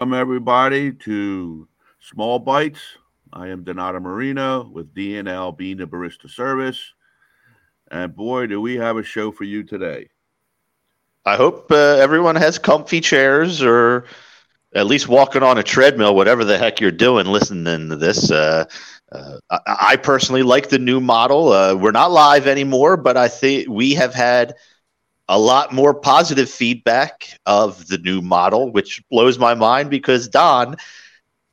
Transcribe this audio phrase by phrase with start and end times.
[0.00, 1.68] Welcome, everybody, to
[2.00, 2.80] Small Bites.
[3.34, 6.94] I am Donato Marino with DNL Being the Barista Service.
[7.90, 10.08] And boy, do we have a show for you today.
[11.26, 14.06] I hope uh, everyone has comfy chairs or
[14.74, 18.30] at least walking on a treadmill, whatever the heck you're doing, listening to this.
[18.30, 18.64] Uh,
[19.12, 21.52] uh, I, I, personally like the new model.
[21.52, 24.54] Uh, we're not live anymore, but I think we have had
[25.30, 30.76] a lot more positive feedback of the new model, which blows my mind because Don,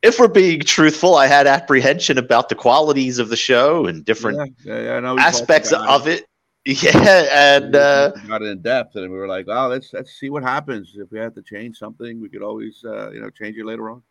[0.02, 4.52] if we're being truthful, I had apprehension about the qualities of the show and different
[4.64, 6.24] yeah, yeah, aspects of it.
[6.64, 10.42] Yeah, and uh, got in depth, and we were like, "Wow, let's let's see what
[10.42, 12.20] happens if we have to change something.
[12.20, 14.02] We could always, uh, you know, change it later on."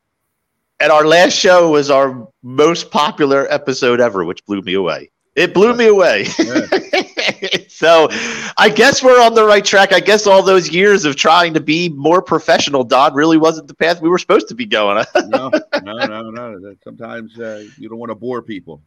[0.80, 5.12] And our last show was our most popular episode ever, which blew me away.
[5.38, 6.26] It blew me away.
[6.40, 6.66] Yeah.
[7.68, 8.08] so
[8.58, 9.94] I guess we're on the right track.
[9.94, 13.76] I guess all those years of trying to be more professional, Don, really wasn't the
[13.76, 15.06] path we were supposed to be going.
[15.28, 15.52] no,
[15.84, 16.76] no, no, no.
[16.84, 18.82] Sometimes uh, you don't want to bore people.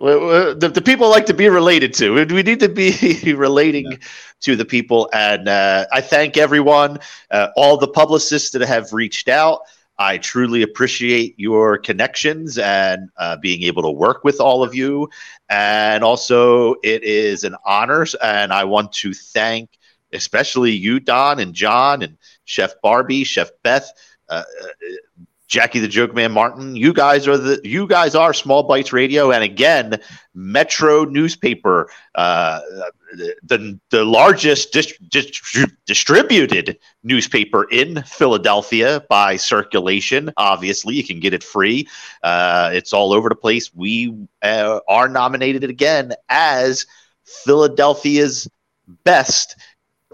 [0.00, 2.26] The, the, people like to be related to.
[2.26, 3.98] We need to be relating yeah.
[4.40, 5.08] to the people.
[5.12, 6.98] And uh, I thank everyone,
[7.30, 9.60] uh, all the publicists that have reached out.
[9.98, 15.08] I truly appreciate your connections and uh, being able to work with all of you.
[15.48, 18.06] And also, it is an honor.
[18.22, 19.70] And I want to thank
[20.12, 23.90] especially you, Don, and John, and Chef Barbie, Chef Beth.
[24.28, 28.62] Uh, uh Jackie the Joke Man Martin, you guys are the you guys are Small
[28.62, 30.00] Bites Radio, and again,
[30.32, 32.58] Metro newspaper, uh,
[33.42, 40.32] the the largest dis- dis- distributed newspaper in Philadelphia by circulation.
[40.38, 41.86] Obviously, you can get it free.
[42.22, 43.74] Uh, it's all over the place.
[43.74, 46.86] We uh, are nominated again as
[47.26, 48.48] Philadelphia's
[49.04, 49.56] best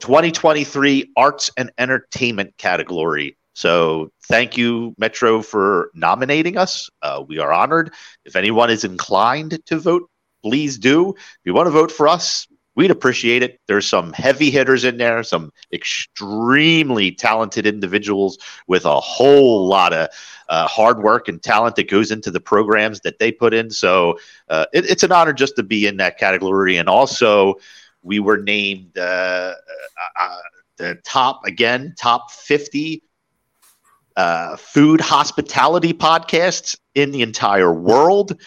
[0.01, 6.89] 2023 arts and entertainment category so thank you, Metro, for nominating us.
[7.03, 7.93] Uh, we are honored.
[8.25, 10.09] If anyone is inclined to vote,
[10.45, 11.17] please do.
[11.17, 13.59] If you want to vote for us, we'd appreciate it.
[13.67, 18.39] There's some heavy hitters in there, some extremely talented individuals
[18.69, 20.09] with a whole lot of
[20.49, 23.71] uh, hard work and talent that goes into the programs that they put in.
[23.71, 26.77] So uh, it, it's an honor just to be in that category.
[26.77, 27.57] And also,
[28.05, 30.39] we were named uh, uh, uh
[30.77, 33.03] the top, again, top 50
[34.19, 38.39] uh, food hospitality podcasts in the entire world.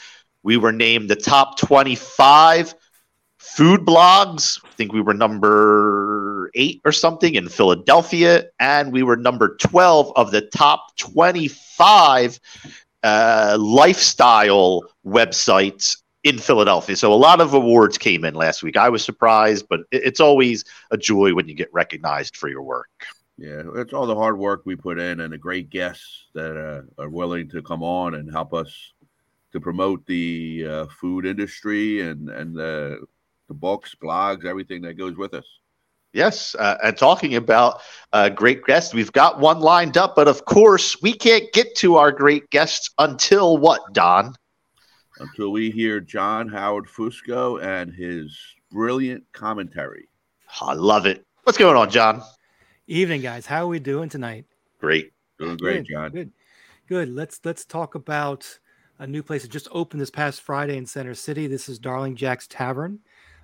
[0.43, 2.75] We were named the top 25
[3.37, 4.59] food blogs.
[4.65, 10.11] I think we were number eight or something in Philadelphia, and we were number 12
[10.17, 12.37] of the top 25
[13.03, 15.95] uh, lifestyle websites
[16.25, 16.97] in Philadelphia.
[16.97, 18.75] So a lot of awards came in last week.
[18.75, 22.89] I was surprised, but it's always a joy when you get recognized for your work.
[23.41, 27.01] Yeah, it's all the hard work we put in and the great guests that uh,
[27.01, 28.93] are willing to come on and help us
[29.51, 32.99] to promote the uh, food industry and and the
[33.47, 35.45] the books, blogs, everything that goes with us.
[36.13, 37.81] Yes, uh, and talking about
[38.13, 41.95] uh, great guests, we've got one lined up, but of course, we can't get to
[41.95, 44.35] our great guests until what, Don?
[45.17, 48.37] Until we hear John Howard Fusco and his
[48.71, 50.09] brilliant commentary.
[50.61, 51.25] I love it.
[51.41, 52.21] What's going on, John?
[52.91, 53.45] Evening, guys.
[53.45, 54.43] How are we doing tonight?
[54.77, 55.13] Great.
[55.39, 56.11] Doing great, good, John.
[56.11, 56.31] Good.
[56.89, 57.07] Good.
[57.07, 58.59] Let's let's talk about
[58.99, 61.47] a new place that just opened this past Friday in Center City.
[61.47, 62.99] This is Darling Jack's Tavern.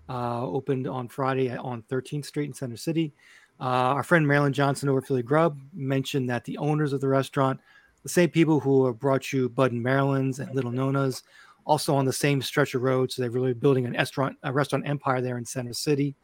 [0.10, 3.14] Uh, opened on Friday on 13th Street in Center City.
[3.58, 7.62] Uh, our friend Marilyn Johnson over Philly Grub mentioned that the owners of the restaurant,
[8.04, 11.24] the same people who have brought you Bud and Marilyn's and Little Nonna's,
[11.64, 13.14] also on the same stretch of road.
[13.14, 16.18] So they're really building an restaurant, a restaurant empire there in Center City.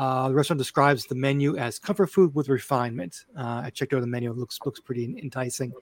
[0.00, 3.26] Uh, the restaurant describes the menu as comfort food with refinement.
[3.36, 5.74] Uh, I checked out the menu; it looks looks pretty enticing.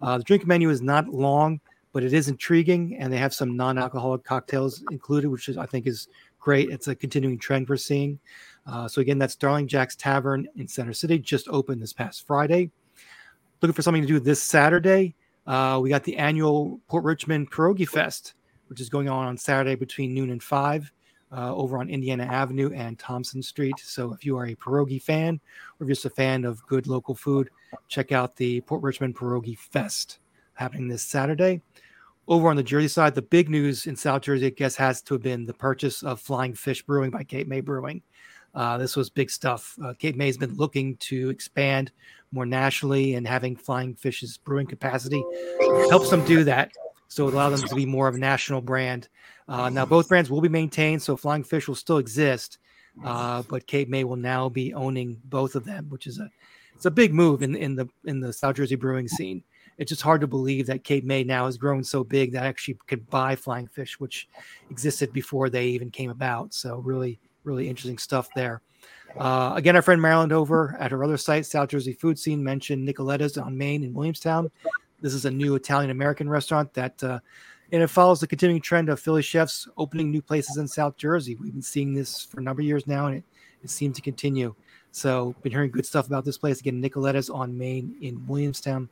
[0.00, 1.60] Uh, the drink menu is not long,
[1.92, 5.88] but it is intriguing, and they have some non-alcoholic cocktails included, which is I think
[5.88, 6.06] is
[6.38, 6.70] great.
[6.70, 8.20] It's a continuing trend we're seeing.
[8.64, 12.70] Uh, so again, that's Darling Jack's Tavern in Center City, just opened this past Friday.
[13.60, 15.16] Looking for something to do this Saturday.
[15.48, 18.34] Uh, we got the annual Port Richmond Pierogi Fest,
[18.68, 20.92] which is going on on Saturday between noon and five
[21.36, 23.74] uh, over on Indiana Avenue and Thompson Street.
[23.78, 25.40] So if you are a pierogi fan
[25.80, 27.50] or just a fan of good local food,
[27.88, 30.18] check out the Port Richmond Pierogi Fest
[30.54, 31.60] happening this Saturday.
[32.26, 35.14] Over on the Jersey side, the big news in South Jersey, I guess, has to
[35.14, 38.02] have been the purchase of Flying Fish Brewing by Cape May Brewing.
[38.54, 39.76] Uh, this was big stuff.
[39.84, 41.90] Uh, Cape May has been looking to expand
[42.32, 45.22] more nationally, and having Flying Fish's brewing capacity
[45.90, 46.70] helps them do that.
[47.08, 49.08] So it allows them to be more of a national brand
[49.48, 52.58] uh, now, both brands will be maintained, so Flying Fish will still exist,
[53.04, 56.30] uh, but Cape May will now be owning both of them, which is a
[56.74, 59.42] it's a big move in in the in the South Jersey brewing scene.
[59.78, 62.46] it's just hard to believe that Cape May now has grown so big that I
[62.46, 64.28] actually could buy flying fish, which
[64.70, 66.54] existed before they even came about.
[66.54, 68.62] So really, really interesting stuff there.
[69.18, 72.84] Uh, again, our friend Marilyn over at her other site, South Jersey Food Scene, mentioned
[72.84, 74.50] Nicoletta's on Main in Williamstown.
[75.00, 77.20] This is a new Italian American restaurant that, uh,
[77.74, 81.34] and it follows the continuing trend of Philly chefs opening new places in South Jersey.
[81.34, 83.24] We've been seeing this for a number of years now, and it,
[83.64, 84.54] it seems to continue.
[84.92, 86.60] So, been hearing good stuff about this place.
[86.60, 88.88] Again, Nicoletta's on Main in Williamstown,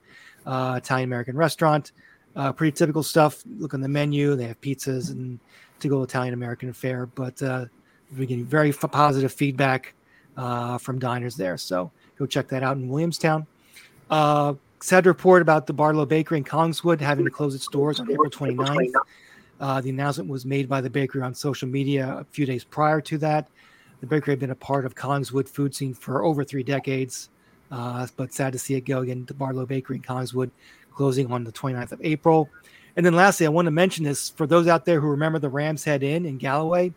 [0.47, 1.93] uh, Italian American restaurant.
[2.35, 3.45] Uh, pretty typical stuff.
[3.59, 5.39] Look on the menu; they have pizzas and
[5.79, 7.07] to go Italian American fare.
[7.07, 7.67] But uh,
[8.11, 9.95] we're getting very f- positive feedback
[10.37, 11.57] uh, from diners there.
[11.57, 13.47] So go check that out in Williamstown.
[14.83, 18.29] Sad report about the Barlow Bakery in Collingswood having to close its doors on April
[18.29, 18.93] 29th.
[19.61, 23.01] Uh, the announcement was made by the bakery on social media a few days prior
[23.03, 23.47] to that.
[24.01, 27.31] The bakery had been a part of Collingswood food scene for over three decades,
[27.71, 29.25] uh, but sad to see it go again.
[29.25, 30.51] The Barlow Bakery in Collingswood
[30.93, 32.51] closing on the 29th of April.
[32.97, 35.49] And then lastly, I want to mention this for those out there who remember the
[35.49, 36.93] Rams Head Inn in Galloway.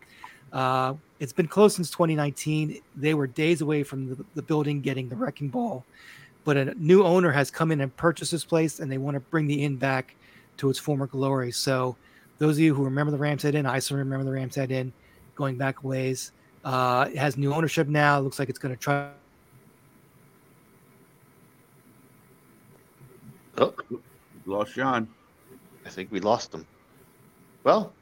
[0.51, 2.81] Uh, it's been closed since 2019.
[2.95, 5.85] They were days away from the, the, building getting the wrecking ball,
[6.45, 9.19] but a new owner has come in and purchased this place, and they want to
[9.19, 10.15] bring the inn back
[10.57, 11.51] to its former glory.
[11.51, 11.97] So,
[12.38, 14.71] those of you who remember the Rams Head Inn, I still remember the Rams Head
[14.71, 14.94] Inn,
[15.36, 16.31] going back ways.
[16.63, 18.19] Uh, it has new ownership now.
[18.19, 19.09] It looks like it's going to try.
[23.57, 23.74] Oh,
[24.45, 25.07] lost John.
[25.86, 26.65] I think we lost him.
[27.63, 27.94] Well,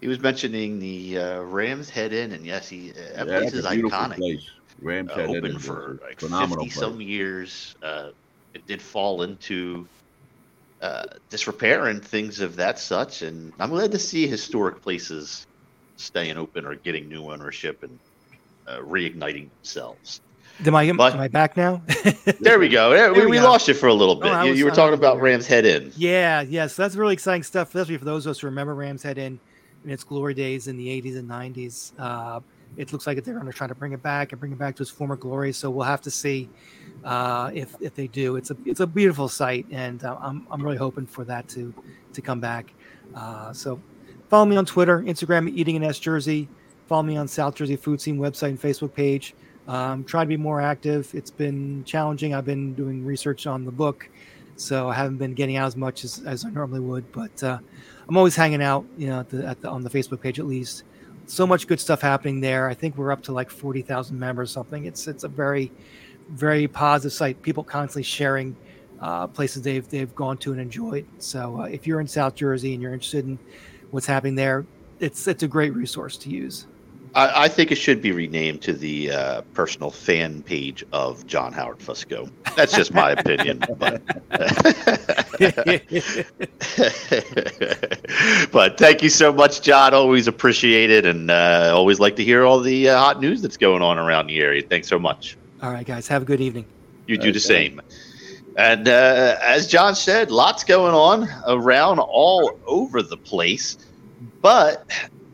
[0.00, 3.52] he was mentioning the uh, Rams Head Inn, and yes, he uh, that yeah, place
[3.52, 4.16] is iconic.
[4.16, 4.50] Place.
[4.82, 7.74] Rams uh, Head open for like fifty some years.
[7.82, 8.10] Uh,
[8.54, 9.86] it did fall into
[10.80, 15.46] uh, disrepair and things of that such, and I'm glad to see historic places
[15.96, 17.98] staying open or getting new ownership and
[18.66, 20.20] uh, reigniting themselves.
[20.64, 21.82] Am I, but, am I back now?
[22.40, 22.92] there we go.
[22.94, 23.44] Yeah, we, we, go.
[23.44, 24.30] lost you for a little bit.
[24.30, 25.92] Oh, you, was, you, were talking about Rams Head Inn.
[25.96, 28.74] Yeah, yes, yeah, so that's really exciting stuff, especially for those of us who remember
[28.74, 29.40] Rams Head Inn
[29.84, 31.92] in its glory days in the 80s and 90s.
[31.98, 32.40] Uh,
[32.76, 34.76] it looks like they're going to try to bring it back and bring it back
[34.76, 35.52] to its former glory.
[35.52, 36.48] So we'll have to see
[37.04, 38.36] uh, if if they do.
[38.36, 41.74] It's a it's a beautiful site, and uh, I'm I'm really hoping for that to
[42.12, 42.72] to come back.
[43.14, 43.80] Uh, so
[44.28, 46.48] follow me on Twitter, Instagram, Eating in S Jersey.
[46.86, 49.34] Follow me on South Jersey Food Scene website and Facebook page.
[49.68, 51.10] Um, try to be more active.
[51.14, 52.34] It's been challenging.
[52.34, 54.08] I've been doing research on the book,
[54.56, 57.10] so I haven't been getting out as much as, as I normally would.
[57.12, 57.58] But uh,
[58.08, 60.46] I'm always hanging out, you know, at the, at the, on the Facebook page at
[60.46, 60.82] least.
[61.26, 62.68] So much good stuff happening there.
[62.68, 64.84] I think we're up to like forty thousand members, something.
[64.84, 65.72] It's it's a very,
[66.30, 67.40] very positive site.
[67.42, 68.54] People constantly sharing
[69.00, 71.06] uh, places they've they've gone to and enjoyed.
[71.18, 73.38] So uh, if you're in South Jersey and you're interested in
[73.92, 74.66] what's happening there,
[75.00, 76.66] it's it's a great resource to use.
[77.14, 81.52] I, I, think it should be renamed to the uh, personal fan page of John
[81.52, 82.30] Howard Fusco.
[82.56, 83.62] That's just my opinion.
[83.78, 84.02] But,
[88.52, 89.92] but thank you so much, John.
[89.92, 93.56] Always appreciate it, and uh, always like to hear all the uh, hot news that's
[93.56, 94.62] going on around the area.
[94.62, 95.36] Thanks so much.
[95.62, 96.08] All right, guys.
[96.08, 96.64] Have a good evening.
[97.06, 97.80] You do the same.
[98.56, 103.78] And uh, as John said, lots going on around all over the place.
[104.40, 104.90] But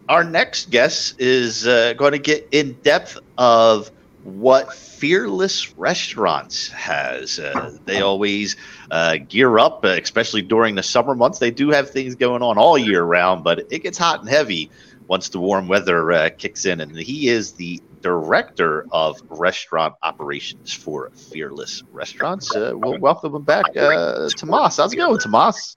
[0.08, 3.90] our next guest is uh, going to get in depth of
[4.24, 7.38] what Fearless Restaurants has.
[7.38, 8.56] Uh, they always
[8.90, 11.38] uh, gear up, uh, especially during the summer months.
[11.38, 14.70] They do have things going on all year round, but it gets hot and heavy
[15.06, 16.80] once the warm weather uh, kicks in.
[16.80, 22.54] And he is the director of restaurant operations for Fearless Restaurants.
[22.54, 24.76] Uh, we'll welcome him back, uh, Tomas.
[24.76, 25.76] How's it going, Tomas?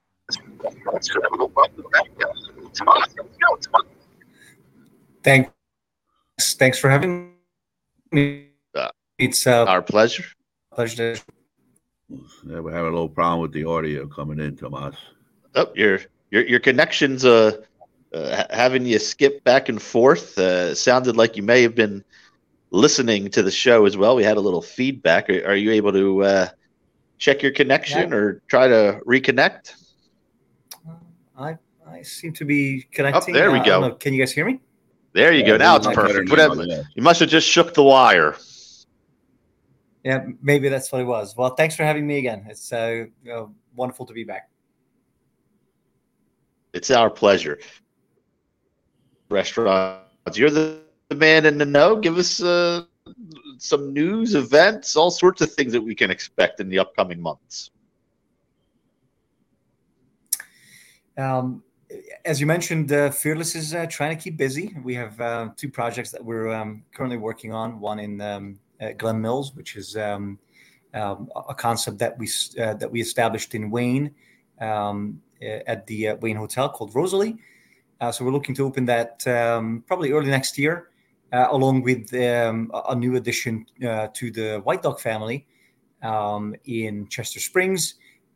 [5.22, 5.50] Thanks.
[6.40, 7.34] Thanks for having
[8.10, 8.48] me.
[8.74, 10.24] Uh, it's uh, our pleasure.
[10.74, 11.16] Pleasure.
[12.08, 14.96] Yeah, we're having a little problem with the audio coming in, Tomas.
[15.54, 16.00] Oh, your
[16.30, 17.58] your your connections uh,
[18.12, 22.04] uh having you skip back and forth uh, sounded like you may have been
[22.70, 24.16] listening to the show as well.
[24.16, 25.28] We had a little feedback.
[25.30, 26.48] Are, are you able to uh,
[27.18, 28.16] check your connection yeah.
[28.16, 29.74] or try to reconnect?
[31.38, 33.36] I I seem to be connecting.
[33.36, 33.94] Oh, there we uh, go.
[33.94, 34.60] Can you guys hear me?
[35.12, 35.56] There you yeah, go.
[35.58, 36.30] Now it's perfect.
[36.30, 36.64] Whatever.
[36.64, 38.36] You must have just shook the wire.
[40.04, 41.36] Yeah, maybe that's what it was.
[41.36, 42.44] Well, thanks for having me again.
[42.48, 44.50] It's uh, uh, wonderful to be back.
[46.72, 47.58] It's our pleasure.
[49.28, 51.96] Restaurants, you're the, the man in the know.
[51.96, 52.84] Give us uh,
[53.58, 57.70] some news, events, all sorts of things that we can expect in the upcoming months.
[61.16, 61.62] Um,
[62.24, 64.74] as you mentioned, uh, Fearless is uh, trying to keep busy.
[64.82, 67.80] We have uh, two projects that we're um, currently working on.
[67.80, 68.58] One in um,
[68.98, 70.38] Glen Mills, which is um,
[70.94, 72.28] um, a concept that we
[72.60, 74.14] uh, that we established in Wayne
[74.60, 77.38] um, at the uh, Wayne Hotel called Rosalie.
[78.00, 80.90] Uh, so we're looking to open that um, probably early next year,
[81.32, 85.46] uh, along with a new addition uh, to the White Dog family
[86.64, 87.94] in Chester Springs.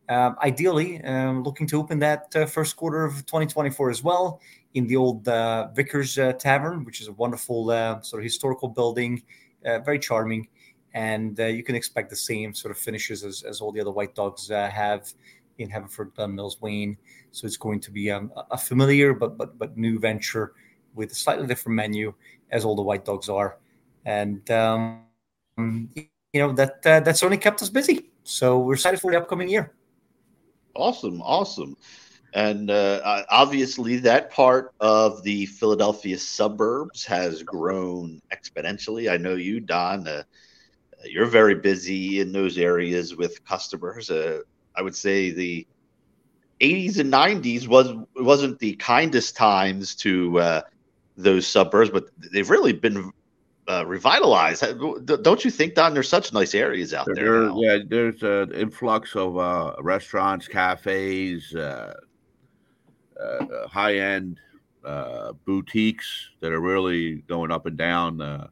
[0.08, 4.40] Um, ideally, looking to open that first quarter of 2024 as well
[4.74, 5.24] in the old
[5.74, 7.66] Vickers Tavern, which is a wonderful
[8.02, 9.22] sort of historical building,
[9.62, 10.48] very charming
[10.96, 13.90] and uh, you can expect the same sort of finishes as, as all the other
[13.90, 15.12] white dogs uh, have
[15.58, 16.96] in Haverford, Glen Mills, Wayne.
[17.32, 20.54] So it's going to be um, a familiar but but but new venture
[20.94, 22.14] with a slightly different menu
[22.50, 23.58] as all the white dogs are,
[24.06, 25.02] and um,
[25.58, 28.10] you know that uh, that's only kept us busy.
[28.24, 29.74] So we're excited for the upcoming year.
[30.76, 31.76] Awesome, awesome.
[32.34, 39.10] And uh, obviously, that part of the Philadelphia suburbs has grown exponentially.
[39.10, 40.06] I know you, Don.
[40.06, 40.22] Uh,
[41.04, 44.10] you're very busy in those areas with customers.
[44.10, 44.40] Uh,
[44.76, 45.66] I would say the
[46.60, 50.62] 80s and 90s was wasn't the kindest times to uh,
[51.16, 53.10] those suburbs, but they've really been
[53.68, 54.64] uh, revitalized.
[55.22, 55.94] Don't you think, Don?
[55.94, 57.48] There's such nice areas out there.
[57.48, 61.94] there yeah, there's an influx of uh, restaurants, cafes, uh,
[63.20, 64.38] uh, high end
[65.44, 68.46] boutiques that are really going up and down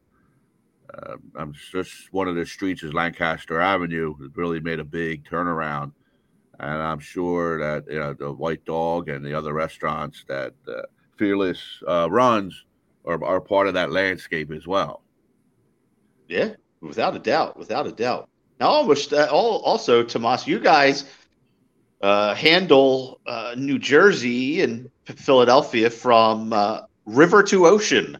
[1.02, 4.14] uh, I'm just one of the streets is Lancaster Avenue.
[4.20, 5.92] It really made a big turnaround,
[6.60, 10.82] and I'm sure that you know the White Dog and the other restaurants that uh,
[11.16, 12.64] Fearless uh, runs
[13.04, 15.03] are, are part of that landscape as well.
[16.34, 18.28] Yeah, without a doubt, without a doubt.
[18.58, 21.04] Now, almost uh, also, Tomas, you guys
[22.02, 28.18] uh, handle uh, New Jersey and Philadelphia from uh, river to ocean.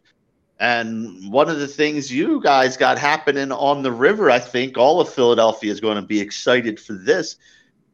[0.61, 5.01] And one of the things you guys got happening on the river, I think all
[5.01, 7.35] of Philadelphia is going to be excited for this,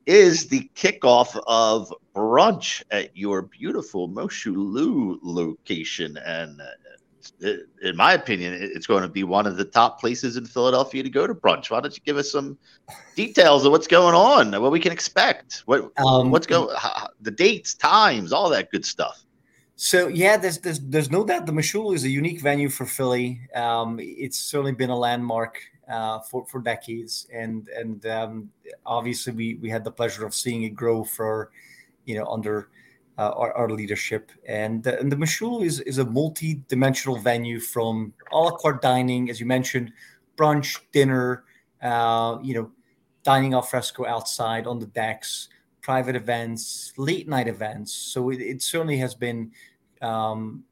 [0.05, 6.15] is the kickoff of brunch at your beautiful Moshulu location.
[6.17, 6.61] And
[7.41, 11.09] in my opinion, it's going to be one of the top places in Philadelphia to
[11.09, 11.69] go to brunch.
[11.69, 12.57] Why don't you give us some
[13.15, 16.75] details of what's going on, what we can expect, what um, what's going,
[17.21, 19.23] the dates, times, all that good stuff.
[19.75, 23.41] So yeah, there's, there's there's no doubt the Moshulu is a unique venue for Philly.
[23.55, 25.59] Um, it's certainly been a landmark
[25.89, 28.49] uh, for for decades, and and um,
[28.85, 31.51] obviously we we had the pleasure of seeing it grow for,
[32.05, 32.69] you know, under
[33.17, 34.31] uh, our, our, leadership.
[34.47, 39.29] And uh, and the Moshulu is is a multi-dimensional venue from a la carte dining,
[39.29, 39.91] as you mentioned,
[40.37, 41.43] brunch, dinner,
[41.81, 42.71] uh, you know,
[43.23, 45.49] dining al fresco outside on the decks
[45.81, 47.93] private events, late night events.
[47.93, 49.51] So it, it certainly has been
[50.01, 50.63] um,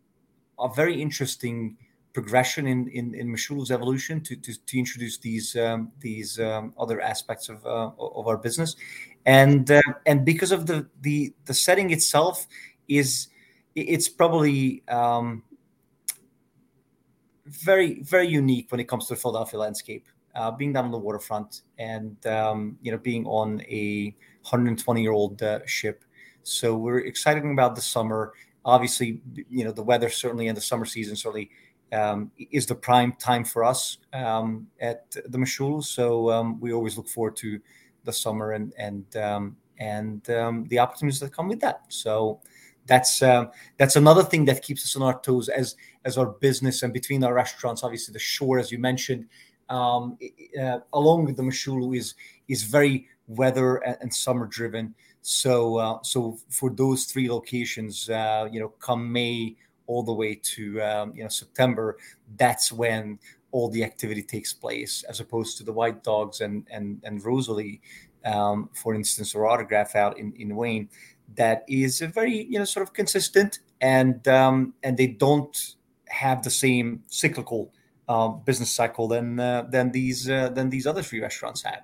[0.60, 1.78] a very interesting
[2.14, 3.36] progression in in, in
[3.72, 8.38] evolution to, to, to introduce these um, these um, other aspects of uh, of our
[8.38, 8.76] business,
[9.30, 12.48] and uh, and because of the the the setting itself
[12.88, 13.28] is
[13.76, 15.44] it's probably um,
[17.46, 20.08] very very unique when it comes to the Philadelphia landscape.
[20.36, 25.12] Uh, being down on the waterfront and um, you know being on a 120 year
[25.12, 26.04] old uh, ship,
[26.44, 28.34] so we're excited about the summer
[28.66, 31.50] obviously, you know, the weather certainly in the summer season certainly
[31.92, 35.84] um, is the prime time for us um, at the Moshulu.
[35.84, 37.60] So um, we always look forward to
[38.10, 41.82] the summer and and um, and um, the opportunities that come with that.
[41.90, 42.42] So
[42.86, 45.76] that's um, that's another thing that keeps us on our toes as
[46.06, 47.84] as our business and between our restaurants.
[47.84, 49.28] Obviously, the shore, as you mentioned,
[49.70, 52.16] uh, along with the Moshulu, is
[52.48, 54.96] is very weather and, and summer driven.
[55.22, 60.36] So, uh, so for those three locations, uh, you know, come May all the way
[60.36, 61.98] to um, you know September,
[62.38, 63.20] that's when
[63.52, 67.82] all the activity takes place, as opposed to the White Dogs and and and Rosalie,
[68.26, 70.90] um, for instance, or Autograph out in in Wayne,
[71.36, 75.76] that is a very you know sort of consistent and um, and they don't
[76.08, 77.72] have the same cyclical
[78.08, 81.84] uh, business cycle than uh, than these uh, than these other three restaurants have.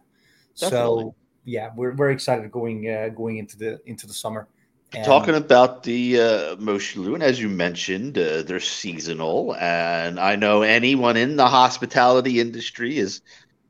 [0.60, 1.04] Definitely.
[1.04, 4.48] So yeah, we're very excited going uh, going into the into the summer.
[4.96, 10.62] And Talking about the uh, Moshulu, as you mentioned, uh, they're seasonal, and I know
[10.62, 13.22] anyone in the hospitality industry is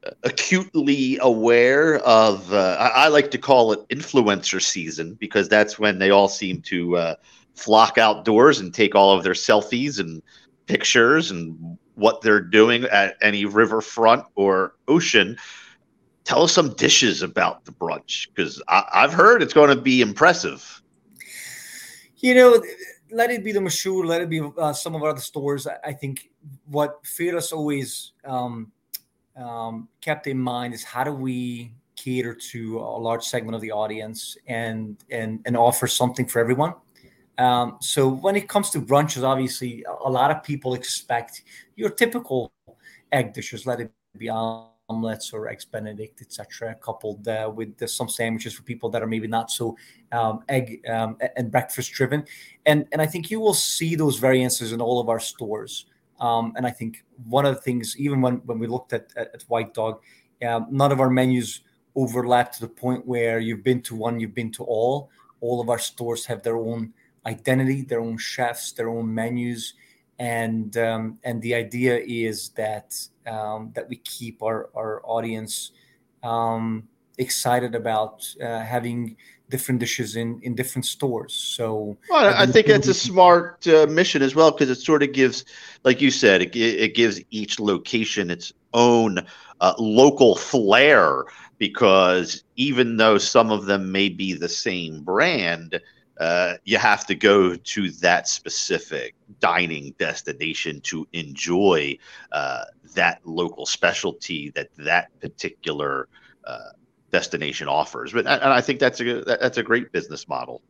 [0.06, 2.54] uh, acutely aware of.
[2.54, 6.62] Uh, I, I, like to call it influencer season because that's when they all seem
[6.64, 7.16] to uh,
[7.56, 10.22] flock outdoors and take all of their selfies and
[10.68, 15.38] pictures and what they're doing at any riverfront or ocean
[16.26, 20.82] tell us some dishes about the brunch because I've heard it's going to be impressive.
[22.18, 22.64] You know,
[23.12, 25.68] let it be the Moshulu, let it be uh, some of our other stores.
[25.68, 26.30] I think
[26.66, 28.72] what Fearless always um,
[29.36, 33.72] um, kept in mind is how do we cater to a large segment of the
[33.72, 36.74] audience and and and offer something for everyone.
[37.38, 41.44] Um, so when it comes to brunches, obviously a lot of people expect
[41.76, 42.52] your typical
[43.12, 44.30] egg dishes, let it be
[44.88, 49.08] omelets or eggs benedict etc coupled uh, with the, some sandwiches for people that are
[49.08, 49.76] maybe not so
[50.12, 52.24] um, egg um, and breakfast driven.
[52.66, 55.88] And and i think you will see those variances in all of our stores.
[56.20, 59.34] Um, and i think one of the things even when when we looked at at,
[59.34, 60.02] at white dog
[60.48, 61.62] um, none of our menus
[61.96, 65.10] overlap to the point where you've been to one you've been to all.
[65.42, 66.94] All of our stores have their own
[67.26, 69.74] identity their own chefs their own menus
[70.20, 72.96] and um, and the idea is that
[73.28, 75.72] um, that we keep our our audience
[76.24, 79.18] um, excited about uh, having
[79.50, 81.34] different dishes in in different stores.
[81.34, 85.04] So well, I, I think it's a smart uh, mission as well because it sort
[85.04, 85.46] of gives,
[85.84, 89.20] like you said, it, it gives each location its own
[89.62, 91.24] uh, local flair.
[91.58, 95.80] Because even though some of them may be the same brand,
[96.20, 101.98] uh, you have to go to that specific dining destination to enjoy
[102.32, 106.08] uh, that local specialty that that particular
[106.46, 106.70] uh,
[107.12, 108.14] destination offers.
[108.14, 110.62] But and I think that's a that's a great business model.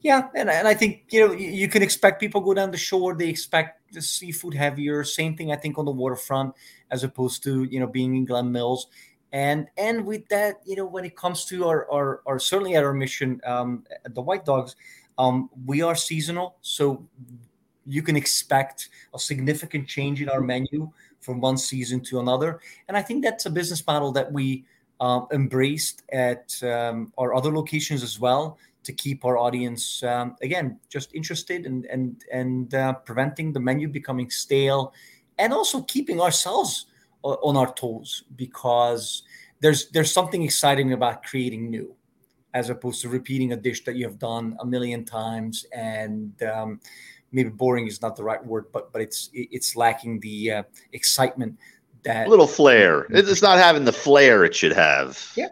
[0.00, 3.14] Yeah, and, and I think you know you can expect people go down the shore.
[3.14, 5.04] They expect the seafood heavier.
[5.04, 6.54] Same thing I think on the waterfront,
[6.90, 8.88] as opposed to you know being in Glen Mills
[9.32, 12.84] and and with that you know when it comes to our our, our certainly at
[12.84, 14.76] our mission um, at the white dogs
[15.18, 16.56] um, we are seasonal.
[16.62, 17.06] So
[17.86, 22.60] you can expect a significant change in our menu from one season to another.
[22.88, 24.64] And i think that's a business model that we
[25.00, 30.78] um, embraced at um, our other locations as well to keep our audience um, again
[30.88, 34.92] just interested and and and uh, preventing the menu becoming stale
[35.38, 36.86] and also keeping ourselves
[37.22, 39.22] on our toes because
[39.60, 41.94] there's there's something exciting about creating new
[42.54, 46.80] as opposed to repeating a dish that you have done a million times and um,
[47.30, 51.56] maybe boring is not the right word but but it's it's lacking the uh, excitement
[52.02, 53.06] that a little flair.
[53.10, 55.32] it's not having the flair it should have.
[55.36, 55.48] Yeah.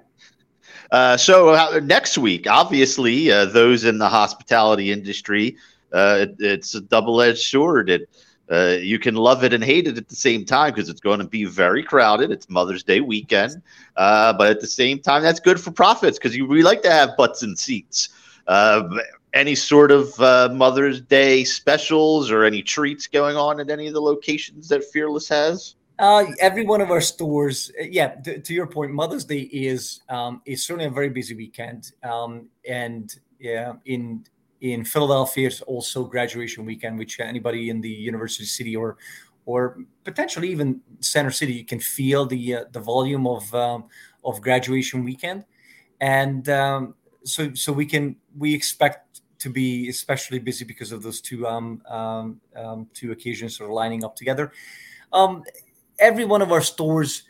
[0.90, 5.56] Uh, so uh, next week obviously uh, those in the hospitality industry
[5.92, 7.90] uh, it, it's a double-edged sword.
[7.90, 8.08] It
[8.50, 11.20] uh, you can love it and hate it at the same time because it's going
[11.20, 12.30] to be very crowded.
[12.30, 13.62] It's Mother's Day weekend,
[13.96, 17.16] uh, but at the same time, that's good for profits because we like to have
[17.16, 18.08] butts and seats.
[18.46, 18.88] Uh,
[19.32, 23.94] any sort of uh, Mother's Day specials or any treats going on at any of
[23.94, 25.76] the locations that Fearless has?
[26.00, 28.14] Uh, every one of our stores, uh, yeah.
[28.14, 32.48] To, to your point, Mother's Day is um, is certainly a very busy weekend, um,
[32.66, 34.24] and yeah, in
[34.60, 38.96] in Philadelphia, it's also graduation weekend, which anybody in the University City or
[39.46, 43.84] or potentially even Center City, you can feel the uh, the volume of um,
[44.24, 45.44] of graduation weekend,
[46.00, 46.94] and um,
[47.24, 51.82] so so we can we expect to be especially busy because of those two um,
[51.88, 54.52] um, um two occasions sort of lining up together.
[55.12, 55.42] Um,
[55.98, 57.24] every one of our stores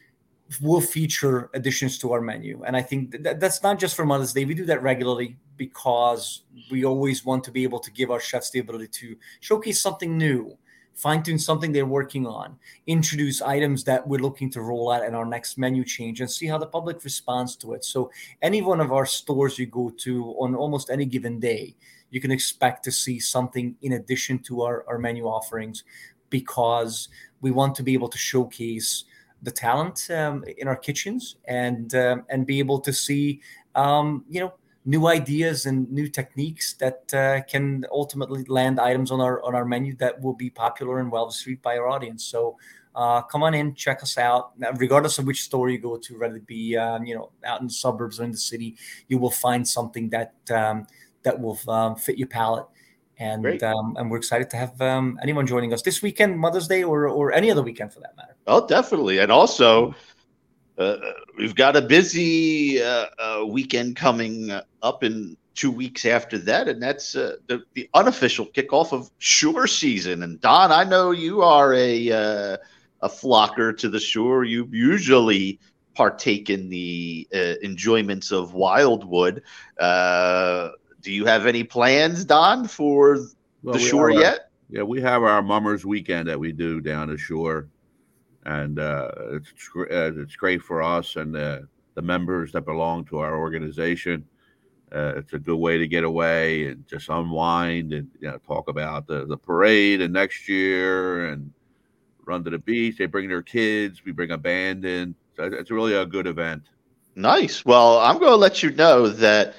[0.60, 4.32] will feature additions to our menu, and I think that that's not just for Mother's
[4.32, 4.44] Day.
[4.44, 8.50] We do that regularly because we always want to be able to give our chefs
[8.50, 10.56] the ability to showcase something new,
[10.94, 15.14] fine tune something they're working on, introduce items that we're looking to roll out in
[15.14, 17.84] our next menu change, and see how the public responds to it.
[17.84, 18.10] So,
[18.42, 21.76] any one of our stores you go to on almost any given day,
[22.10, 25.84] you can expect to see something in addition to our, our menu offerings
[26.28, 27.08] because
[27.40, 29.04] we want to be able to showcase
[29.42, 33.40] the talent um, in our kitchens and um, and be able to see
[33.74, 34.52] um, you know
[34.84, 39.64] new ideas and new techniques that uh, can ultimately land items on our on our
[39.64, 42.24] menu that will be popular and well received by our audience.
[42.24, 42.56] So
[42.94, 44.58] uh, come on in, check us out.
[44.58, 47.60] Now, regardless of which store you go to, whether it be um, you know out
[47.60, 48.76] in the suburbs or in the city,
[49.08, 50.86] you will find something that um,
[51.22, 52.66] that will um, fit your palate.
[53.20, 56.82] And um, and we're excited to have um, anyone joining us this weekend, Mother's Day,
[56.82, 58.34] or or any other weekend for that matter.
[58.46, 59.94] Oh, definitely, and also
[60.78, 60.96] uh,
[61.36, 64.50] we've got a busy uh, uh, weekend coming
[64.82, 69.66] up in two weeks after that, and that's uh, the, the, unofficial kickoff of Shore
[69.66, 70.22] season.
[70.22, 72.56] And Don, I know you are a uh,
[73.02, 74.44] a flocker to the shore.
[74.44, 75.60] You usually
[75.94, 79.42] partake in the uh, enjoyments of Wildwood.
[81.00, 83.18] Do you have any plans, Don, for
[83.62, 84.50] well, the shore yet?
[84.68, 87.68] yeah, we have our mummers weekend that we do down the shore
[88.46, 93.18] and uh, it's uh, it's great for us and the the members that belong to
[93.18, 94.24] our organization.
[94.92, 98.68] Uh, it's a good way to get away and just unwind and you know talk
[98.68, 101.52] about the, the parade and next year and
[102.24, 102.96] run to the beach.
[102.98, 104.04] They bring their kids.
[104.04, 105.14] We bring a band in.
[105.36, 106.62] So it's really a good event.
[107.14, 107.64] Nice.
[107.64, 109.56] Well, I'm going to let you know that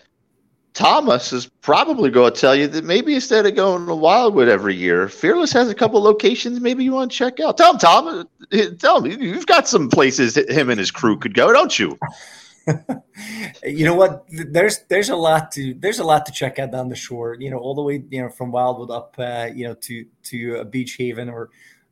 [0.73, 4.75] Thomas is probably going to tell you that maybe instead of going to Wildwood every
[4.75, 7.57] year, Fearless has a couple locations maybe you want to check out.
[7.57, 8.29] Tell him, Tom.
[8.79, 11.97] Tell him you've got some places him and his crew could go, don't you?
[13.63, 14.25] you know what?
[14.29, 17.35] There's there's a lot to there's a lot to check out down the shore.
[17.39, 20.55] You know, all the way you know from Wildwood up, uh, you know, to to
[20.57, 21.49] a Beach Haven or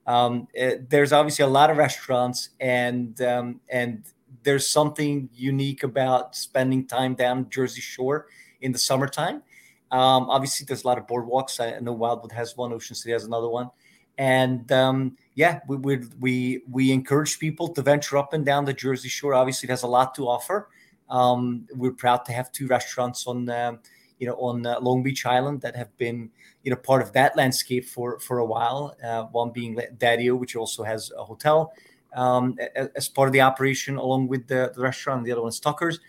[0.08, 4.04] um, uh, there's obviously a lot of restaurants and um, and
[4.44, 8.28] there's something unique about spending time down Jersey Shore
[8.62, 9.44] in the summertime.
[9.92, 11.60] Um, obviously, there's a lot of boardwalks.
[11.60, 13.70] I know Wildwood has one, Ocean City has another one,
[14.18, 18.74] and um, yeah, we, we we we encourage people to venture up and down the
[18.74, 19.34] Jersey Shore.
[19.34, 20.70] Obviously, it has a lot to offer.
[21.10, 23.78] Um, we're proud to have two restaurants on uh,
[24.20, 26.30] you know on uh, Long Beach Island that have been
[26.64, 28.96] you know part of that landscape for for a while.
[29.04, 31.74] Uh, one being Daddio, which also has a hotel
[32.16, 32.58] um,
[32.96, 35.24] as part of the operation, along with the, the restaurant.
[35.24, 36.00] The other one is Tucker's.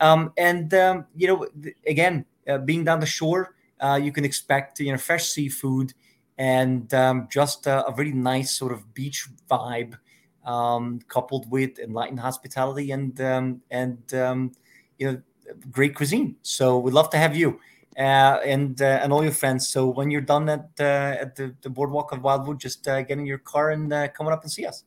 [0.00, 1.46] Um, and um, you know,
[1.86, 5.92] again, uh, being down the shore, uh, you can expect you know fresh seafood
[6.40, 9.98] and um, just a, a, very nice sort of beach vibe,
[10.46, 14.52] um, coupled with enlightened hospitality and um, and um,
[14.98, 15.22] you know
[15.70, 16.36] great cuisine.
[16.42, 17.60] So we'd love to have you.
[17.98, 19.68] Uh, and uh, and all your friends.
[19.68, 23.18] So when you're done at uh, at the, the boardwalk of Wildwood, just uh, get
[23.18, 24.84] in your car and uh, coming up and see us.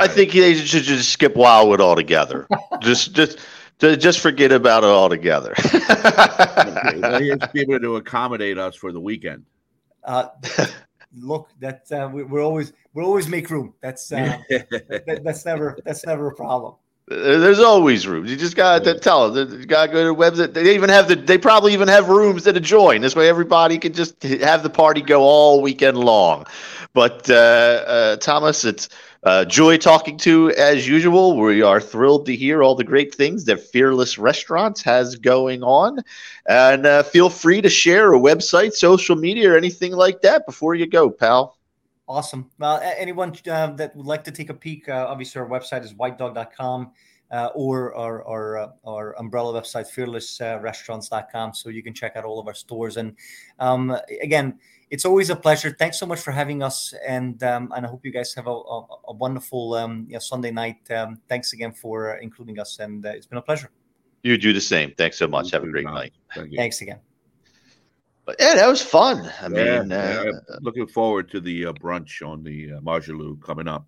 [0.00, 0.12] I it.
[0.12, 2.46] think they should just skip Wildwood altogether.
[2.80, 3.40] just just
[3.78, 5.54] just forget about it altogether.
[5.74, 9.44] okay, well, he be able to accommodate us for the weekend.
[10.04, 10.28] Uh,
[11.14, 13.74] look, that uh, we, are always we always make room.
[13.80, 16.76] That's uh, that, that's never that's never a problem.
[17.08, 18.28] There's always rooms.
[18.28, 19.60] You just got to tell them.
[19.60, 20.54] You got to go to the website.
[20.54, 21.14] They even have the.
[21.14, 23.00] They probably even have rooms that join.
[23.00, 26.46] This way, everybody can just have the party go all weekend long.
[26.94, 28.88] But uh, uh, Thomas, it's
[29.26, 31.36] uh, joy talking to as usual.
[31.36, 35.98] We are thrilled to hear all the great things that Fearless Restaurants has going on.
[36.48, 40.76] And uh, feel free to share a website, social media, or anything like that before
[40.76, 41.58] you go, pal.
[42.08, 42.48] Awesome.
[42.60, 45.92] Well, anyone uh, that would like to take a peek, uh, obviously our website is
[45.92, 46.92] whitedog.com
[47.32, 51.52] uh, or our, our, uh, our, umbrella website, fearlessrestaurants.com.
[51.52, 52.96] So you can check out all of our stores.
[52.96, 53.16] And
[53.58, 54.60] um, again,
[54.90, 55.74] it's always a pleasure.
[55.76, 58.50] Thanks so much for having us, and um, and I hope you guys have a,
[58.50, 60.88] a, a wonderful um, you know, Sunday night.
[60.90, 63.70] Um, thanks again for uh, including us, and uh, it's been a pleasure.
[64.22, 64.92] You do the same.
[64.96, 65.50] Thanks so much.
[65.52, 66.12] Have a great night.
[66.34, 67.00] Thank Thanks again.
[68.24, 69.30] But yeah, that was fun.
[69.40, 70.24] I yeah, mean, uh,
[70.60, 73.86] looking forward to the uh, brunch on the uh, Moshulu coming up.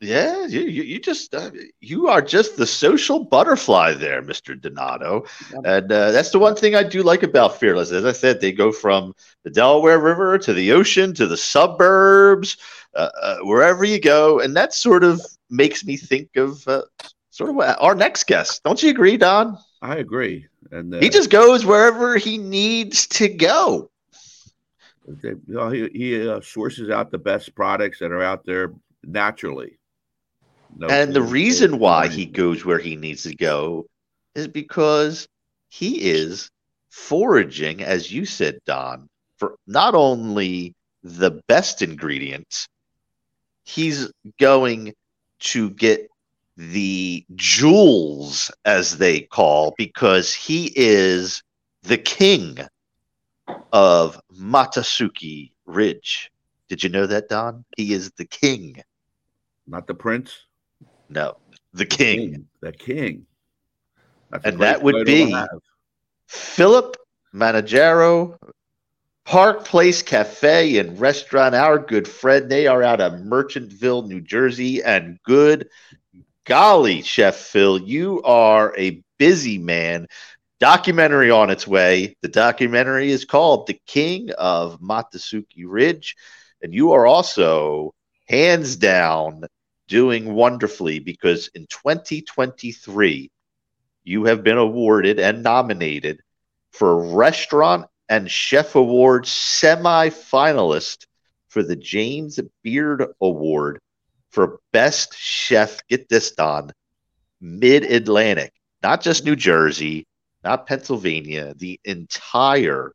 [0.00, 5.24] Yeah, you you, you just uh, you are just the social butterfly there, Mister Donato,
[5.64, 7.90] and uh, that's the one thing I do like about Fearless.
[7.90, 12.56] As I said, they go from the Delaware River to the ocean to the suburbs,
[12.94, 16.82] uh, uh wherever you go, and that sort of makes me think of uh,
[17.30, 18.62] sort of our next guest.
[18.64, 19.56] Don't you agree, Don?
[19.80, 23.90] I agree, and he just goes wherever he needs to go.
[25.06, 29.78] They, you know, he, he sources out the best products that are out there naturally
[30.76, 33.86] no and the reason why he goes where he needs to go
[34.34, 35.28] is because
[35.68, 36.50] he is
[36.90, 39.08] foraging, as you said, Don,
[39.38, 42.68] for not only the best ingredients,
[43.64, 44.94] he's going
[45.40, 46.08] to get
[46.56, 51.42] the jewels, as they call, because he is
[51.82, 52.58] the king
[53.72, 56.30] of Matasuki Ridge.
[56.68, 57.64] Did you know that, Don?
[57.76, 58.80] He is the king.
[59.66, 60.46] Not the prince?
[61.08, 61.36] No,
[61.72, 62.46] the king.
[62.60, 63.26] The king.
[64.44, 65.34] and that would be
[66.26, 66.96] Philip
[67.34, 68.36] Manganaro,
[69.24, 71.54] Park Place Cafe and Restaurant.
[71.54, 72.50] Our good friend.
[72.50, 74.82] They are out of Merchantville, New Jersey.
[74.82, 75.68] And good
[76.44, 80.06] golly, Chef Phil, you are a busy man.
[80.60, 82.16] Documentary on its way.
[82.22, 86.16] The documentary is called The King of Matasuki Ridge.
[86.62, 87.94] And you are also
[88.28, 89.44] hands down
[89.88, 93.30] doing wonderfully because in 2023,
[94.04, 96.20] you have been awarded and nominated
[96.72, 101.06] for Restaurant and Chef Award semi finalist
[101.48, 103.80] for the James Beard Award
[104.30, 105.80] for Best Chef.
[105.88, 106.72] Get this, Don,
[107.40, 110.06] Mid Atlantic, not just New Jersey,
[110.42, 112.92] not Pennsylvania, the entire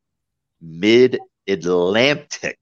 [0.62, 2.60] Mid Atlantic.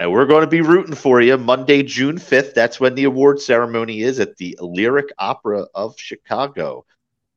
[0.00, 2.54] And we're going to be rooting for you Monday, June 5th.
[2.54, 6.86] That's when the award ceremony is at the Lyric Opera of Chicago.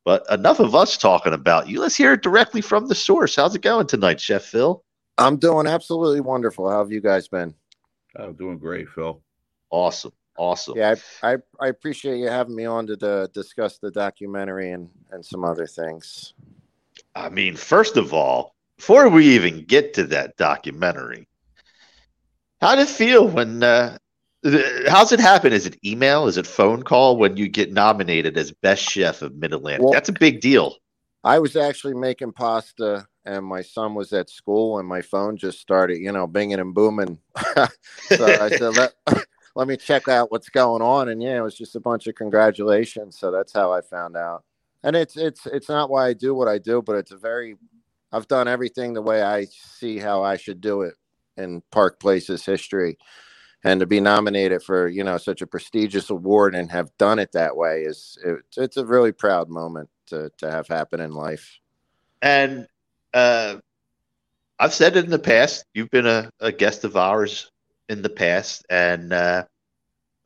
[0.06, 1.82] But enough of us talking about you.
[1.82, 3.36] Let's hear it directly from the source.
[3.36, 4.82] How's it going tonight, Chef Phil?
[5.17, 6.69] I'm doing absolutely wonderful.
[6.69, 7.54] How have you guys been?
[8.15, 9.21] I'm doing great, Phil.
[9.69, 10.13] Awesome.
[10.38, 10.78] Awesome.
[10.78, 14.89] Yeah, I, I, I appreciate you having me on to the, discuss the documentary and
[15.12, 16.34] and some other things.
[17.13, 21.28] I mean, first of all, before we even get to that documentary,
[22.63, 23.62] how did it feel when?
[23.62, 23.97] Uh,
[24.88, 25.52] how's it happen?
[25.52, 26.28] Is it email?
[26.28, 29.84] Is it phone call when you get nominated as best chef of Mid Atlantic?
[29.84, 30.78] Well, That's a big deal.
[31.26, 35.60] I was actually making pasta, and my son was at school, and my phone just
[35.60, 37.19] started, you know, binging and booming.
[38.08, 38.93] so I said, "Let
[39.56, 42.15] let me check out what's going on." And yeah, it was just a bunch of
[42.15, 43.19] congratulations.
[43.19, 44.45] So that's how I found out.
[44.84, 47.58] And it's it's it's not why I do what I do, but it's a very
[48.13, 50.93] I've done everything the way I see how I should do it
[51.38, 52.98] in Park Place's history.
[53.63, 57.32] And to be nominated for you know such a prestigious award and have done it
[57.32, 61.60] that way is it, it's a really proud moment to to have happen in life.
[62.22, 62.67] And
[63.13, 63.58] uh,
[64.60, 65.65] I've said it in the past.
[65.74, 67.52] You've been a, a guest of ours
[67.88, 69.46] in the past, and uh,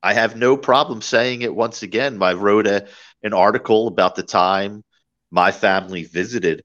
[0.02, 2.22] I have no problem saying it once again.
[2.22, 2.88] I wrote a
[3.24, 4.84] an article about the time
[5.32, 6.64] my family visited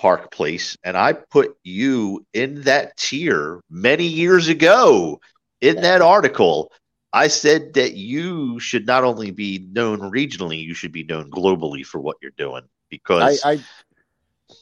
[0.00, 5.20] Park Place, and I put you in that tier many years ago.
[5.60, 6.72] In that article,
[7.12, 11.84] I said that you should not only be known regionally, you should be known globally
[11.84, 12.62] for what you're doing.
[12.88, 13.62] Because I,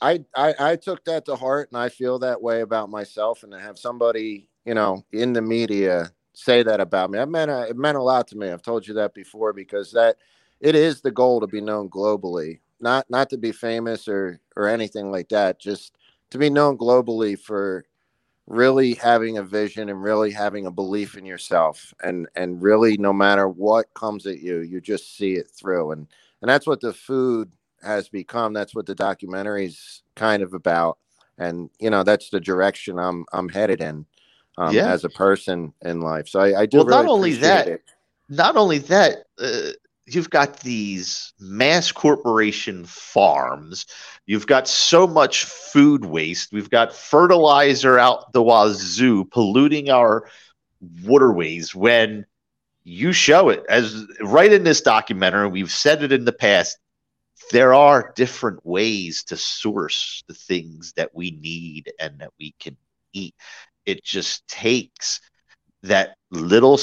[0.03, 3.45] I, I, I took that to heart, and I feel that way about myself.
[3.45, 7.53] And to have somebody, you know, in the media say that about me, it meant
[7.53, 8.51] it meant a lot to me.
[8.51, 10.17] I've told you that before because that
[10.61, 14.69] it is the goal to be known globally not not to be famous or or
[14.69, 15.97] anything like that just
[16.31, 17.85] to be known globally for
[18.47, 21.93] really having a vision and really having a belief in yourself.
[22.03, 25.93] And and really no matter what comes at you you just see it through.
[25.93, 26.07] And
[26.41, 28.53] and that's what the food has become.
[28.53, 30.99] That's what the documentary's kind of about.
[31.37, 34.05] And you know that's the direction i'm i'm headed in
[34.57, 34.91] um, yeah.
[34.91, 36.29] as a person in life.
[36.29, 37.83] So i, I do well really not only that it.
[38.29, 39.73] not only that uh,
[40.15, 43.87] you've got these mass corporation farms.
[44.27, 46.53] You've got so much food waste.
[46.53, 50.29] We've got fertilizer out the wazoo polluting our
[51.05, 52.27] waterways when
[52.85, 55.49] you show it as right in this documentary.
[55.49, 56.79] We've said it in the past.
[57.51, 62.77] There are different ways to source the things that we need and that we can
[63.13, 63.35] eat.
[63.87, 65.21] It just takes
[65.83, 66.79] that little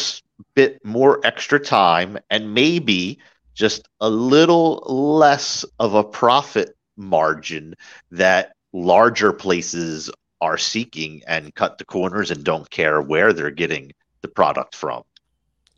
[0.55, 3.19] bit more extra time and maybe
[3.53, 7.73] just a little less of a profit margin
[8.11, 13.91] that larger places are seeking and cut the corners and don't care where they're getting
[14.21, 15.03] the product from.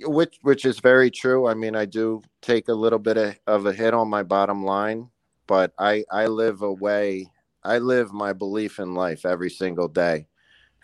[0.01, 1.47] Which which is very true.
[1.47, 4.63] I mean i do take a little bit of, of a hit on my bottom
[4.63, 5.09] line
[5.47, 7.25] but i i live a way
[7.63, 10.27] i live my belief in life every single day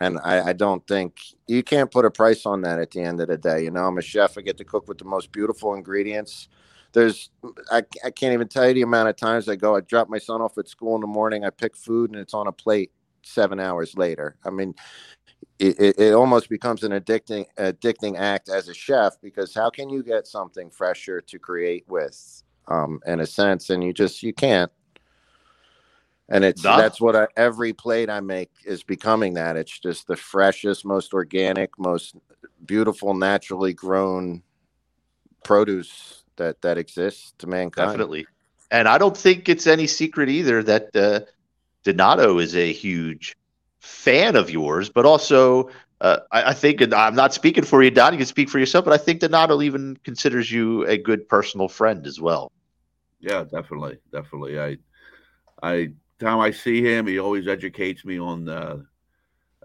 [0.04, 3.20] and I, I, don't think you can't put a price on that at the end
[3.20, 3.64] of the day.
[3.64, 4.36] You know, I'm a chef.
[4.36, 6.48] I get to cook with the most beautiful ingredients.
[6.92, 7.30] There's,
[7.70, 9.76] I, I can't even tell you the amount of times I go.
[9.76, 11.44] I drop my son off at school in the morning.
[11.44, 14.36] I pick food and it's on a plate seven hours later.
[14.44, 14.74] I mean,
[15.58, 20.02] it, it, almost becomes an addicting addicting act as a chef because how can you
[20.02, 24.70] get something fresher to create with, um, in a sense, and you just you can't
[26.28, 29.56] and it's that's what I, every plate I make is becoming that.
[29.56, 32.16] It's just the freshest, most organic, most
[32.64, 34.42] beautiful, naturally grown
[35.42, 37.90] produce that that exists to mankind.
[37.90, 38.26] Definitely,
[38.70, 41.20] and I don't think it's any secret either that uh,
[41.84, 43.36] Donato is a huge
[43.80, 45.70] fan of yours, but also.
[46.00, 48.12] Uh, I, I, think, and I'm not speaking for you, Don.
[48.12, 51.68] You can speak for yourself, but I think Donato even considers you a good personal
[51.68, 52.52] friend as well.
[53.20, 54.60] Yeah, definitely, definitely.
[54.60, 54.76] I,
[55.62, 58.86] I time I see him, he always educates me on the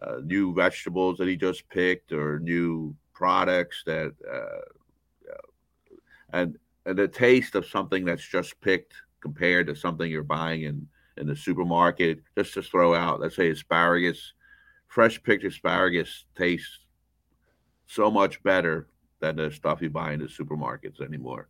[0.01, 5.33] uh, new vegetables that he just picked or new products that uh,
[6.31, 10.87] and and the taste of something that's just picked compared to something you're buying in
[11.17, 14.33] in the supermarket just to throw out let's say asparagus
[14.87, 16.85] fresh picked asparagus tastes
[17.87, 18.87] so much better
[19.19, 21.49] than the stuff you buy in the supermarkets anymore.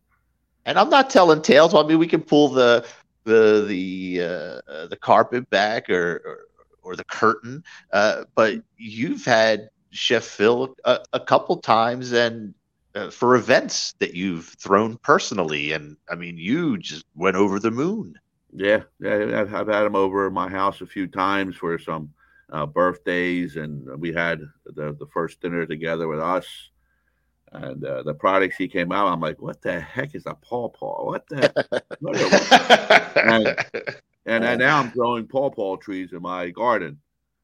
[0.66, 1.74] And i'm not telling tales.
[1.74, 2.84] I mean we can pull the
[3.24, 6.38] the the uh, the carpet back or, or,
[6.82, 12.54] or the curtain, uh, but you've had Chef Phil a, a couple times and
[12.94, 17.70] uh, for events that you've thrown personally, and I mean you just went over the
[17.70, 18.14] moon.
[18.52, 22.12] Yeah, yeah, I've, I've had him over my house a few times for some
[22.50, 26.46] uh, birthdays, and we had the the first dinner together with us
[27.52, 31.06] and uh, the products he came out, I'm like, what the heck is a pawpaw?
[31.06, 31.82] What the?
[32.00, 33.46] what and,
[34.26, 36.98] and, and, now I'm growing pawpaw trees in my garden.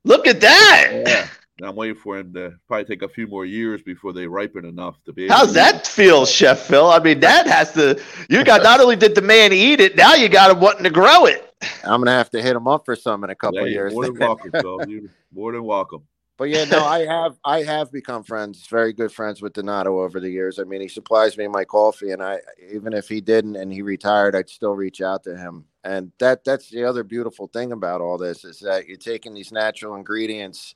[0.04, 1.02] Look at that!
[1.06, 4.28] Yeah, And I'm waiting for him to probably take a few more years before they
[4.28, 5.26] ripen enough to be.
[5.26, 6.88] How's that feel, Chef Phil?
[6.88, 8.00] I mean, that has to.
[8.30, 10.90] You got not only did the man eat it, now you got him wanting to
[10.90, 11.42] grow it.
[11.82, 13.92] I'm gonna have to hit him up for some in a couple Yeah, of years.
[13.94, 14.88] more than welcome, Phil.
[14.88, 16.02] You're more than welcome.
[16.36, 20.20] But yeah, no, I have I have become friends, very good friends with Donato over
[20.20, 20.58] the years.
[20.58, 22.40] I mean, he supplies me my coffee, and I
[22.72, 25.64] even if he didn't and he retired, I'd still reach out to him.
[25.84, 29.52] And that that's the other beautiful thing about all this is that you're taking these
[29.52, 30.74] natural ingredients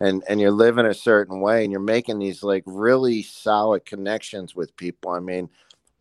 [0.00, 4.56] and and you're living a certain way, and you're making these like really solid connections
[4.56, 5.12] with people.
[5.12, 5.50] I mean.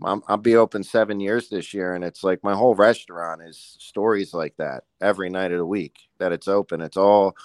[0.04, 3.78] I'm, I'll be open seven years this year, and it's like my whole restaurant is
[3.80, 6.82] stories like that every night of the week that it's open.
[6.82, 7.36] It's all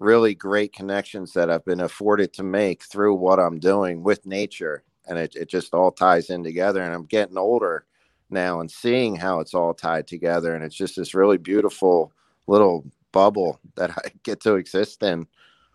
[0.00, 4.82] really great connections that I've been afforded to make through what I'm doing with nature.
[5.06, 6.82] And it, it just all ties in together.
[6.82, 7.84] And I'm getting older
[8.30, 10.54] now and seeing how it's all tied together.
[10.54, 12.12] And it's just this really beautiful
[12.46, 15.26] little bubble that I get to exist in.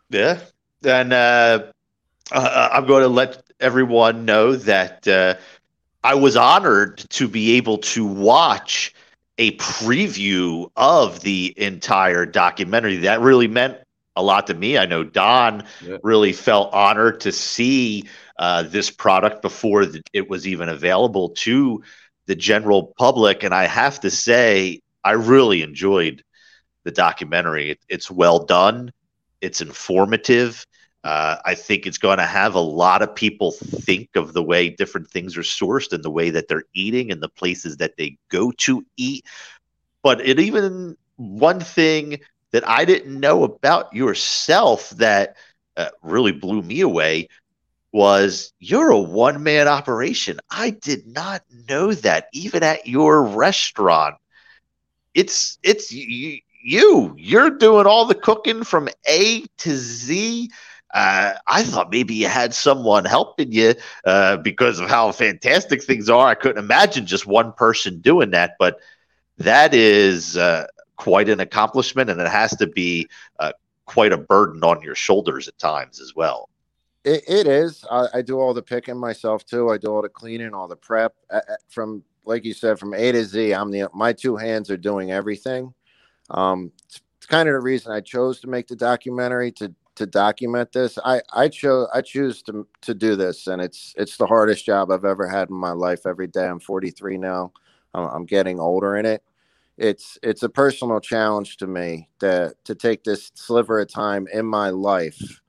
[0.10, 0.40] Yeah,
[0.84, 1.72] and uh,
[2.32, 5.36] I'm going to let everyone know that uh,
[6.04, 8.94] I was honored to be able to watch
[9.38, 12.98] a preview of the entire documentary.
[12.98, 13.78] That really meant
[14.16, 14.78] a lot to me.
[14.78, 15.98] I know Don Yeah.
[16.04, 21.84] really felt honored to see uh, this product before it was even available to
[22.26, 23.44] the general public.
[23.44, 26.24] And I have to say, I really enjoyed
[26.84, 27.72] the documentary.
[27.72, 28.92] It, it's well done,
[29.42, 30.66] it's informative.
[31.04, 34.70] Uh, I think it's going to have a lot of people think of the way
[34.70, 38.18] different things are sourced and the way that they're eating and the places that they
[38.30, 39.26] go to eat.
[40.02, 42.20] But it even one thing
[42.54, 45.36] that I didn't know about yourself that
[45.78, 47.30] uh, really blew me away
[47.92, 50.40] was you're a one man operation.
[50.50, 54.16] I did not know that even at your restaurant.
[55.14, 60.50] It's it's you, you you're doing all the cooking from A to Z.
[60.94, 66.10] Uh, I thought maybe you had someone helping you uh, because of how fantastic things
[66.10, 66.28] are.
[66.28, 68.80] I couldn't imagine just one person doing that, but
[69.38, 73.08] that is uh, quite an accomplishment, and it has to be
[73.40, 73.52] uh,
[73.86, 76.50] quite a burden on your shoulders at times as well.
[77.04, 77.84] It, it is.
[77.90, 79.70] I, I do all the picking myself too.
[79.70, 81.16] I do all the cleaning, all the prep
[81.70, 83.54] from, like you said, from A to Z.
[83.54, 85.74] I'm the my two hands are doing everything.
[86.30, 90.06] Um, it's, it's kind of the reason I chose to make the documentary to to
[90.06, 90.98] document this.
[91.04, 94.90] I I chose I choose to to do this, and it's it's the hardest job
[94.90, 96.06] I've ever had in my life.
[96.06, 97.52] Every day, I'm 43 now.
[97.94, 99.24] I'm, I'm getting older in it.
[99.78, 104.46] It's it's a personal challenge to me to to take this sliver of time in
[104.46, 105.42] my life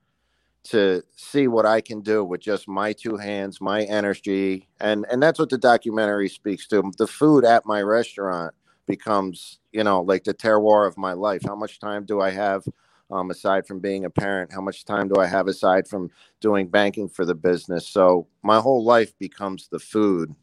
[0.65, 5.21] to see what I can do with just my two hands, my energy, and and
[5.21, 6.91] that's what the documentary speaks to.
[6.97, 8.53] The food at my restaurant
[8.87, 11.43] becomes, you know, like the terroir of my life.
[11.45, 12.63] How much time do I have
[13.11, 14.51] um, aside from being a parent?
[14.53, 16.09] How much time do I have aside from
[16.41, 17.87] doing banking for the business?
[17.87, 20.33] So my whole life becomes the food,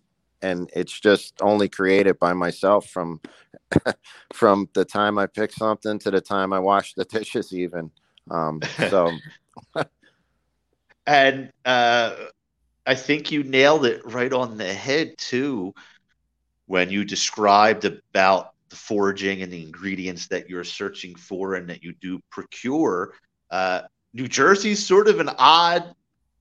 [0.42, 3.20] and it's just only created by myself from
[4.34, 7.90] from the time I pick something to the time I wash the dishes, even.
[8.30, 9.12] Um, so.
[11.04, 12.14] And uh,
[12.86, 15.74] I think you nailed it right on the head too
[16.66, 21.82] when you described about the foraging and the ingredients that you're searching for and that
[21.82, 23.14] you do procure.
[23.50, 23.82] Uh,
[24.14, 25.92] New Jersey's sort of an odd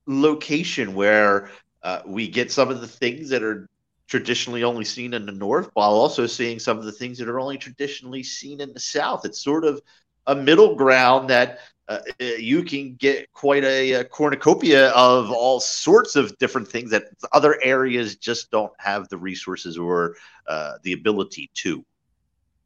[0.06, 1.50] location where
[1.84, 3.68] uh, we get some of the things that are
[4.12, 7.40] traditionally only seen in the north while also seeing some of the things that are
[7.40, 9.24] only traditionally seen in the south.
[9.24, 9.82] It's sort of
[10.28, 16.18] a middle ground that uh, you can get quite a, a, cornucopia of all sorts
[16.18, 21.50] of different things that other areas just don't have the resources or uh, the ability
[21.54, 21.84] to.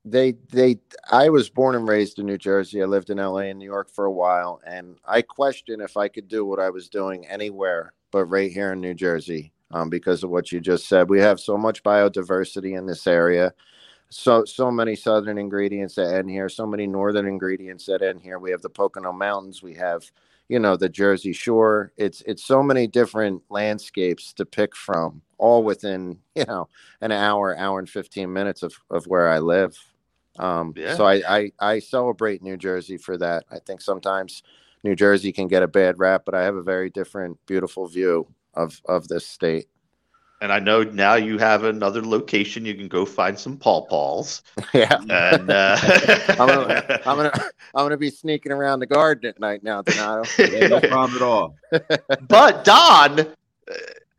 [0.04, 0.80] They, they,
[1.12, 2.82] I was born and raised in New Jersey.
[2.82, 6.08] I lived in LA and New York for a while, and I question if I
[6.08, 10.24] could do what I was doing anywhere but right here in New Jersey um, because
[10.24, 11.10] of what you just said.
[11.10, 13.54] We have so much biodiversity in this area.
[14.10, 18.40] So so many southern ingredients that end here so many northern ingredients that end here.
[18.40, 20.04] We have the pocono mountains we have
[20.50, 21.92] you know the jersey shore.
[21.98, 26.70] It's it's so many different landscapes to pick from all within you know
[27.02, 29.78] an hour hour and 15 minutes of, of where i live.
[30.40, 30.96] Um Yeah.
[30.96, 33.46] so I, I i celebrate new jersey for that.
[33.52, 34.44] I think sometimes
[34.84, 38.28] new jersey can get a bad rap but i have a very different beautiful view
[38.56, 39.68] of of this state
[40.42, 42.66] And I know now you have another location.
[42.66, 44.42] You can go find some pawpaws.
[44.74, 45.78] yeah And uh,
[46.30, 47.32] I'm gonna, I'm gonna,
[47.74, 50.24] I'm gonna be sneaking around the garden at night now, Donato.
[50.68, 51.56] No problem at all.
[52.28, 53.28] but Don,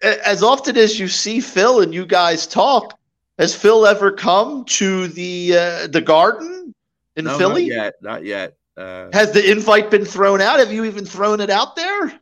[0.02, 2.98] as often as you see Phil and you guys talk,
[3.38, 6.74] has Phil ever come to the uh, the garden
[7.16, 7.68] in no, Philly?
[7.68, 7.94] Not yet.
[8.00, 8.56] Not yet.
[8.76, 10.58] Uh, Has the invite been thrown out?
[10.58, 12.20] Have you even thrown it out there?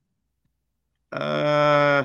[1.14, 2.04] Uh,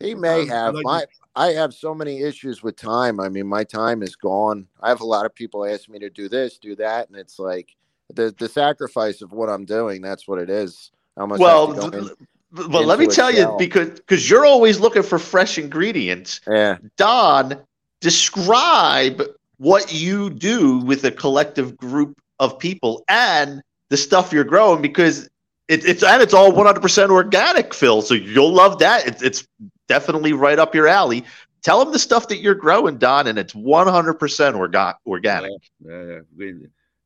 [0.00, 1.00] He may Um, have like my.
[1.00, 3.20] to- I have so many issues with time.
[3.20, 4.66] I mean, my time is gone.
[4.80, 7.38] I have a lot of people ask me to do this, do that, and it's
[7.38, 7.76] like
[8.14, 10.00] the the sacrifice of what I'm doing.
[10.00, 10.90] That's what it is.
[11.16, 12.10] Well, in-
[12.52, 16.40] but let me tell you because because you're always looking for fresh ingredients.
[16.46, 17.60] yeah, Don,
[18.00, 19.22] describe
[19.58, 25.28] what you do with a collective group of people and the stuff you're growing because
[25.68, 28.02] it, it's and it's all 100% organic, Phil.
[28.02, 29.06] So you'll love that.
[29.06, 29.48] It's, it's
[29.88, 31.24] definitely right up your alley.
[31.62, 35.50] Tell them the stuff that you're growing, Don, and it's 100% orga- organic.
[35.84, 36.20] Yeah, yeah.
[36.36, 36.54] We,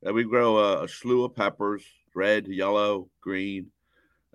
[0.07, 1.83] uh, we grow a, a slew of peppers:
[2.15, 3.71] red, yellow, green,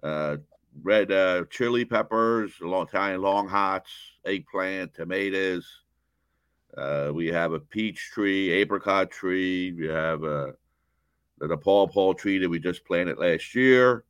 [0.01, 0.37] uh,
[0.81, 3.91] red uh, chili peppers, long Italian long hots,
[4.25, 5.81] eggplant, tomatoes.
[6.75, 9.71] Uh, we have a peach tree, apricot tree.
[9.71, 10.55] We have a
[11.37, 14.03] the Paw Paw tree that we just planted last year.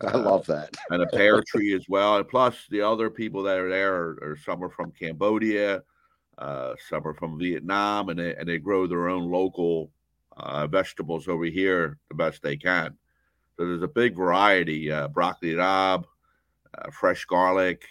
[0.00, 0.74] I Uh, love that.
[0.90, 2.16] and a pear tree as well.
[2.16, 5.82] And plus, the other people that are there are, are some are from Cambodia,
[6.38, 9.90] uh, some are from Vietnam, and they and they grow their own local
[10.36, 12.96] uh, vegetables over here the best they can.
[13.56, 16.04] So there's a big variety: uh, broccoli rabe,
[16.76, 17.84] uh, fresh garlic.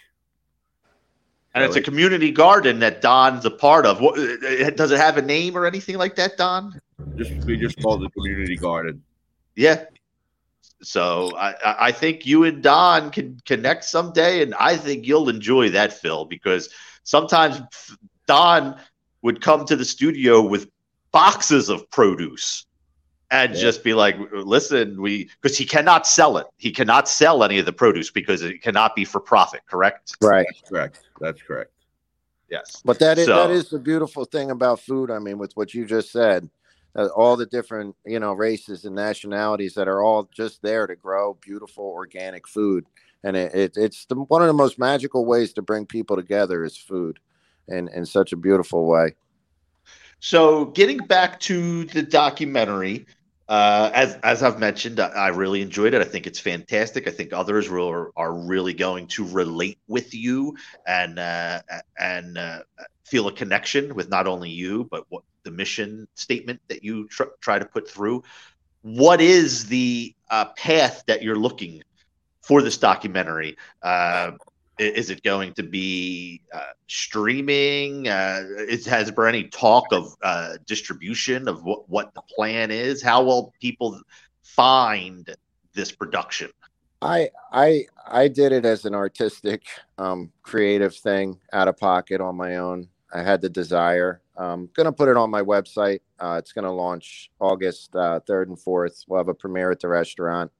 [1.54, 4.00] And it's a community garden that Don's a part of.
[4.00, 6.80] What, uh, does it have a name or anything like that, Don?
[7.16, 9.00] Just we just call it the community garden.
[9.54, 9.84] Yeah.
[10.84, 15.28] So I, I- I think you and Don can connect someday, and I think you'll
[15.28, 16.68] enjoy that, Phil, because
[17.04, 17.60] sometimes
[18.26, 18.78] Don
[19.22, 20.68] would come to the studio with
[21.12, 22.66] boxes of produce
[23.30, 23.60] and Yeah.
[23.60, 26.46] just be like, "Listen, we," because he cannot sell it.
[26.58, 29.62] He cannot sell any of the produce because it cannot be for profit.
[29.66, 30.14] Correct?
[30.20, 30.46] Right.
[30.68, 31.00] Correct.
[31.20, 31.70] That's correct.
[32.50, 32.82] Yes.
[32.84, 35.10] But that is that So- is the beautiful thing about food.
[35.10, 36.50] I mean, with what you just said,
[36.96, 40.96] uh, all the different you know races and nationalities that are all just there to
[40.96, 42.86] grow beautiful organic food,
[43.22, 46.64] and it, it it's the, one of the most magical ways to bring people together
[46.64, 47.18] is food,
[47.68, 49.14] in in such a beautiful way.
[50.20, 53.06] So, getting back to the documentary,
[53.48, 56.00] uh, as as I've mentioned, I, I really enjoyed it.
[56.00, 57.06] I think it's fantastic.
[57.06, 61.60] I think others will, are really going to relate with you and uh,
[61.98, 62.60] and uh,
[63.04, 67.34] feel a connection with not only you but what the mission statement that you tr-
[67.40, 68.22] try to put through.
[68.82, 71.82] What is the uh, path that you're looking
[72.42, 73.56] for this documentary?
[73.82, 74.32] Uh,
[74.78, 78.08] Is it going to be uh, streaming?
[78.08, 83.00] Uh, is, has there any talk of uh, distribution of what, what the plan is?
[83.00, 84.00] How will people
[84.42, 85.32] find
[85.74, 86.50] this production?
[87.00, 89.62] I I I did it as an artistic,
[89.96, 92.88] um, creative thing, out of pocket on my own.
[93.14, 94.20] I had the desire.
[94.36, 96.00] I'm gonna put it on my website.
[96.18, 99.04] Uh, it's gonna launch August uh, third and fourth.
[99.06, 100.50] We'll have a premiere at the restaurant,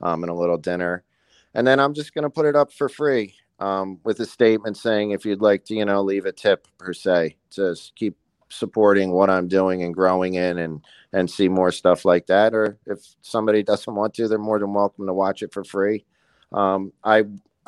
[0.00, 1.04] um, and a little dinner,
[1.54, 5.12] and then I'm just gonna put it up for free, um, with a statement saying
[5.12, 8.16] if you'd like to, you know, leave a tip per se to keep
[8.48, 10.82] supporting what I'm doing and growing in and
[11.12, 12.52] and see more stuff like that.
[12.54, 16.04] Or if somebody doesn't want to, they're more than welcome to watch it for free.
[16.52, 17.24] Um, I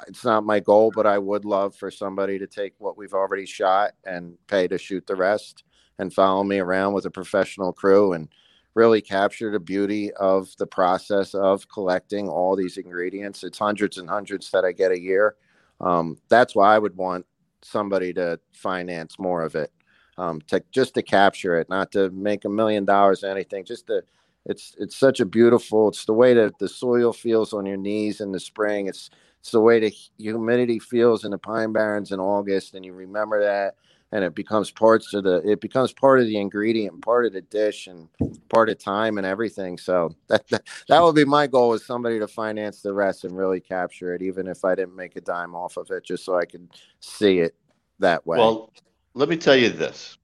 [0.08, 3.46] it's not my goal, but I would love for somebody to take what we've already
[3.46, 5.64] shot and pay to shoot the rest
[5.98, 8.28] and follow me around with a professional crew and
[8.74, 13.44] really capture the beauty of the process of collecting all these ingredients.
[13.44, 15.36] It's hundreds and hundreds that I get a year.
[15.80, 17.24] Um, that's why I would want
[17.62, 19.70] somebody to finance more of it
[20.18, 23.64] um, to just to capture it, not to make a million dollars or anything.
[23.64, 24.02] Just to,
[24.46, 25.88] it's it's such a beautiful.
[25.88, 28.88] It's the way that the soil feels on your knees in the spring.
[28.88, 29.10] It's
[29.44, 33.42] it's the way the humidity feels in the pine barrens in August, and you remember
[33.42, 33.74] that,
[34.10, 35.42] and it becomes parts of the.
[35.46, 38.08] It becomes part of the ingredient, part of the dish, and
[38.48, 39.76] part of time and everything.
[39.76, 43.36] So that that, that would be my goal: is somebody to finance the rest and
[43.36, 46.38] really capture it, even if I didn't make a dime off of it, just so
[46.38, 46.66] I could
[47.00, 47.54] see it
[47.98, 48.38] that way.
[48.38, 48.72] Well,
[49.12, 50.16] let me tell you this.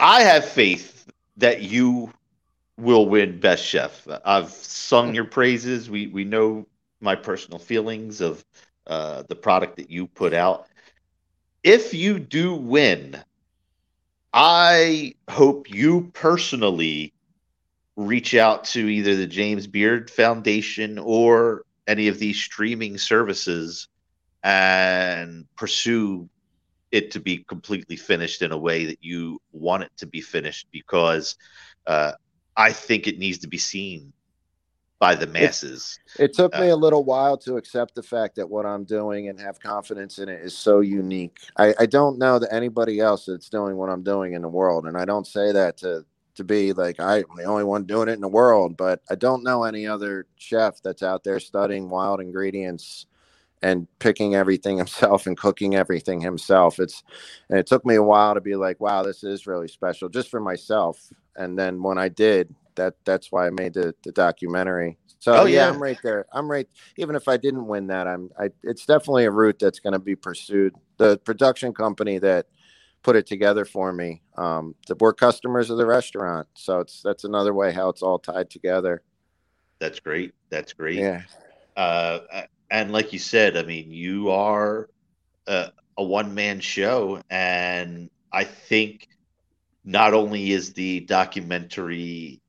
[0.00, 1.06] I have faith
[1.36, 2.12] that you
[2.76, 4.04] will win Best Chef.
[4.24, 5.88] I've sung your praises.
[5.88, 6.66] We we know
[7.00, 8.44] my personal feelings of
[8.86, 10.66] uh, the product that you put out.
[11.62, 13.16] If you do win,
[14.32, 17.12] I hope you personally
[17.96, 23.88] reach out to either the James Beard Foundation or any of these streaming services
[24.44, 26.28] and pursue
[26.92, 30.68] it to be completely finished in a way that you want it to be finished
[30.70, 31.36] because
[31.86, 32.12] uh,
[32.56, 34.12] I think it needs to be seen
[35.00, 35.98] by the masses.
[36.18, 39.28] It took me Uh, a little while to accept the fact that what I'm doing
[39.28, 41.38] and have confidence in it is so unique.
[41.58, 44.86] I, I don't know that anybody else that's doing what I'm doing in the world,
[44.86, 46.04] and I don't say that to
[46.36, 49.44] to be like I'm the only one doing it in the world, but I don't
[49.44, 53.06] know any other chef that's out there studying wild ingredients
[53.62, 56.80] and picking everything himself and cooking everything himself.
[56.80, 57.02] It's
[57.50, 60.30] and it took me a while to be like, wow, this is really special just
[60.30, 61.00] for myself.
[61.36, 64.98] And then when I did, that that's why I made the, the documentary.
[65.18, 66.26] So oh, yeah, yeah, I'm right there.
[66.32, 66.68] I'm right.
[66.96, 68.30] Even if I didn't win that, I'm.
[68.38, 68.50] I.
[68.62, 70.74] It's definitely a route that's going to be pursued.
[70.96, 72.46] The production company that
[73.02, 77.24] put it together for me, um, the, we're customers of the restaurant, so it's that's
[77.24, 79.02] another way how it's all tied together.
[79.80, 80.34] That's great.
[80.50, 80.98] That's great.
[80.98, 81.22] Yeah.
[81.76, 82.20] Uh,
[82.70, 84.88] and like you said, I mean, you are
[85.46, 89.08] a, a one man show, and I think
[89.84, 92.40] not only is the documentary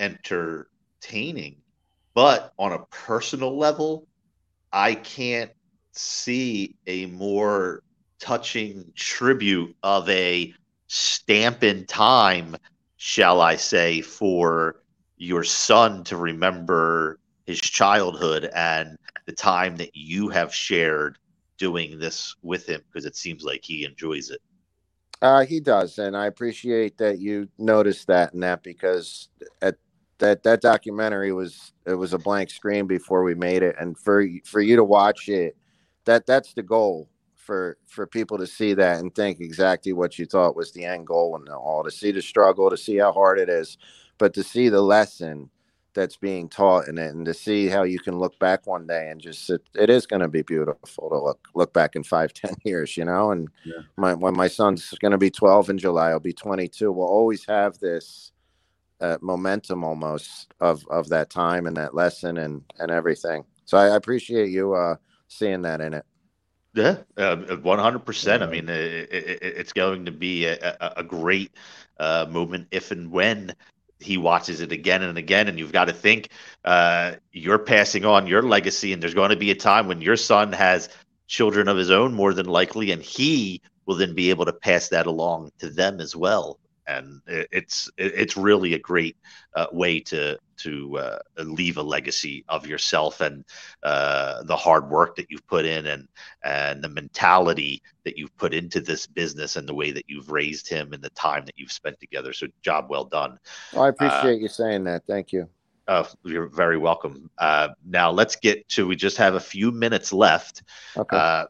[0.00, 1.56] entertaining,
[2.14, 4.08] but on a personal level,
[4.72, 5.52] I can't
[5.92, 7.82] see a more
[8.18, 10.52] touching tribute of a
[10.88, 12.56] stamp in time,
[12.96, 14.76] shall I say, for
[15.16, 18.96] your son to remember his childhood and
[19.26, 21.18] the time that you have shared
[21.58, 24.40] doing this with him because it seems like he enjoys it.
[25.22, 29.28] Uh, he does, and I appreciate that you noticed that and that because
[29.60, 29.76] at
[30.20, 34.24] that that documentary was it was a blank screen before we made it, and for
[34.44, 35.56] for you to watch it,
[36.04, 40.26] that that's the goal for for people to see that and think exactly what you
[40.26, 43.38] thought was the end goal and all to see the struggle, to see how hard
[43.38, 43.76] it is,
[44.18, 45.50] but to see the lesson
[45.94, 49.08] that's being taught in it and to see how you can look back one day
[49.10, 52.32] and just it, it is going to be beautiful to look look back in five
[52.34, 53.82] ten years you know and yeah.
[53.96, 57.44] my, when my son's going to be 12 in july i'll be 22 we'll always
[57.44, 58.32] have this
[59.00, 63.44] uh, momentum almost of of that time and that lesson and and everything.
[63.64, 64.96] So i, I appreciate you uh
[65.28, 66.04] seeing that in it.
[66.74, 68.42] Yeah, uh, one hundred percent.
[68.42, 71.52] I mean, it, it, it's going to be a, a great
[71.98, 73.54] uh, movement if and when
[73.98, 75.48] he watches it again and again.
[75.48, 76.30] And you've got to think
[76.64, 80.16] uh, you're passing on your legacy and there's going to be a time when your
[80.16, 80.88] son has
[81.26, 84.88] children of his own more than likely and he will then be able to pass
[84.88, 86.58] that along to them as well
[86.90, 89.16] and it's it's really a great
[89.54, 93.44] uh, way to to uh, leave a legacy of yourself and
[93.82, 96.08] uh, the hard work that you've put in and
[96.44, 100.68] and the mentality that you've put into this business and the way that you've raised
[100.68, 102.32] him and the time that you've spent together.
[102.32, 103.38] So job well done.
[103.72, 105.02] Well, I appreciate uh, you saying that.
[105.06, 105.48] Thank you.
[105.86, 107.30] Uh, you're very welcome.
[107.38, 108.86] Uh, now let's get to.
[108.86, 110.62] We just have a few minutes left.
[110.96, 111.44] Okay.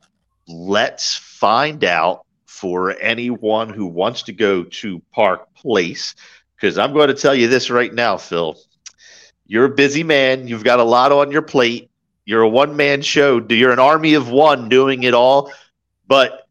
[0.46, 6.16] let's find out for anyone who wants to go to Park Place,
[6.56, 8.58] because I'm going to tell you this right now, Phil.
[9.46, 10.48] You're a busy man.
[10.48, 11.92] You've got a lot on your plate.
[12.24, 13.40] You're a one man show.
[13.48, 15.52] You're an army of one doing it all.
[16.08, 16.48] But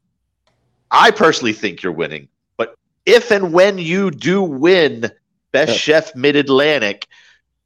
[0.89, 2.29] I personally think you're winning.
[2.55, 2.75] But
[3.05, 5.11] if and when you do win
[5.51, 7.07] Best Chef Mid Atlantic,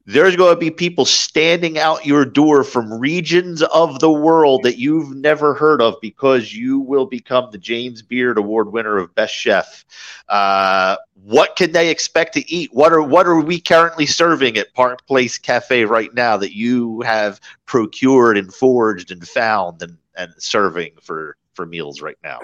[0.06, 4.78] there's going to be people standing out your door from regions of the world that
[4.78, 9.34] you've never heard of because you will become the James Beard Award winner of Best
[9.34, 9.84] Chef.
[10.28, 12.70] Uh, what can they expect to eat?
[12.74, 17.00] What are what are we currently serving at Park Place Cafe right now that you
[17.00, 22.40] have procured and foraged and found and, and serving for for meals right now?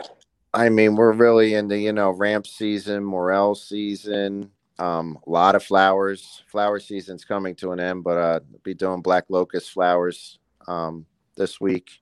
[0.55, 4.51] I mean, we're really into you know ramp season, morel season
[4.81, 6.43] um, a lot of flowers.
[6.49, 11.05] Flower season's coming to an end, but uh, be doing black locust flowers um,
[11.37, 12.01] this week,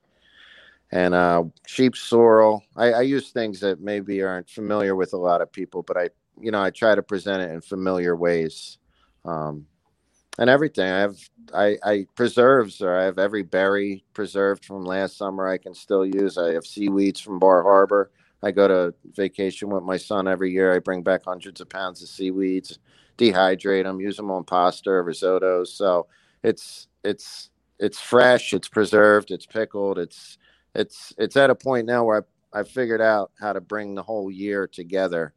[0.91, 2.63] and uh, sheep sorrel.
[2.77, 6.09] I, I use things that maybe aren't familiar with a lot of people, but I,
[6.39, 8.77] you know, I try to present it in familiar ways,
[9.25, 9.67] um,
[10.37, 10.89] and everything.
[10.89, 11.17] I have
[11.53, 15.49] I, I preserves, or I have every berry preserved from last summer.
[15.49, 16.37] I can still use.
[16.37, 18.09] I have seaweeds from Bar Harbor.
[18.41, 20.73] I go to vacation with my son every year.
[20.73, 22.79] I bring back hundreds of pounds of seaweeds,
[23.17, 25.67] dehydrate them, use them on pasta risottos.
[25.67, 26.07] So
[26.43, 29.99] it's it's it's fresh, it's preserved, it's pickled.
[29.99, 30.37] It's
[30.75, 34.03] it's it's at a point now where I I figured out how to bring the
[34.03, 35.33] whole year together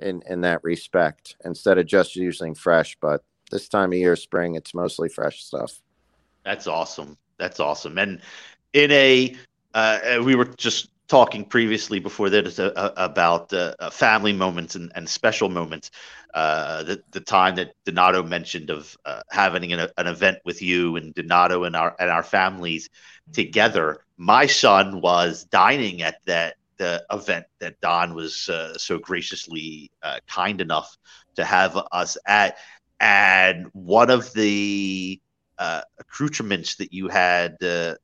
[0.00, 2.96] in in that respect instead of just using fresh.
[3.00, 5.80] But this time of year, spring, it's mostly fresh stuff.
[6.44, 7.16] That's awesome.
[7.38, 7.98] That's awesome.
[7.98, 8.20] And
[8.72, 9.36] in a
[9.74, 14.90] uh, we were just talking previously before that uh, about uh, uh, family moments and,
[14.94, 15.90] and special moments.
[16.34, 20.96] Uh, the, the time that Donato mentioned of uh, having an, an, event with you
[20.96, 22.90] and Donato and our and our families
[23.32, 24.04] together.
[24.18, 29.90] My son was dining at that the event that Don was uh, so graciously
[30.26, 30.98] kind enough
[31.36, 32.58] to have us at,
[33.00, 35.18] and one of the
[35.58, 37.56] accoutrements that you had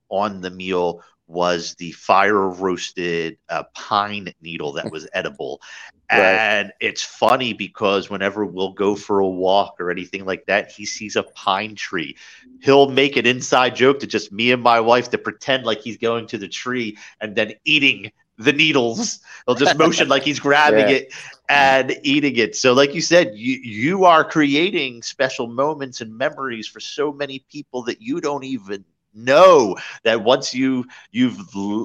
[0.09, 1.03] on the meal
[1.33, 5.61] was the fire roasted uh, pine needle that was edible.
[6.13, 6.43] Right.
[6.43, 10.87] And it's funny because whenever we'll go for a walk or anything like that, he
[10.87, 12.17] sees a pine tree.
[12.61, 15.99] He'll make an inside joke to just me and my wife to pretend like he's
[15.99, 19.21] going to the tree and then eating the needles.
[19.47, 20.91] He'll just motion like he's grabbing Yeah.
[20.91, 21.13] it
[21.49, 22.57] and eating it.
[22.57, 27.45] So, like you said, you you are creating special moments and memories for so many
[27.51, 31.39] people that you don't even know that once you you've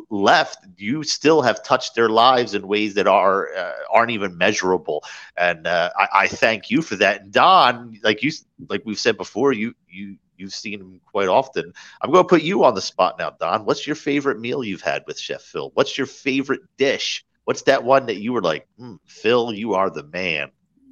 [0.09, 5.03] left you still have touched their lives in ways that are uh, aren't even measurable.
[5.35, 7.21] And uh, I, I thank you for that.
[7.21, 8.31] And don like you
[8.69, 11.73] like we've said before you you you've seen him quite often.
[12.01, 13.65] I'm going to put you on the spot now don.
[13.65, 15.71] What's your favorite meal you've had with chef phil?
[15.73, 17.25] What's your favorite dish?
[17.45, 20.51] What's that one that you were like mm, phil you are the man.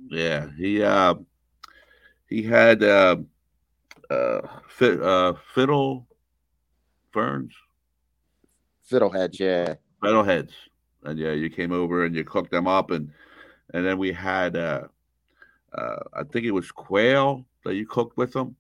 [0.10, 1.16] Yeah, he uh,
[2.28, 3.18] he had uh,
[4.10, 6.08] uh, fi- uh, fiddle
[7.16, 7.54] ferns,
[8.92, 9.76] Fiddleheads, yeah.
[10.04, 10.52] fiddleheads,
[11.06, 13.10] and yeah, you came over and you cooked them up, and
[13.74, 14.82] and then we had uh,
[15.74, 18.58] uh, I think it was quail that you cooked with them,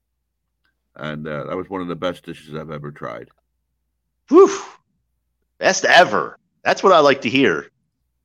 [0.96, 3.28] and uh, that was one of the best dishes I've ever tried.
[4.30, 4.58] Whew.
[5.58, 6.40] Best ever.
[6.64, 7.70] That's what I like to hear.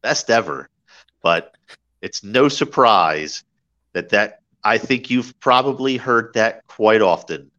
[0.01, 0.69] Best ever.
[1.23, 1.57] But
[2.03, 3.43] it's no surprise
[3.95, 7.51] that that I think you've probably heard that quite often,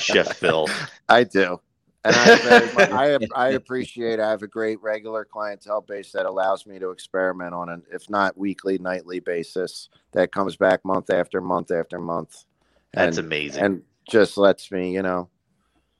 [0.00, 0.68] Chef Phil.
[1.08, 1.60] I do.
[2.04, 2.34] And I,
[2.74, 6.90] much, I, I appreciate I have a great regular clientele base that allows me to
[6.90, 11.98] experiment on an, if not weekly, nightly basis that comes back month after month after
[11.98, 12.44] month.
[12.92, 13.62] That's amazing.
[13.62, 15.28] and just lets me, you know,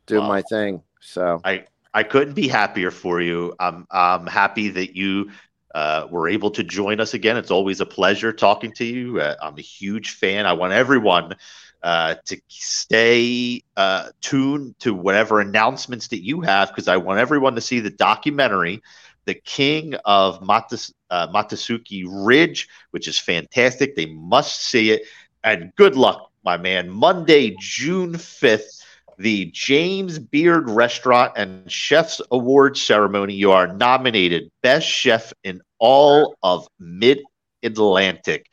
[0.06, 0.28] do Wow.
[0.28, 0.82] my thing.
[1.00, 3.54] So I I couldn't be happier for you.
[3.60, 5.30] I'm I'm happy that you
[5.74, 7.36] uh, were able to join us again.
[7.36, 9.20] It's always a pleasure talking to you.
[9.20, 10.46] Uh, I'm a huge fan.
[10.46, 11.36] I want everyone
[11.82, 17.54] uh, to stay uh, tuned to whatever announcements that you have because I want everyone
[17.54, 18.82] to see the documentary,
[19.24, 23.96] The King of Matas, uh, Matasuki Ridge, which is fantastic.
[23.96, 25.02] They must see it.
[25.42, 26.90] And good luck, my man.
[26.90, 28.80] Monday, June 5th
[29.20, 33.34] the James Beard Restaurant and Chefs Award Ceremony.
[33.34, 37.20] You are nominated Best Chef in all of Mid
[37.62, 38.46] Atlantic.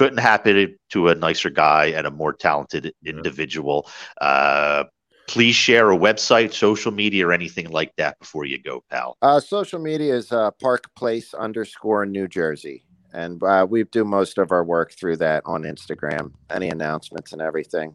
[0.00, 3.86] Couldn't happen to a nicer guy and a more talented individual.
[4.18, 4.84] Uh,
[5.28, 9.18] please share a website, social media, or anything like that before you go, pal.
[9.20, 12.82] uh, social media is uh, Park Place underscore New Jersey.
[13.12, 17.42] And uh, we do most of our work through that on Instagram, any announcements and
[17.42, 17.94] everything.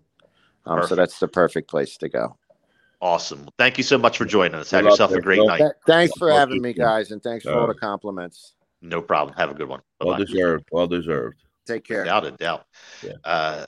[0.67, 2.37] Um, so that's the perfect place to go.
[3.01, 3.47] Awesome.
[3.57, 4.69] Thank you so much for joining us.
[4.69, 5.47] Have Good luck yourself a great Phil.
[5.47, 5.57] night.
[5.57, 8.53] Th- thanks for Well, having me, guys, and thanks for all Uh, the compliments.
[8.83, 9.35] No problem.
[9.37, 9.81] Have a good one.
[9.99, 10.25] Well Bye-bye.
[10.25, 10.65] deserved.
[10.71, 11.37] Well deserved.
[11.66, 12.01] Take care.
[12.01, 12.66] Without a doubt.
[13.03, 13.13] Yeah.
[13.24, 13.66] Uh,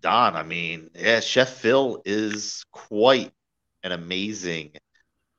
[0.00, 3.32] Don, I mean, yeah, Chef Phil is quite
[3.82, 4.72] an amazing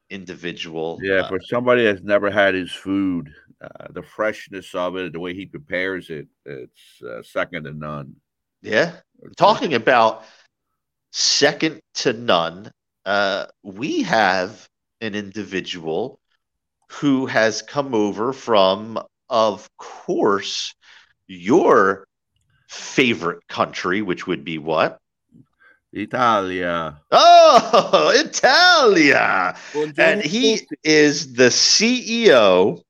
[0.10, 1.00] individual.
[1.02, 3.30] Yeah, Uh, for somebody that's never had his food,
[3.62, 8.16] uh, the freshness of it, the way he prepares it, it's uh, second to none.
[8.62, 8.98] yeah.
[9.38, 10.26] Talking about
[11.12, 12.70] second to none,
[13.06, 14.68] uh, we have
[15.00, 16.20] an individual
[16.90, 20.76] who has come over from, of course,
[21.28, 22.08] your
[22.68, 25.00] favorite country, which would be what?
[25.94, 27.00] Italia.
[27.12, 29.56] Oh, Italia.
[29.98, 32.82] and he is the CEO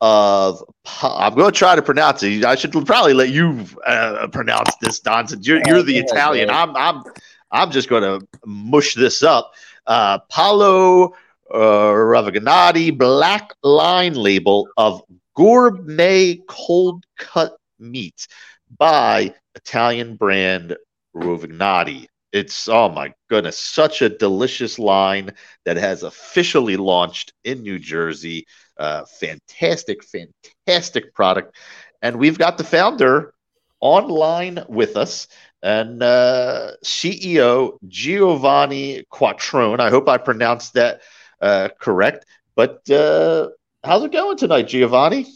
[0.00, 0.62] of.
[1.02, 2.44] I'm going to try to pronounce it.
[2.44, 5.46] I should probably let you uh, pronounce this nonsense.
[5.46, 6.50] You're, you're the Italian.
[6.50, 7.02] I'm I'm
[7.50, 9.52] I'm just going to mush this up.
[9.86, 11.14] Uh, Paolo
[11.52, 15.02] uh, Rovagnati Black Line label of
[15.40, 18.28] gourmet cold cut meat
[18.76, 20.76] by Italian brand
[21.16, 22.08] Rovagnati.
[22.30, 25.32] It's oh my goodness, such a delicious line
[25.64, 28.46] that has officially launched in New Jersey.
[28.78, 31.56] Uh, fantastic, fantastic product,
[32.02, 33.32] and we've got the founder
[33.80, 35.26] online with us
[35.62, 39.80] and uh, CEO Giovanni Quattrone.
[39.80, 41.00] I hope I pronounced that
[41.40, 42.26] uh, correct.
[42.54, 43.48] But uh,
[43.82, 45.26] how's it going tonight, Giovanni?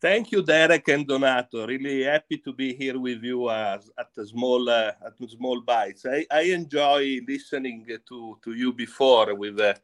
[0.00, 1.66] Thank you, Derek and Donato.
[1.66, 6.06] Really happy to be here with you uh, at the small uh, at small bites.
[6.06, 9.74] I, I enjoy listening to, to you before with uh,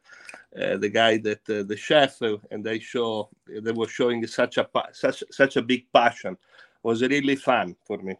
[0.57, 4.57] uh, the guy that uh, the chef uh, and they show they were showing such
[4.57, 6.33] a such such a big passion.
[6.33, 8.15] It was really fun for me.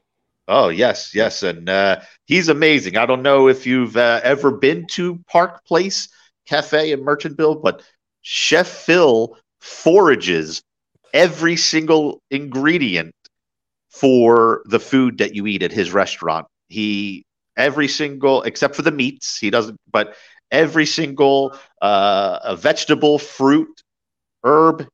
[0.50, 2.98] Oh yes, yes, and uh, he's amazing.
[2.98, 6.10] I don't know if you've uh, ever been to Park Place
[6.46, 7.84] Cafe in Merchantville, but
[8.22, 10.61] Chef Phil forages
[11.13, 13.13] every single ingredient
[13.89, 16.47] for the food that you eat at his restaurant.
[16.68, 17.26] He
[17.57, 20.16] every single except for the meats, he doesn't, but
[20.51, 23.82] Every single uh, vegetable, fruit,
[24.43, 24.88] herb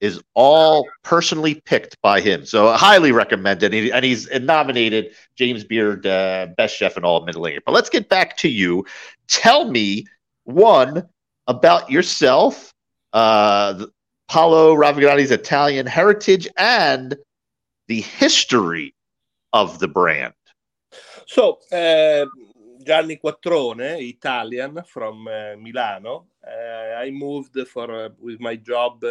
[0.00, 2.44] is all personally picked by him.
[2.44, 3.72] So highly recommended.
[3.72, 7.64] And, he, and he's nominated James Beard uh, best chef in all of Mid Atlantic.
[7.64, 8.84] But let's get back to you.
[9.28, 10.04] Tell me
[10.44, 11.08] one
[11.46, 12.72] about yourself,
[13.12, 13.86] uh,
[14.28, 17.16] Paolo Rovagnati's Italian heritage, and
[17.88, 18.94] the history
[19.52, 20.34] of the brand.
[21.26, 22.26] So, uh,
[22.84, 26.26] Gianni Quattrone, Italian from uh, Milano.
[26.46, 29.04] Uh, I moved for with my job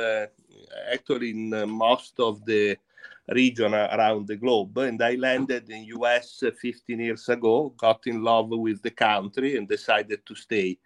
[0.92, 2.78] actually in most of the
[3.30, 7.74] region around the globe, and I landed in US 15 years ago.
[7.76, 10.78] Got in love with the country and decided to stay.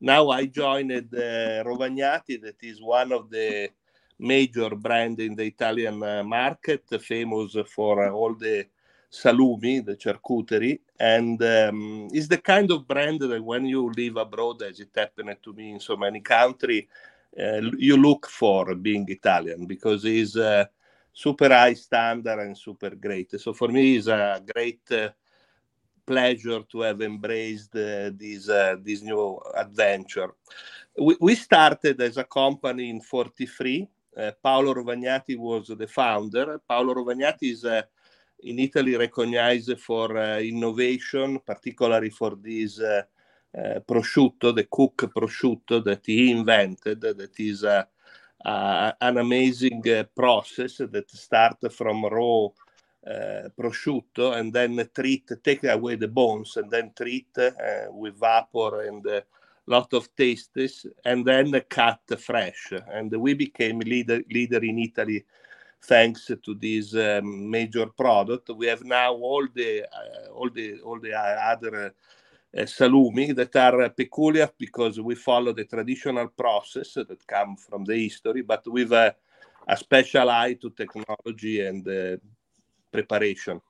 [0.00, 3.70] Now I joined uh, Rovagnati, that is one of the
[4.18, 8.66] major brand in the Italian market, famous for all the
[9.10, 14.62] salumi, the charcuterie, and um, it's the kind of brand that when you live abroad,
[14.62, 16.84] as it happened to me in so many countries,
[17.38, 20.64] uh, you look for being Italian because it's uh,
[21.12, 23.40] super high standard and super great.
[23.40, 25.08] So for me, it's a great uh,
[26.08, 30.30] pleasure to have embraced uh, this uh, this new adventure.
[30.96, 33.88] We, we started as a company in 43.
[34.16, 36.60] Uh, Paolo Rovagnati was the founder.
[36.66, 37.86] Paolo Rovagnati is a
[38.40, 43.02] in Italy recognized for uh, innovation, particularly for this uh,
[43.56, 49.82] uh, prosciutto, the cook prosciutto that he invented, that is an amazing
[50.14, 52.48] process that starts from raw
[53.08, 57.50] uh, prosciutto and then treat, take away the bones and then treat uh,
[57.90, 59.24] with vapor and a
[59.66, 62.72] lot of tastes and then cut fresh.
[62.92, 65.24] And we became leader, leader in Italy
[65.80, 68.50] thanks to this um, major product.
[68.50, 71.94] We have now all the uh, all the all the other
[72.56, 77.96] uh, salumi that are peculiar because we follow the traditional process that come from the
[77.96, 79.14] history, but with a,
[79.76, 82.16] special eye to technology and uh,
[82.92, 83.60] preparation.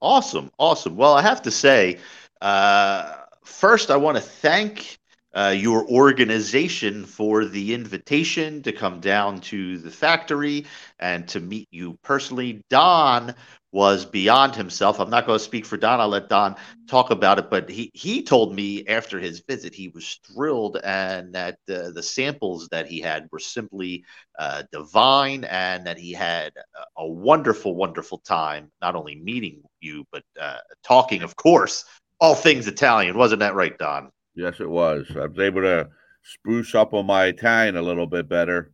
[0.00, 0.96] Awesome, awesome.
[0.96, 1.98] Well, I have to say,
[2.40, 3.14] uh,
[3.44, 4.98] first, I want to thank
[5.34, 10.66] uh, your organization for the invitation to come down to the factory
[10.98, 12.62] and to meet you personally.
[12.70, 13.34] Don
[13.76, 14.98] was beyond himself.
[14.98, 16.00] I'm not going to speak for Don.
[16.00, 16.56] I'll let Don
[16.88, 17.50] talk about it.
[17.50, 22.02] But he, he told me after his visit he was thrilled and that the, the
[22.02, 24.02] samples that he had were simply
[24.38, 30.06] uh, divine and that he had a, a, wonderful, wonderful time not only meeting you,
[30.10, 31.84] but uh, talking, of course,
[32.18, 33.18] all things Italian.
[33.18, 34.10] Wasn't that right, Don?
[34.34, 35.06] Yes, it was.
[35.14, 35.90] I was able to
[36.22, 38.72] spruce up on my Italian a little bit better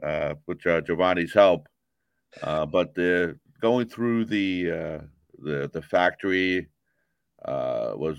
[0.00, 1.68] uh, with uh, Giovanni's help.
[2.40, 4.98] Uh, but the, going through the uh,
[5.38, 6.68] the, the factory
[7.44, 8.18] uh, was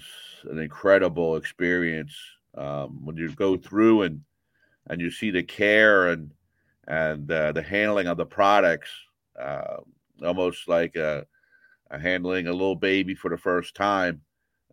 [0.49, 2.15] an incredible experience.
[2.55, 4.21] Um, when you go through and
[4.87, 6.31] and you see the care and
[6.87, 8.89] and uh, the handling of the products,
[9.39, 9.77] uh,
[10.25, 11.25] almost like a,
[11.91, 14.21] a handling a little baby for the first time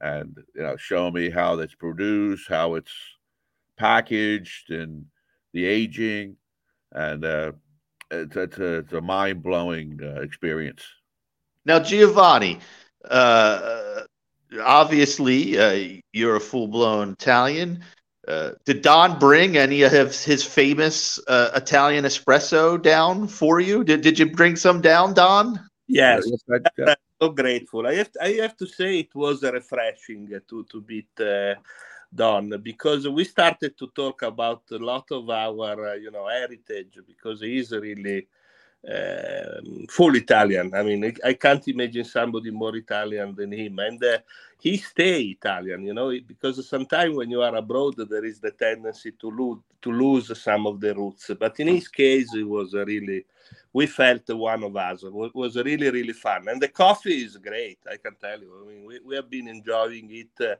[0.00, 2.92] and you know show me how it's produced, how it's
[3.76, 5.04] packaged, and
[5.52, 6.36] the aging,
[6.92, 7.52] and uh,
[8.10, 10.82] it's, it's a, it's a mind blowing uh, experience.
[11.64, 12.60] Now, Giovanni,
[13.08, 14.02] uh,
[14.62, 17.82] obviously uh, you're a full blown Italian.
[18.26, 23.84] Uh, did Don bring any of his famous uh, Italian espresso down for you?
[23.84, 25.60] Did Did you bring some down, Don?
[25.86, 27.86] Yes, I'm so grateful.
[27.86, 31.08] I have to, I have to say it was refreshing to to meet
[32.14, 36.28] uh, Don because we started to talk about a lot of our uh, you know
[36.28, 38.26] heritage because he is really
[38.88, 39.60] uh,
[39.90, 40.74] full Italian.
[40.74, 44.18] I mean, I can't imagine somebody more Italian than him, and uh,
[44.60, 45.86] he stay Italian.
[45.86, 49.92] You know, because sometimes when you are abroad, there is the tendency to lose to
[49.92, 51.30] lose some of the roots.
[51.38, 53.26] But in his case, it was really
[53.72, 55.02] we felt one of us.
[55.02, 56.48] It was really, really fun.
[56.48, 58.52] And the coffee is great, I can tell you.
[58.64, 60.54] I mean, we, we have been enjoying it uh,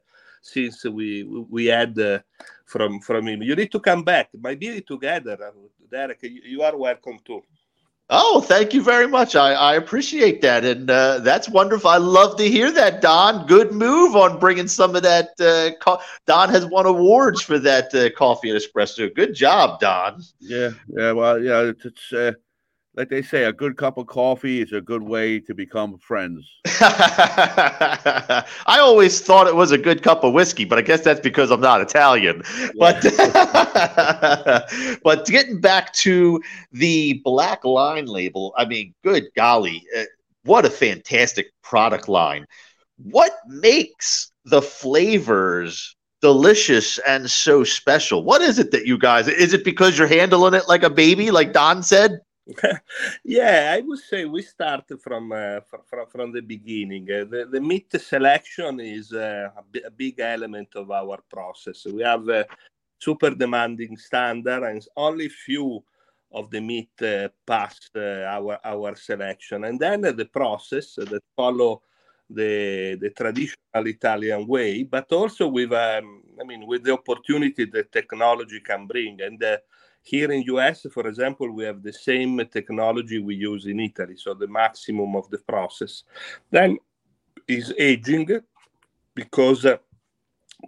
[0.44, 2.18] since we we had uh,
[2.66, 3.42] from from him.
[3.42, 4.28] You need to come back.
[4.38, 5.50] Maybe together, uh,
[5.90, 6.22] Derek.
[6.22, 7.42] You, you, are welcome too.
[8.10, 9.34] Oh, thank you very much.
[9.34, 11.88] I, I appreciate that, and uh, that's wonderful.
[11.88, 13.46] I love to hear that, Don.
[13.46, 15.30] Good move on bringing some of that.
[15.40, 19.12] Uh, co- Don has won awards for that uh, coffee and espresso.
[19.14, 20.22] Good job, Don.
[20.38, 21.12] Yeah, yeah.
[21.12, 22.32] Well, yeah, it's, it's uh,
[22.96, 26.48] like they say, a good cup of coffee is a good way to become friends.
[26.80, 28.44] I
[28.78, 31.60] always thought it was a good cup of whiskey, but I guess that's because I'm
[31.60, 32.42] not Italian.
[32.56, 32.68] Yeah.
[32.78, 33.02] But
[35.02, 36.40] but getting back to
[36.72, 40.04] the black line label, I mean, good golly, uh,
[40.44, 42.46] what a fantastic product line!
[42.98, 48.22] What makes the flavors delicious and so special?
[48.22, 49.26] What is it that you guys?
[49.26, 52.20] Is it because you're handling it like a baby, like Don said?
[53.24, 57.10] yeah, I would say we start from uh, from from the beginning.
[57.10, 61.86] Uh, the, the meat selection is uh, a, b- a big element of our process.
[61.86, 62.46] We have a
[62.98, 65.82] super demanding standard, and only few
[66.32, 71.80] of the meat uh, pass uh, our our selection, and then the process that follow
[72.28, 77.90] the the traditional Italian way, but also with um, I mean with the opportunity that
[77.90, 79.42] technology can bring and
[80.04, 84.34] here in US, for example, we have the same technology we use in Italy, so
[84.34, 86.04] the maximum of the process.
[86.50, 86.78] Then
[87.48, 88.28] is aging
[89.14, 89.78] because uh,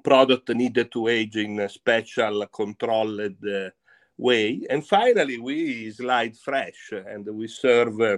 [0.03, 3.71] product needed to age in a special controlled uh,
[4.17, 4.63] way.
[4.71, 8.17] And finally, we slide fresh and we serve uh,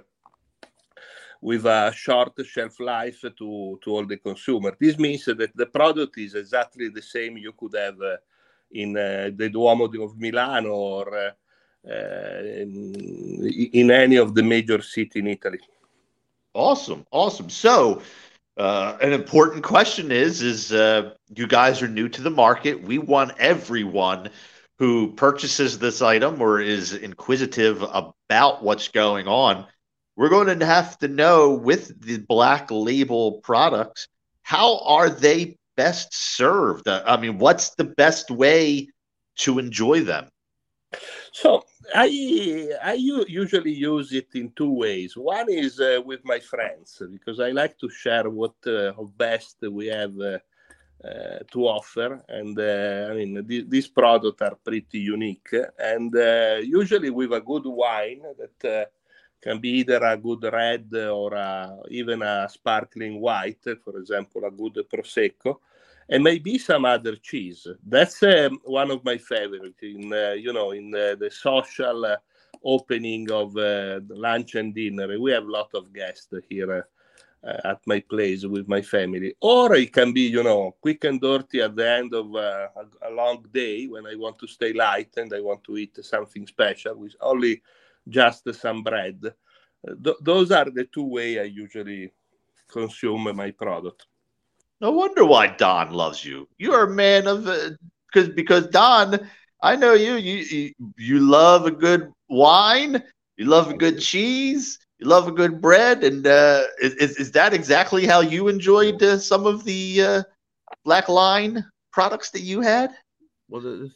[1.41, 4.77] with a short shelf life to, to all the consumer.
[4.79, 8.17] This means that the product is exactly the same you could have uh,
[8.71, 11.33] in uh, the Duomo of Milan or
[11.85, 15.61] in, in any of the major city in Italy.
[16.55, 17.51] Awesome, awesome.
[17.51, 18.03] So,
[18.57, 22.83] uh, an important question is: is uh, you guys are new to the market?
[22.83, 24.31] We want everyone
[24.79, 29.67] who purchases this item or is inquisitive about what's going on.
[30.17, 34.09] We're going to have to know with the black label products
[34.43, 36.89] how are they best served?
[36.89, 38.89] Uh, I mean, what's the best way
[39.45, 40.27] to enjoy them?
[41.33, 41.63] So
[41.95, 42.09] I
[42.83, 42.95] I
[43.43, 45.17] usually use it in two ways.
[45.17, 48.93] One is uh, with my friends because I like to share what uh,
[49.25, 50.39] best we have uh,
[51.09, 55.51] uh to offer, and uh, I mean th- these products are pretty unique.
[55.93, 56.11] And
[56.81, 58.91] usually with a good wine that
[59.45, 60.87] can be either a good red
[61.21, 65.51] or a, even a sparkling white, for example, a good prosecco
[66.09, 67.67] and maybe some other cheese.
[67.87, 72.17] That's um, one of my favorite in uh, you know in uh, the social uh,
[72.65, 75.19] opening of uh, lunch and dinner.
[75.19, 76.87] We have a lot of guests here
[77.45, 81.21] uh, at my place with my family, or it can be you know quick and
[81.21, 82.69] dirty at the end of uh,
[83.03, 86.47] a, long day when I want to stay light and I want to eat something
[86.47, 87.63] special with only
[88.09, 89.21] just some bread.
[90.03, 92.13] Th- those are the two way I usually
[92.69, 94.07] consume my product.
[94.81, 96.49] No wonder why Don loves you.
[96.59, 99.29] You are a man of because uh, because Don,
[99.63, 103.03] I know you, you you love a good wine,
[103.37, 107.55] you love a good cheese, you love a good bread, and uh, is is that
[107.55, 110.23] exactly how you enjoyed uh, some of the uh,
[110.85, 112.93] Black Line products that you had?
[113.49, 113.91] Well, this,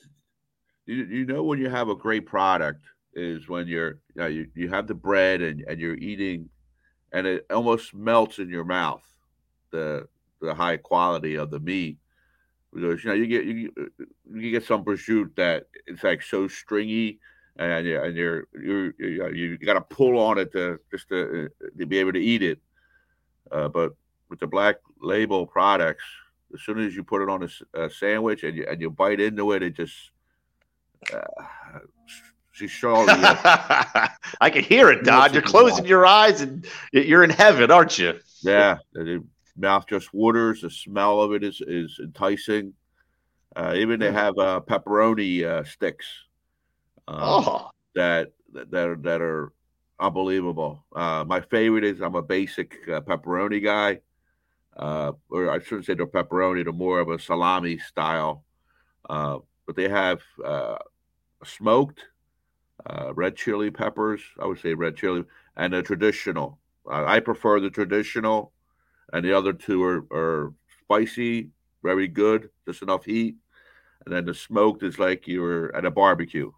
[0.86, 2.82] you you know when you have a great product
[3.14, 6.48] is when you're you, know, you, you have the bread and, and you're eating,
[7.12, 9.04] and it almost melts in your mouth.
[9.70, 10.08] The
[10.42, 11.98] the high quality of the meat
[12.72, 13.72] because you know you get you,
[14.32, 17.18] you get some prosciutto that it's like so stringy
[17.56, 21.48] and you and you're you're you, you got to pull on it to just to,
[21.78, 22.58] to be able to eat it.
[23.50, 23.94] Uh, but
[24.30, 26.04] with the black label products,
[26.54, 29.20] as soon as you put it on a, a sandwich and you and you bite
[29.20, 30.10] into it, it just
[31.12, 31.80] uh,
[32.52, 33.06] she's showing.
[33.10, 35.32] I can hear it, Don.
[35.34, 38.18] You're closing your eyes and you're in heaven, aren't you?
[38.42, 38.78] Yeah,
[39.56, 40.62] mouth just waters.
[40.62, 42.74] The smell of it is is enticing.
[43.54, 46.06] Uh, even they have uh, pepperoni uh, sticks
[47.06, 47.70] uh, oh.
[47.94, 49.52] that that are, that are
[50.00, 50.84] unbelievable.
[50.94, 54.00] Uh, my favorite is I'm a basic uh, pepperoni guy,
[54.76, 58.44] or I shouldn't say they're pepperoni, they're more of a salami style.
[59.08, 60.20] but they have
[61.44, 62.06] smoked
[63.14, 64.22] red chili peppers.
[64.40, 65.24] I would say red chili
[65.56, 66.58] and a traditional.
[66.90, 68.52] I prefer the traditional
[69.12, 71.50] and the other two are, are spicy,
[71.82, 73.36] very good, just enough heat.
[74.04, 76.50] And then the smoked is like you were at a barbecue.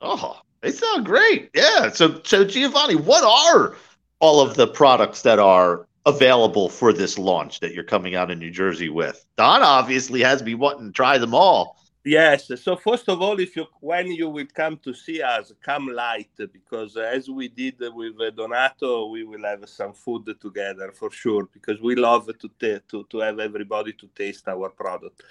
[0.00, 1.50] Oh, they sound great.
[1.54, 1.90] Yeah.
[1.90, 3.76] So, so Giovanni, what are
[4.20, 8.38] all of the products that are available for this launch that you're coming out in
[8.38, 9.24] New Jersey with?
[9.36, 11.75] Don obviously has me wanting to try them all.
[12.06, 12.52] Yes.
[12.62, 16.30] So first of all, if you when you will come to see us, come light
[16.38, 21.48] because as we did with uh, Donato, we will have some food together for sure
[21.52, 25.24] because we love to t- to to have everybody to taste our product.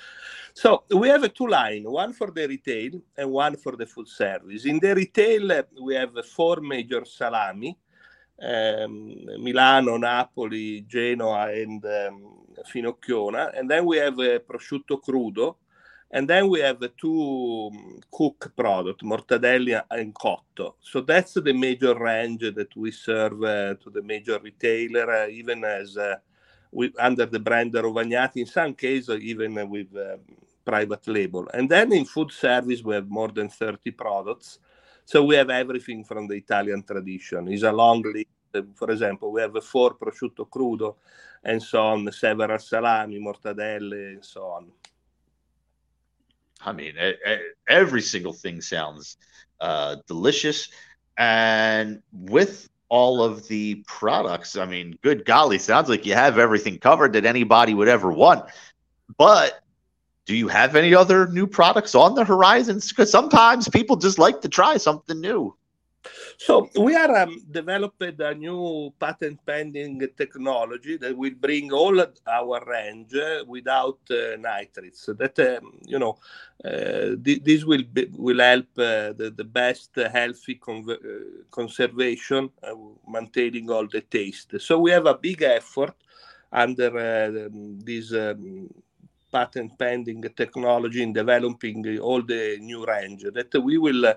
[0.53, 4.65] So we have two line, one for the retail and one for the food service.
[4.65, 7.77] In the retail, uh, we have four major salami.
[8.41, 15.55] Um, Milano, Napoli, Genoa, and um, Finocchiona, and then we have a prosciutto crudo,
[16.15, 20.75] and then we have the two um, cook product, mortadella and cotto.
[20.81, 25.65] So that's the major range that we serve uh, to the major retailer, uh, even
[25.65, 26.15] as uh,
[26.71, 28.37] we, under the brand Rovagnati.
[28.37, 29.89] In some cases, even with
[30.65, 31.49] private label.
[31.53, 34.59] And then in food service, we have more than 30 products.
[35.05, 37.47] So we have everything from the Italian tradition.
[37.49, 38.27] It's a long list.
[38.75, 40.95] For example, we have four prosciutto crudo
[41.43, 44.71] and so on, several salami, mortadelle, and so on.
[46.65, 46.93] I mean,
[47.67, 49.17] every single thing sounds
[49.61, 50.69] uh, delicious.
[51.17, 56.77] And with all of the products, I mean, good golly, sounds like you have everything
[56.77, 58.45] covered that anybody would ever want.
[59.17, 59.61] But
[60.25, 62.89] do you have any other new products on the horizons?
[62.89, 65.55] Because sometimes people just like to try something new.
[66.37, 72.63] So we are um, developing a new patent pending technology that will bring all our
[72.67, 73.13] range
[73.47, 75.09] without uh, nitrates.
[75.17, 76.17] That um, you know,
[76.63, 82.49] uh, th- this will be, will help uh, the, the best healthy con- uh, conservation,
[82.63, 82.75] uh,
[83.07, 84.59] maintaining all the taste.
[84.59, 85.95] So we have a big effort
[86.51, 87.49] under uh,
[87.83, 88.13] this.
[88.13, 88.69] Um,
[89.31, 94.13] patent pending technology in developing all the new range that we will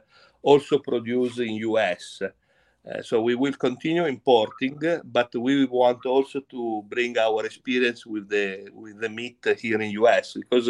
[0.51, 2.23] also produce in US.
[2.23, 8.29] Uh, so we will continue importing, but we want also to bring our experience with
[8.35, 10.67] the with the meat here in US because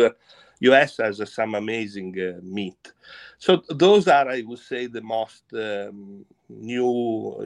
[0.61, 2.83] US has uh, some amazing uh, meat.
[3.39, 7.37] So those are, I would say, the most um, new,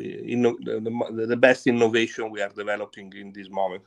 [1.28, 3.86] the best innovation we are developing in this moment.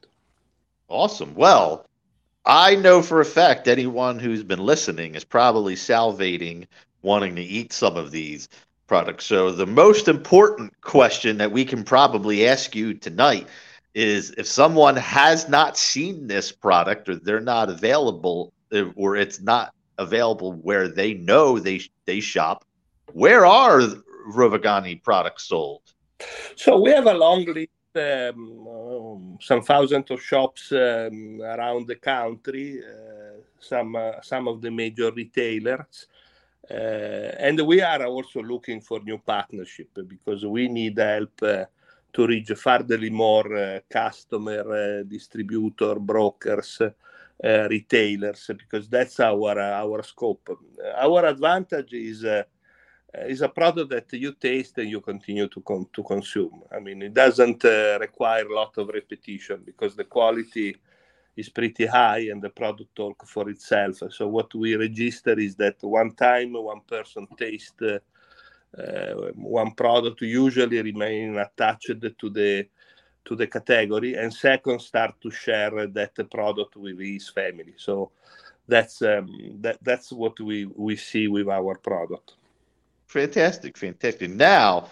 [0.87, 1.33] Awesome.
[1.33, 1.87] Well,
[2.45, 6.67] I know for a fact anyone who's been listening is probably salivating
[7.05, 8.49] wanting to eat some of these
[8.87, 9.25] products.
[9.25, 13.47] So the most important question that we can probably ask you tonight
[13.93, 19.39] is if someone has not seen this product or they're not available uh, or it's
[19.39, 22.65] not available where they know they they shop,
[23.13, 23.81] where are
[24.29, 25.81] Rovagnati products sold?
[26.55, 31.95] So we have a long list um, um, some thousands of shops um, around the
[31.95, 36.07] country, uh, some uh, some of the major retailers.
[36.69, 41.65] Uh, and we are also looking for new partnership because we need help uh,
[42.11, 46.81] to reach furtherly more uh, customer, distributor, brokers,
[47.43, 50.49] retailers, because that's our our scope.
[50.97, 52.25] Our advantage is
[53.13, 56.63] is a product that you taste and you continue to con- to consume.
[56.71, 60.77] I mean, it doesn't uh, require a lot of repetition because the quality
[61.35, 64.01] is pretty high and the product talk for itself.
[64.11, 67.99] So what we register is that one time one person taste uh,
[68.77, 72.67] uh, one product usually remain attached to the
[73.25, 77.73] to the category and second start to share that product with his family.
[77.77, 78.11] So
[78.67, 79.27] that's um,
[79.61, 82.33] that that's what we we see with our product.
[83.07, 84.29] Fantastic, fantastic.
[84.29, 84.89] Now,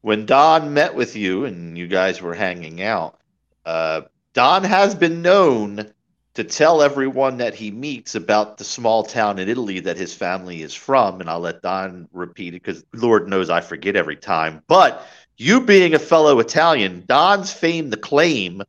[0.00, 3.20] when Don met with you and you guys were hanging out,
[3.64, 4.02] uh,
[4.36, 5.90] Don has been known
[6.34, 10.60] to tell everyone that he meets about the small town in Italy that his family
[10.60, 11.22] is from.
[11.22, 14.62] And I'll let Don repeat it because Lord knows I forget every time.
[14.68, 15.06] But
[15.38, 18.62] you being a fellow Italian, Don's fame, the claim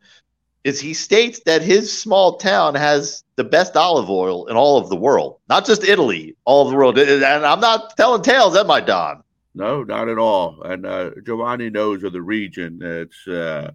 [0.63, 4.87] is he states that his small town has the best olive oil in all of
[4.87, 6.97] the world, not just Italy, all of the world.
[6.97, 9.21] And I'm not telling tales, am I, Don?
[9.53, 10.61] No, not at all.
[10.61, 12.79] And uh, Giovanni knows of the region.
[12.81, 13.71] It's uh,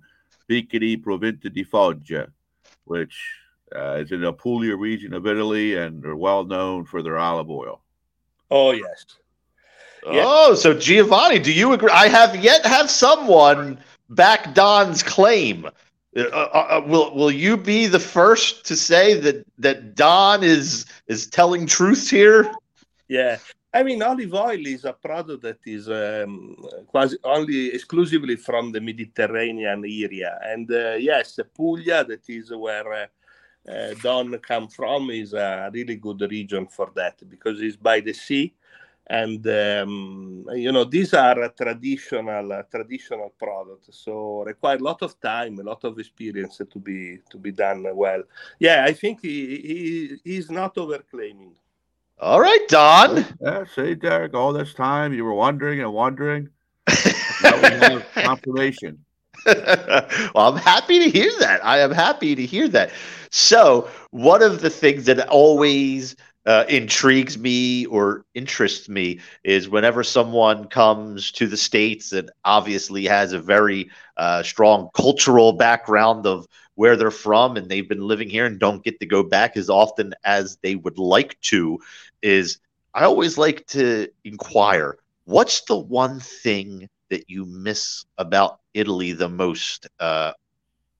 [0.49, 2.28] Vicari Provincia di Foggia,
[2.84, 3.16] which
[3.74, 7.51] uh, is in the Apulia region of Italy and are well known for their olive
[7.51, 7.80] oil.
[8.51, 9.05] Oh, yes.
[10.05, 11.90] Oh, so Giovanni, do you agree?
[11.93, 13.78] I have yet have someone
[14.11, 15.66] back Don's claim.
[16.14, 20.84] Uh, uh, uh, will will you be the first to say that that Don is
[21.07, 22.51] is telling truth here?
[23.09, 23.38] Yeah,
[23.75, 26.57] I mean, olive oil is a product that is um,
[26.89, 30.39] quasi only exclusively from the Mediterranean area.
[30.45, 33.07] And uh, yes, Puglia, that is where uh,
[33.70, 38.12] uh, Don come from, is a really good region for that because it's by the
[38.12, 38.55] sea.
[39.07, 45.59] And um, you know these are traditional traditional products, so require a lot of time,
[45.59, 48.23] a lot of experience to be to be done well.
[48.61, 51.53] Yeah, I think he, he he's not overclaiming.
[52.23, 53.27] All right, Don.
[53.41, 56.51] Yeah, see, Derek, all this time you were wondering and wondering.
[58.14, 59.05] confirmation.
[59.45, 60.07] well,
[60.37, 61.64] I'm happy to hear that.
[61.64, 62.93] I am happy to hear that.
[63.31, 66.14] So, one of the things that always
[66.47, 73.05] uh, intrigues me or interests me is whenever someone comes to the states and obviously
[73.05, 78.29] has a very uh, strong cultural background of where they're from and they've been living
[78.29, 81.79] here and don't get to go back as often as they would like to
[82.23, 82.59] is
[82.95, 89.29] I always like to inquire what's the one thing that you miss about Italy the
[89.29, 90.33] most uh,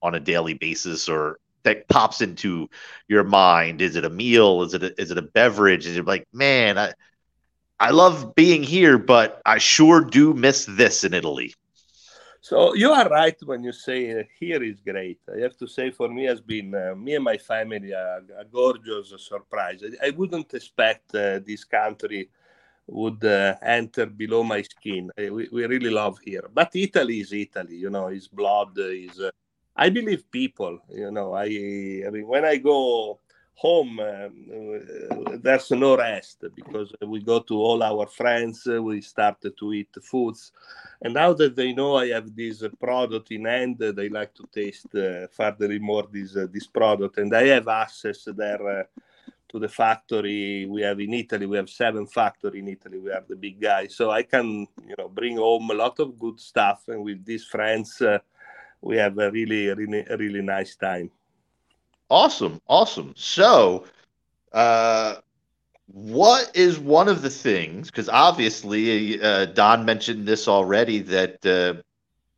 [0.01, 2.69] on a daily basis or that pops into
[3.07, 3.81] your mind?
[3.81, 4.63] Is it a meal?
[4.63, 5.85] Is it a, is it a beverage?
[5.85, 6.93] Is it like, man, I
[7.79, 11.53] I love being here, but I sure do miss this in Italy.
[12.43, 15.19] So you are right when you say uh, here is great.
[15.33, 18.19] I have to say, for me, has been uh, me and my family a,
[18.51, 19.81] gorgeous surprise.
[19.81, 22.29] I, I wouldn't expect uh, this country
[22.85, 25.09] would uh, enter below my skin.
[25.17, 27.77] Uh, we, we really love here, but Italy is Italy.
[27.77, 28.77] You know, is blood.
[28.77, 29.31] Is uh,
[29.77, 30.79] I believe people.
[30.89, 33.21] You know, I, I mean, when I go
[33.55, 33.99] home
[35.41, 40.51] there's no rest because we go to all our friends we start to eat foods.
[41.01, 44.93] And now that they know i have this product in hand they like to taste
[44.95, 47.17] uh, furthermore this uh, this product.
[47.17, 48.83] And i have access there uh,
[49.49, 51.45] to the factory we have in italy.
[51.45, 52.97] We have seven factory in italy.
[52.97, 53.87] We are the big guy.
[53.87, 56.83] So i can you know bring home a lot of good stuff.
[56.87, 58.19] And with these friends uh,
[58.81, 61.11] we have a really really really nice time
[62.09, 63.13] Awesome, awesome.
[63.15, 63.85] So,
[64.51, 65.15] uh,
[65.87, 67.89] what is one of the things?
[67.89, 71.81] Because obviously, uh, Don mentioned this already that uh,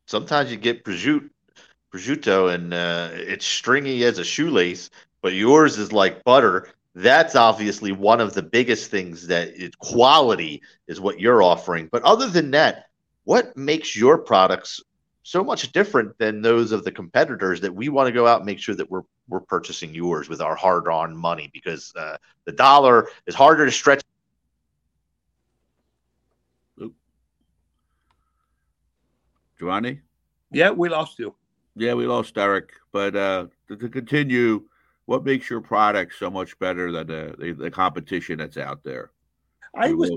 [0.08, 1.30] sometimes you get prosciutto,
[1.94, 4.90] prosciutto, and uh, it's stringy as a shoelace,
[5.22, 6.70] but yours is like butter.
[6.96, 11.90] That's obviously one of the biggest things that it, quality is what you're offering.
[11.92, 12.86] But other than that,
[13.26, 14.82] what makes your products
[15.24, 18.46] so much different than those of the competitors that we want to go out and
[18.46, 23.10] make sure that we're we're purchasing yours with our hard-earned money because uh, the dollar
[23.26, 24.02] is harder to stretch.
[29.58, 30.02] Giovanni?
[30.52, 31.34] Yeah, we lost you.
[31.76, 32.74] Yeah, we lost Derek.
[32.92, 34.66] But uh, to, to continue,
[35.06, 39.12] what makes your product so much better than the, the, the competition that's out there?
[39.74, 40.12] I was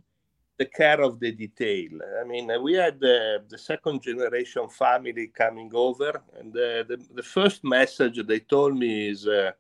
[0.58, 1.90] the care of the detail.
[2.20, 7.62] I mean, we had the second generation family coming over, and the, the, the first
[7.64, 9.52] message they told me is uh,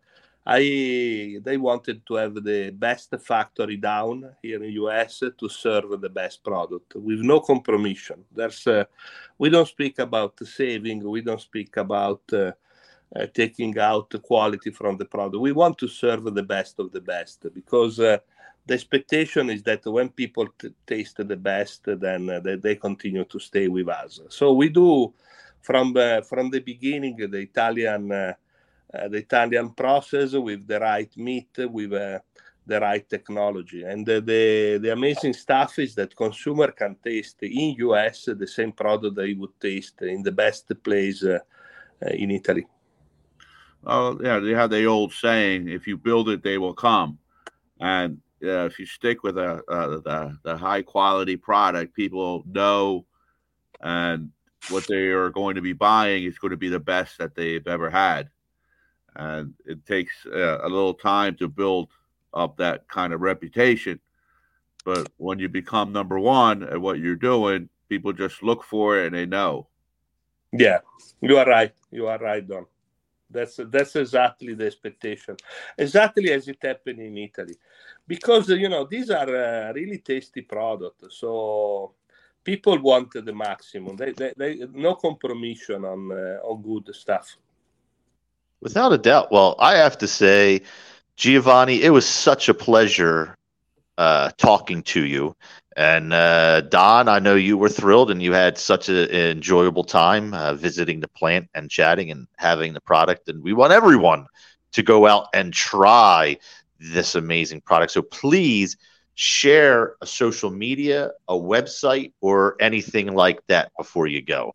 [0.44, 6.00] I they wanted to have the best factory down here in the US to serve
[6.00, 8.24] the best product with no compromission.
[8.34, 8.84] There's uh,
[9.36, 12.52] we don't speak about saving, we don't speak about uh,
[13.14, 15.40] uh, taking out the quality from the product.
[15.40, 18.18] We want to serve the best of the best because uh,
[18.68, 23.24] the expectation is that when people t- taste the best, then uh, they, they, continue
[23.24, 24.20] to stay with us.
[24.28, 25.14] So we do
[25.62, 28.34] from uh, from the beginning the Italian uh,
[28.94, 32.18] uh the Italian process with the right meat with uh,
[32.66, 33.82] the right technology.
[33.84, 34.20] And the,
[34.80, 39.58] the, amazing stuff is that consumer can taste in US the same product they would
[39.58, 41.38] taste in the best place uh,
[42.10, 42.66] in Italy.
[43.86, 47.18] Oh yeah, they have the old saying: "If you build it, they will come."
[47.80, 53.04] And uh, if you stick with a, the, the high quality product, people know
[53.80, 54.30] and
[54.70, 57.66] what they are going to be buying is going to be the best that they've
[57.66, 58.28] ever had.
[59.14, 61.88] And it takes uh, a little time to build
[62.34, 64.00] up that kind of reputation.
[64.84, 69.06] But when you become number one at what you're doing, people just look for it
[69.06, 69.66] and they know.
[70.52, 70.78] Yeah,
[71.20, 71.72] you are right.
[71.90, 72.66] You are right, Don.
[73.30, 75.36] That's that's exactly the expectation,
[75.76, 77.56] exactly as it happened in Italy,
[78.06, 81.18] because you know these are uh, really tasty products.
[81.20, 81.92] So
[82.42, 83.96] people want the maximum.
[83.96, 87.36] They, they, they no compromise on uh, on good stuff.
[88.60, 89.30] Without a doubt.
[89.30, 90.62] Well, I have to say,
[91.16, 93.36] Giovanni, it was such a pleasure
[93.98, 95.36] uh, talking to you.
[95.78, 100.34] And uh, Don, I know you were thrilled and you had such an enjoyable time
[100.34, 103.28] uh, visiting the plant and chatting and having the product.
[103.28, 104.26] And we want everyone
[104.72, 106.36] to go out and try
[106.80, 107.92] this amazing product.
[107.92, 108.76] So please
[109.14, 114.52] share a social media, a website, or anything like that before you go.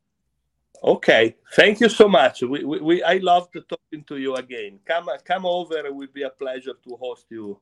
[0.84, 2.42] Okay, thank you so much.
[2.42, 4.78] We, we, we I loved talking to you again.
[4.84, 5.78] Come come over.
[5.86, 7.62] It will be a pleasure to host you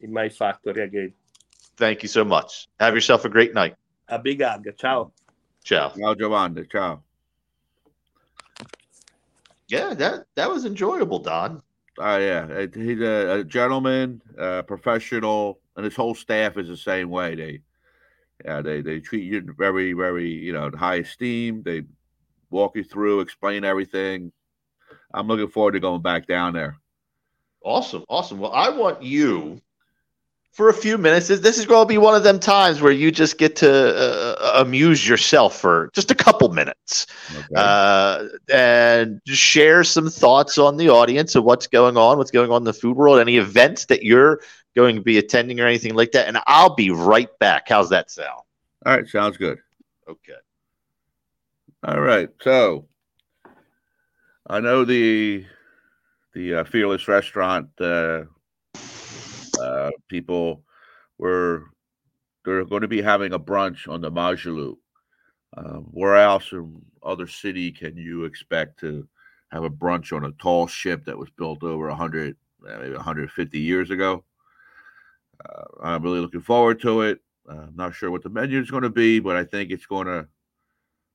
[0.00, 1.12] in my factory again.
[1.76, 2.68] Thank you so much.
[2.80, 3.76] Have yourself a great night.
[4.08, 4.66] A big hug.
[4.76, 5.12] Ciao.
[5.64, 5.90] Ciao.
[5.90, 6.64] Ciao, Giovanni.
[6.66, 7.02] Ciao.
[9.68, 11.62] Yeah, that that was enjoyable, Don.
[11.98, 16.68] Oh yeah, uh, he's a, uh, a gentleman, a professional, and his whole staff is
[16.68, 17.34] the same way.
[17.34, 17.60] They,
[18.44, 21.62] yeah, they they treat you very, very, you know, high esteem.
[21.62, 21.84] They
[22.50, 24.32] walk you through, explain everything.
[25.14, 26.78] I'm looking forward to going back down there.
[27.62, 28.38] Awesome, awesome.
[28.38, 29.60] Well, I want you
[30.52, 31.28] for a few minutes.
[31.28, 34.60] This is going to be one of them times where you just get to uh,
[34.60, 37.46] amuse yourself for just a couple minutes okay.
[37.56, 42.58] uh, and share some thoughts on the audience of what's going on, what's going on
[42.58, 44.40] in the food world, any events that you're
[44.76, 46.28] going to be attending or anything like that.
[46.28, 47.68] And I'll be right back.
[47.68, 48.42] How's that sound?
[48.84, 49.08] All right.
[49.08, 49.58] Sounds good.
[50.06, 50.32] Okay.
[51.84, 52.28] All right.
[52.42, 52.86] So
[54.46, 55.46] I know the
[56.34, 57.68] the uh, Fearless Restaurant
[59.62, 60.64] uh, uh, people
[61.18, 61.64] were
[62.44, 64.76] they're going to be having a brunch on the Moshulu.
[65.56, 69.06] Uh, where else in other city can you expect to
[69.50, 73.90] have a brunch on a tall ship that was built over 100, maybe 150 years
[73.90, 74.24] ago?
[75.44, 77.20] Uh, I'm really looking forward to it.
[77.48, 79.86] Uh, I'm not sure what the menu is going to be, but I think it's
[79.86, 80.26] going to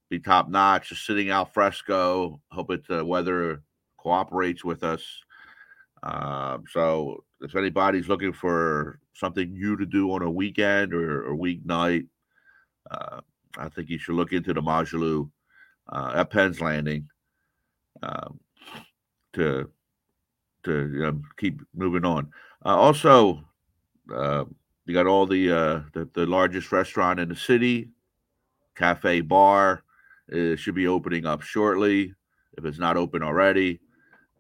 [0.10, 0.90] be top notch.
[0.90, 2.40] Just sitting al fresco.
[2.52, 3.64] Hope it the weather
[3.98, 5.04] cooperates with us.
[6.04, 11.36] Um, so if anybody's looking for something new to do on a weekend or a
[11.36, 12.08] weeknight,
[12.92, 13.22] uh,
[13.58, 15.30] I think you should look into the Moshulu
[15.90, 17.08] uh, at Penn's Landing
[18.04, 18.40] um,
[19.34, 19.70] to
[20.64, 22.30] to you know, keep moving on.
[22.66, 23.44] Uh, also,
[24.14, 24.46] uh,
[24.86, 27.90] you got all the, uh, the, the largest restaurant in the city,
[28.76, 29.84] cafe bar.
[30.28, 32.14] It should be opening up shortly
[32.58, 33.80] if it's not open already.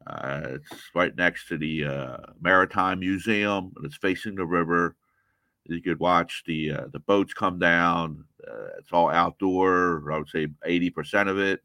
[0.07, 4.95] Uh, it's right next to the uh, Maritime Museum, and it's facing the river.
[5.65, 8.23] You could watch the uh, the boats come down.
[8.47, 10.09] Uh, it's all outdoor.
[10.11, 11.61] I would say eighty percent of it,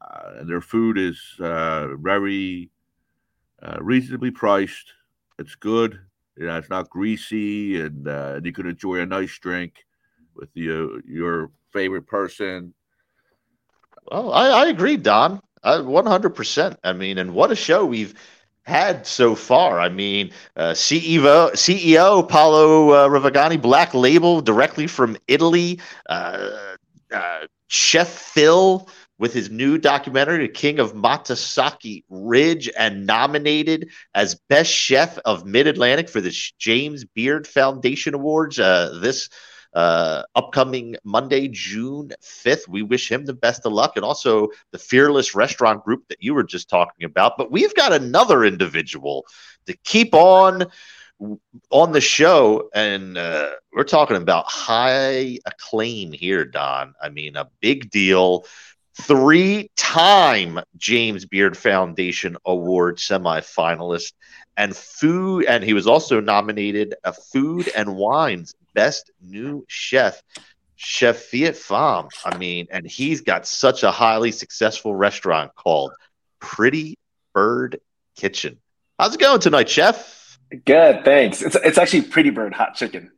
[0.00, 2.70] uh, and their food is uh, very
[3.78, 4.92] reasonably priced.
[5.38, 6.00] It's good.
[6.36, 9.86] You know, it's not greasy, and, and you can enjoy a nice drink
[10.34, 12.74] with your your favorite person.
[14.10, 15.40] Well, I, I agree, Don.
[15.64, 16.78] One hundred percent.
[16.82, 18.14] I mean, and what a show we've
[18.64, 19.80] had so far.
[19.80, 25.80] I mean, uh, CEO CEO Paolo uh, Rovagnati, Black Label, directly from Italy.
[26.08, 26.76] Uh,
[27.12, 34.40] uh, Chef Phil with his new documentary, The King of Matasaki Ridge, and nominated as
[34.48, 38.58] Best Chef of Mid Atlantic for the James Beard Foundation Awards.
[38.58, 39.28] Uh, this
[39.74, 42.68] uh, upcoming Monday, June 5th.
[42.68, 46.34] We wish him the best of luck and also the Fearless Restaurant Group that you
[46.34, 47.36] were just talking about.
[47.36, 49.26] But we've got another individual
[49.66, 50.66] to keep on
[51.70, 57.48] on the show and uh, we're talking about high acclaim here don i mean a
[57.60, 58.44] big deal
[59.00, 64.12] three time james beard foundation award semifinalist
[64.56, 70.22] and food and he was also nominated a food and wines best new chef,
[70.76, 72.08] Chef Viet Pham.
[72.24, 75.92] I mean, and he's got such a highly successful restaurant called
[76.40, 76.98] Pretty
[77.34, 77.80] Bird
[78.16, 78.58] Kitchen.
[78.98, 80.38] How's it going tonight, Chef?
[80.64, 81.40] Good, thanks.
[81.42, 83.10] It's it's actually Pretty Bird Hot Chicken.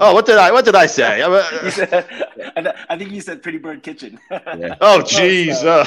[0.00, 1.20] Oh, what did I what did I say?
[1.70, 4.18] said, I think you said Pretty Bird Kitchen.
[4.30, 4.74] yeah.
[4.80, 5.62] Oh, jeez.
[5.64, 5.84] Uh,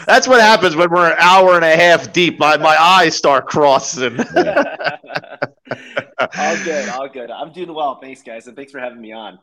[0.06, 2.38] that's what happens when we're an hour and a half deep.
[2.38, 4.16] My my eyes start crossing.
[6.36, 7.30] all good, all good.
[7.30, 7.98] I'm doing well.
[8.00, 9.38] Thanks, guys, and thanks for having me on.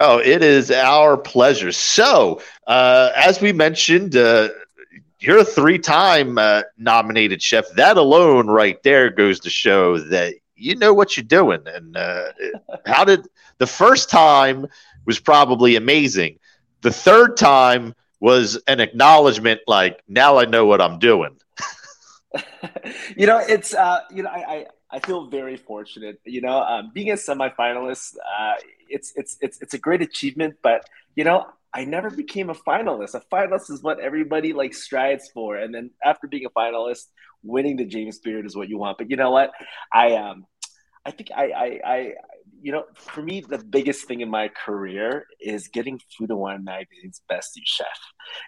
[0.00, 1.72] Oh, it is our pleasure.
[1.72, 4.48] So, uh, as we mentioned, uh,
[5.18, 7.66] you're a three-time uh, nominated chef.
[7.76, 11.60] That alone, right there, goes to show that you know what you're doing.
[11.66, 12.32] And uh,
[12.86, 13.28] how did
[13.58, 14.66] the first time
[15.04, 16.38] was probably amazing.
[16.82, 21.36] The third time was an acknowledgement, like now I know what I'm doing.
[23.16, 26.20] you know, it's uh, you know, I, I feel very fortunate.
[26.24, 28.54] You know, um, being a semifinalist, uh,
[28.88, 30.56] it's it's it's it's a great achievement.
[30.62, 30.84] But
[31.14, 33.14] you know, I never became a finalist.
[33.14, 37.06] A finalist is what everybody like strives for, and then after being a finalist,
[37.42, 38.98] winning the James Beard is what you want.
[38.98, 39.52] But you know what?
[39.92, 40.46] I um,
[41.04, 42.12] I think I I, I
[42.62, 46.64] you know, for me, the biggest thing in my career is getting Food and Wine
[46.64, 47.86] Magazine's Best New Chef.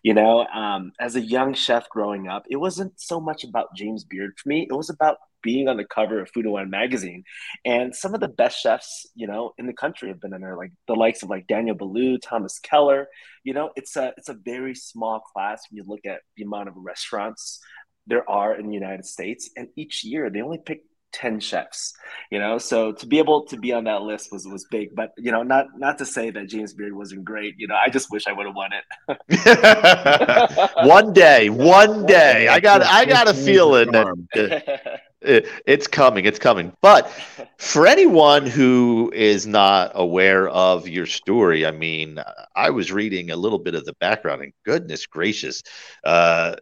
[0.03, 4.05] You know, um, as a young chef growing up, it wasn't so much about James
[4.05, 4.67] Beard for me.
[4.69, 7.25] It was about being on the cover of Food and Wine magazine.
[7.65, 10.57] And some of the best chefs, you know, in the country have been in there,
[10.57, 13.09] like the likes of like Daniel Boulud, Thomas Keller.
[13.45, 16.69] You know, it's a it's a very small class when you look at the amount
[16.69, 17.61] of restaurants
[18.07, 19.51] there are in the United States.
[19.57, 20.83] And each year they only pick
[21.13, 21.93] 10 chefs
[22.31, 22.57] you know?
[22.59, 24.95] So to be able to be on that list was was big.
[24.95, 27.55] But you know not not to say that james beard wasn't great.
[27.59, 30.71] You know i just wish i would have won it.
[30.87, 32.49] One day one day.
[32.49, 37.11] i got i got a feeling that it's coming it's coming but
[37.59, 42.19] for anyone who is not aware of your story i mean
[42.57, 45.63] i was reading a little bit of the background and goodness gracious
[46.05, 46.55] uh,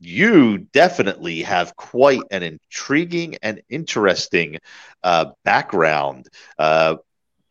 [0.00, 4.58] you definitely have quite an intriguing and interesting
[5.02, 6.28] uh, background.
[6.58, 6.96] Uh,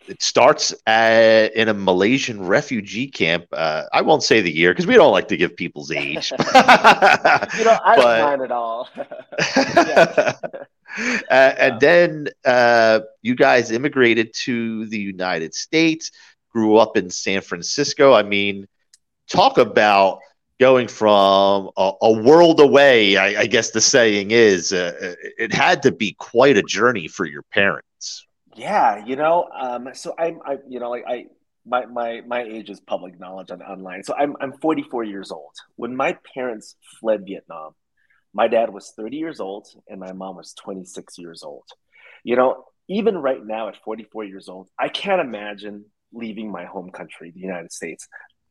[0.08, 3.46] it starts at, in a Malaysian refugee camp.
[3.52, 6.32] Uh, I won't say the year because we don't like to give people's age.
[6.32, 8.90] you know, I but, don't mind at all.
[10.98, 16.12] Uh, and then uh, you guys immigrated to the United States,
[16.52, 18.14] grew up in San Francisco.
[18.14, 18.68] I mean,
[19.30, 20.20] talk about
[20.60, 25.82] going from a, a world away, I, I, guess the saying is, uh, it had
[25.84, 28.28] to be quite a journey for your parents.
[28.56, 31.26] Yeah, you know, um, so I'm, I, you know, like I,
[31.66, 34.04] my my my age is public knowledge on online.
[34.04, 35.52] So I'm I'm 44 years old.
[35.76, 37.74] When my parents fled Vietnam,
[38.34, 41.64] my dad was 30 years old and my mom was 26 years old.
[42.24, 46.92] You know, even right now at 44 years old, I can't imagine leaving my home
[46.92, 48.08] country, the United States,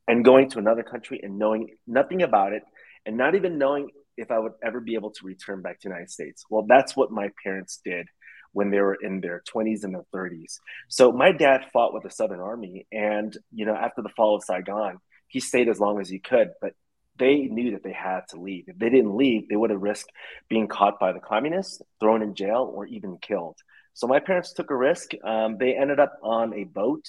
[0.09, 2.62] and going to another country and knowing nothing about it
[3.06, 5.93] and not even knowing if I would ever be able to return back to the
[5.94, 6.44] United States.
[6.48, 8.06] Well, that's what my parents did
[8.52, 10.59] when they were in their 20s and their 30s.
[10.89, 14.44] So my dad fought with the Southern Army and, you know, after the fall of
[14.44, 14.98] Saigon,
[15.28, 16.74] he stayed as long as he could, but
[17.20, 18.64] they knew that they had to leave.
[18.66, 20.10] If they didn't leave, they would have risked
[20.48, 23.56] being caught by the communists, thrown in jail, or even killed.
[23.93, 25.12] So my parents took a risk.
[25.22, 27.05] Um, they ended up on a boat,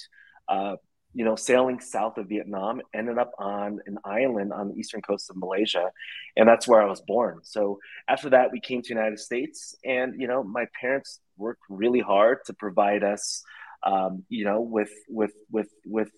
[0.48, 0.76] uh,
[1.14, 5.30] you know, sailing south of Vietnam, ended up on an island on the eastern coast
[5.30, 5.90] of Malaysia,
[6.36, 7.40] and that's where I was born.
[7.42, 7.78] So
[8.08, 12.00] after that, we came to the United States, and you know, my parents worked really
[12.00, 13.42] hard to provide us,
[13.84, 16.10] um, you know, with with with with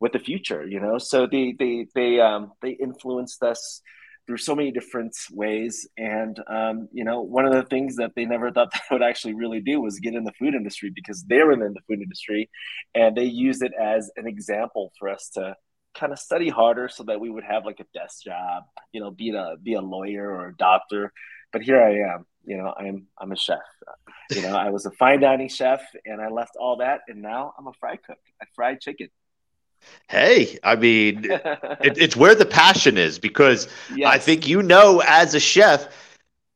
[0.00, 0.66] with the future.
[0.66, 3.82] You know, so they they they um, they influenced us
[4.26, 5.88] through so many different ways.
[5.96, 9.34] And um, you know, one of the things that they never thought they would actually
[9.34, 12.48] really do was get in the food industry because they were in the food industry,
[12.94, 15.56] and they used it as an example for us to
[15.94, 18.62] kind of study harder so that we would have like a desk job,
[18.92, 21.12] you know, be a be a lawyer or a doctor.
[21.52, 23.58] But here I am, you know, I'm I'm a chef.
[24.30, 27.52] You know, I was a fine dining chef, and I left all that, and now
[27.58, 28.18] I'm a fry cook.
[28.40, 29.08] I fry chicken.
[30.08, 34.12] Hey, I mean, it, it's where the passion is because yes.
[34.12, 35.88] I think you know as a chef,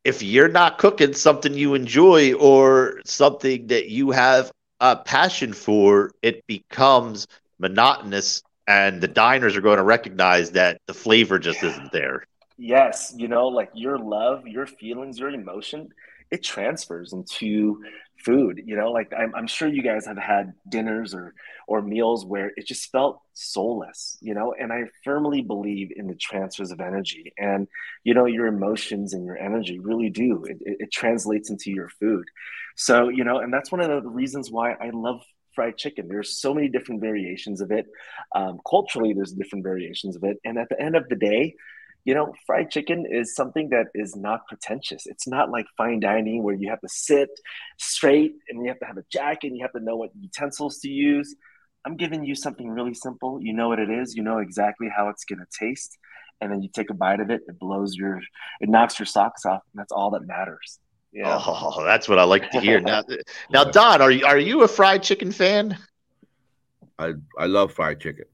[0.05, 6.11] if you're not cooking something you enjoy or something that you have a passion for,
[6.23, 7.27] it becomes
[7.59, 11.71] monotonous, and the diners are going to recognize that the flavor just yeah.
[11.71, 12.25] isn't there.
[12.57, 15.89] Yes, you know, like your love, your feelings, your emotion,
[16.31, 17.81] it transfers into
[18.25, 21.35] food you know like I'm, I'm sure you guys have had dinners or
[21.69, 26.15] or meals where it just felt soulless you know and i firmly believe in the
[26.15, 27.33] transfers of energy.
[27.39, 27.69] And
[28.05, 30.45] you know your emotions and your energy really do.
[30.45, 32.25] It, it, it translates into your food.
[32.77, 35.21] So you know and that's one of the reasons why i love
[35.55, 36.09] fried chicken.
[36.09, 37.87] There's so many different variations of it.
[38.35, 40.39] Um, culturally there's different variations of it.
[40.45, 41.55] And at the end of the day
[42.05, 45.07] you know, fried chicken is something that is not pretentious.
[45.07, 47.31] It's not like fine dining where you have to sit
[47.79, 50.79] straight and you have to have a jacket and you have to know what utensils
[50.81, 51.35] to use.
[51.87, 53.41] I'm giving you something really simple.
[53.41, 55.97] You know what it is, you know exactly how it's going to taste.
[56.41, 58.21] And then you take a bite of it, it blows your,
[58.61, 59.63] it knocks your socks off.
[59.73, 60.79] And that's all that matters.
[61.13, 61.41] Yeah.
[61.47, 62.81] Oh, that's what I like to hear.
[62.81, 63.03] now,
[63.51, 65.79] now, Don, are you, are you a fried chicken fan?
[66.99, 68.27] I, I love fried chicken.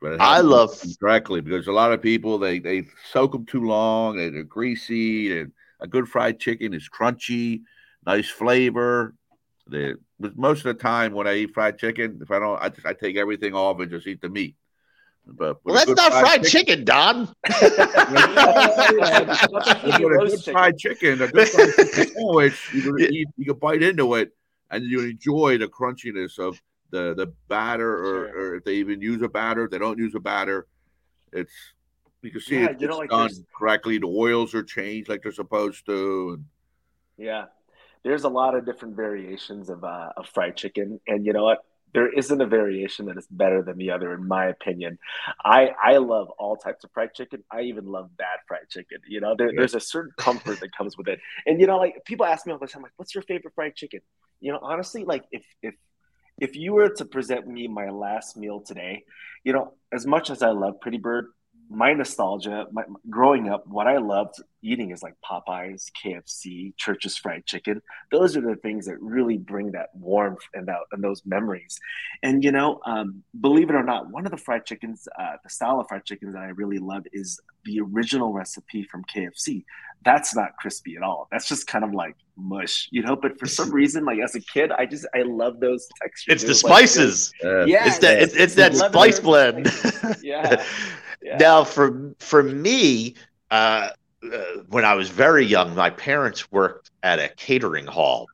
[0.00, 4.20] But I love correctly because a lot of people they they soak them too long
[4.20, 7.62] and they're greasy and a good fried chicken is crunchy,
[8.04, 9.14] nice flavor.
[9.68, 12.86] The most of the time when I eat fried chicken, if I don't, I just
[12.86, 14.56] I take everything off and just eat the meat.
[15.26, 17.28] But well, that's not fried, fried chicken, chicken, Don.
[17.44, 17.58] a
[19.98, 24.14] good fried chicken, a good fried chicken sandwich, you can, eat, you can bite into
[24.14, 24.30] it
[24.70, 26.60] and you enjoy the crunchiness of
[26.90, 28.38] the the batter or, sure.
[28.38, 30.66] or if they even use a batter, if they don't use a batter,
[31.32, 31.52] it's
[32.22, 33.98] you can see yeah, it, it's like done correctly.
[33.98, 36.34] The oils are changed like they're supposed to.
[36.34, 36.44] And...
[37.18, 37.46] Yeah,
[38.02, 41.58] there's a lot of different variations of uh, of fried chicken, and you know what?
[41.94, 44.98] There isn't a variation that is better than the other, in my opinion.
[45.44, 47.42] I I love all types of fried chicken.
[47.50, 48.98] I even love bad fried chicken.
[49.08, 49.54] You know, there, yeah.
[49.56, 51.20] there's a certain comfort that comes with it.
[51.46, 53.76] And you know, like people ask me all the time, like, "What's your favorite fried
[53.76, 54.00] chicken?"
[54.40, 55.74] You know, honestly, like if if
[56.38, 59.04] if you were to present me my last meal today,
[59.44, 61.26] you know, as much as I love Pretty Bird,
[61.68, 67.46] my nostalgia, my, growing up, what I loved eating is like Popeyes, KFC, Church's Fried
[67.46, 67.82] Chicken.
[68.10, 71.78] Those are the things that really bring that warmth and that and those memories.
[72.22, 75.50] And you know, um, believe it or not, one of the fried chickens, uh, the
[75.50, 79.64] style of fried chickens that I really love is the original recipe from KFC.
[80.04, 81.26] That's not crispy at all.
[81.32, 83.16] That's just kind of like mush, you know.
[83.16, 86.34] But for some reason, like as a kid, I just I love those textures.
[86.34, 87.32] It's the spices.
[87.42, 89.72] Like, yeah, it's that it's, it's that spice blend.
[90.22, 90.64] yeah.
[91.22, 91.36] yeah.
[91.38, 93.14] Now, for for me,
[93.50, 93.90] uh,
[94.22, 94.38] uh,
[94.68, 98.26] when I was very young, my parents worked at a catering hall,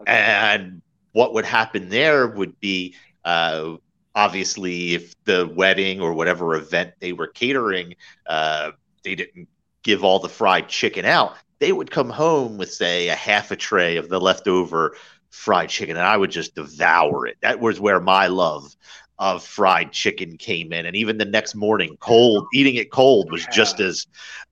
[0.00, 0.12] okay.
[0.12, 0.82] and
[1.12, 2.94] what would happen there would be.
[3.24, 3.76] Uh,
[4.14, 7.94] obviously, if the wedding or whatever event they were catering,
[8.26, 8.72] uh,
[9.04, 9.48] they didn't
[9.82, 13.56] give all the fried chicken out they would come home with say a half a
[13.56, 14.96] tray of the leftover
[15.30, 17.36] fried chicken and I would just devour it.
[17.40, 18.74] That was where my love
[19.22, 23.46] of fried chicken came in, and even the next morning, cold eating it cold was
[23.46, 24.04] just as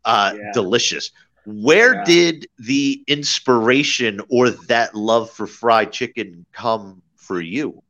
[0.05, 0.53] uh, Yeah.
[0.53, 1.11] delicious.
[1.45, 2.05] Where Yeah.
[2.05, 7.83] did the inspiration or that love for fried chicken come for you?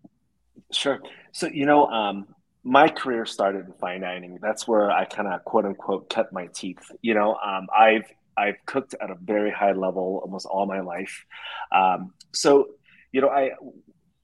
[0.72, 1.00] Sure.
[1.32, 2.26] So, you know, um,
[2.64, 4.38] my career started in fine dining.
[4.40, 6.90] That's where I kind of quote unquote cut my teeth.
[7.02, 11.26] You know, um, I've I've cooked at a very high level almost all my life.
[11.72, 12.68] Um, so,
[13.12, 13.50] you know, I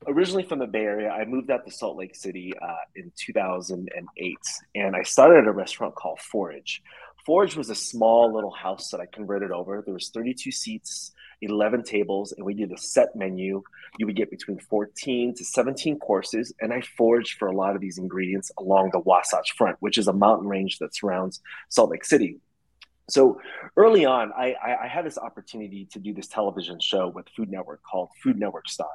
[0.07, 1.11] originally from the Bay Area.
[1.11, 4.37] I moved out to Salt Lake City uh, in 2008,
[4.74, 6.83] and I started a restaurant called Forage.
[7.24, 9.83] Forage was a small little house that I converted over.
[9.85, 11.12] There was 32 seats,
[11.43, 13.62] 11 tables, and we did a set menu
[13.99, 17.81] you would get between 14 to 17 courses and i foraged for a lot of
[17.81, 22.05] these ingredients along the wasatch front which is a mountain range that surrounds salt lake
[22.05, 22.39] city
[23.09, 23.41] so
[23.77, 27.51] early on I, I, I had this opportunity to do this television show with food
[27.51, 28.89] network called food network star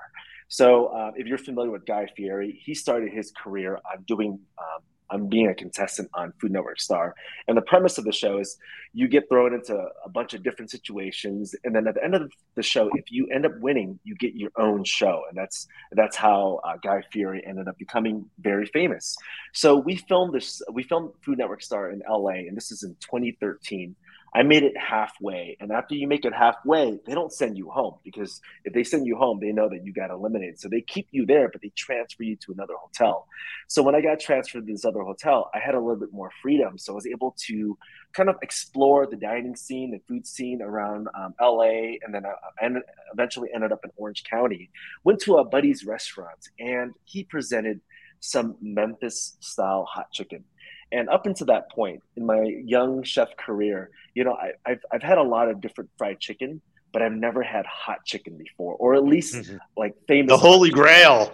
[0.52, 4.82] so uh, if you're familiar with guy fieri he started his career on doing um,
[5.12, 7.14] on being a contestant on Food Network Star.
[7.48, 8.58] And the premise of the show is
[8.94, 12.32] you get thrown into a bunch of different situations, and then at the end of
[12.56, 16.16] the show, if you end up winning, you get your own show, and that's that's
[16.16, 19.16] how uh, Guy Fieri ended up becoming very famous.
[19.54, 20.62] So we filmed this.
[20.72, 23.96] We filmed Food Network Star in L.A., and this is in 2013.
[24.34, 27.96] I made it halfway, and after you make it halfway, they don't send you home
[28.04, 30.58] because if they send you home, they know that you got eliminated.
[30.58, 33.28] So they keep you there, but they transfer you to another hotel.
[33.68, 36.32] So when I got transferred to this other hotel, I had a little bit more
[36.42, 36.78] freedom.
[36.78, 37.78] So I was able to
[38.14, 42.34] kind of explore the dining scene, the food scene around um, LA, and then I
[42.66, 44.70] ended, eventually ended up in Orange County.
[45.04, 47.82] Went to a buddy's restaurant, and he presented
[48.22, 50.46] some Memphis style hot chicken.
[50.92, 55.04] And up until that point in my young chef career, you know, I, have I've
[55.04, 56.62] had a lot of different fried chicken,
[56.92, 59.60] but I've never had hot chicken before, or at least Mhm.
[59.78, 60.30] like famous.
[60.30, 60.84] The Holy chicken.
[60.84, 61.34] Grail.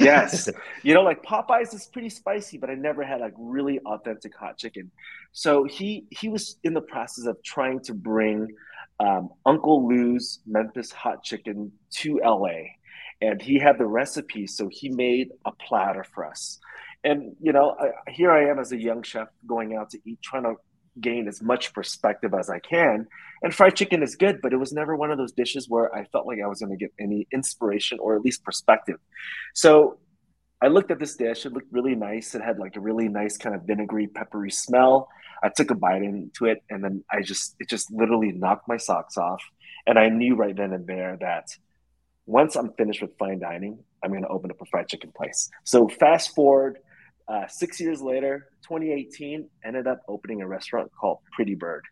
[0.00, 0.50] yes
[0.82, 4.58] you know like popeyes is pretty spicy but i never had like really authentic hot
[4.58, 4.90] chicken
[5.32, 8.54] so he he was in the process of trying to bring
[9.00, 12.52] um, uncle lou's memphis hot chicken to la
[13.22, 16.58] and he had the recipe so he made a platter for us
[17.04, 20.20] and you know I, here i am as a young chef going out to eat
[20.22, 20.54] trying to
[21.00, 23.06] gain as much perspective as i can
[23.42, 26.04] and fried chicken is good but it was never one of those dishes where i
[26.06, 28.96] felt like i was going to get any inspiration or at least perspective
[29.54, 29.98] so
[30.60, 31.46] I looked at this dish.
[31.46, 32.34] It looked really nice.
[32.34, 35.08] It had like a really nice kind of vinegary, peppery smell.
[35.42, 38.76] I took a bite into it, and then I just it just literally knocked my
[38.76, 39.42] socks off.
[39.86, 41.46] And I knew right then and there that
[42.26, 45.48] once I'm finished with fine dining, I'm going to open up a fried chicken place.
[45.64, 46.78] So fast forward
[47.28, 51.84] uh, six years later, 2018, ended up opening a restaurant called Pretty Bird.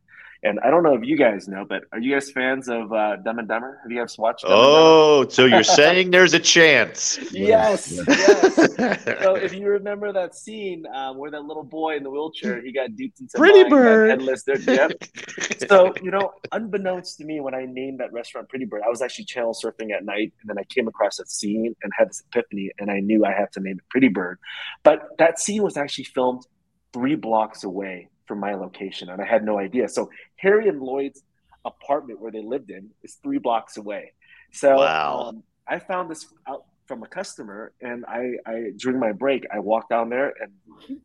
[0.43, 3.17] And I don't know if you guys know, but are you guys fans of uh,
[3.17, 3.81] Dumb and Dumber?
[3.83, 4.43] Have you guys watched?
[4.45, 4.77] Dumb and Dumber?
[4.79, 7.19] Oh, so you're saying there's a chance?
[7.33, 8.75] Yes, yes.
[9.23, 12.73] So if you remember that scene um, where that little boy in the wheelchair, he
[12.73, 14.11] got duped into Pretty buying Bird.
[14.11, 14.67] headless dude.
[14.67, 14.93] Yep.
[15.69, 19.03] So you know, unbeknownst to me, when I named that restaurant Pretty Bird, I was
[19.03, 22.23] actually channel surfing at night, and then I came across that scene and had this
[22.31, 24.39] epiphany, and I knew I had to name it Pretty Bird.
[24.85, 26.47] But that scene was actually filmed
[26.93, 29.89] three blocks away from my location, and I had no idea.
[29.89, 31.23] So Harry and Lloyd's
[31.65, 34.13] apartment where they lived in is three blocks away.
[34.53, 35.27] So Wow.
[35.29, 39.59] um, I found this out from a customer, and I, I during my break, I
[39.59, 40.99] walked down there, and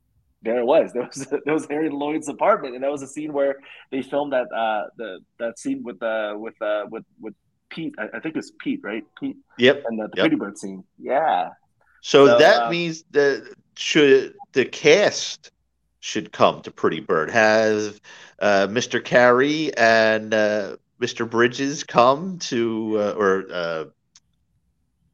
[0.43, 0.91] there it was.
[0.93, 3.55] There was there was Harry and Lloyd's apartment, and that was a scene where
[3.91, 7.33] they filmed that uh, the that scene with uh, with uh, with with
[7.69, 7.95] Pete.
[7.97, 9.03] I, I think it was Pete, right?
[9.19, 9.83] Pete Yep.
[9.87, 10.23] and the, the Yep.
[10.23, 10.83] Pretty Bird scene.
[10.99, 11.49] Yeah,
[12.01, 15.51] So, So, that uh, means that should the cast
[16.01, 17.31] should come to Pretty Bird.
[17.31, 18.01] Have
[18.39, 18.99] uh, Mr.
[19.01, 21.29] Carrey and uh, Mr.
[21.29, 23.85] Bridges come to, uh, or uh,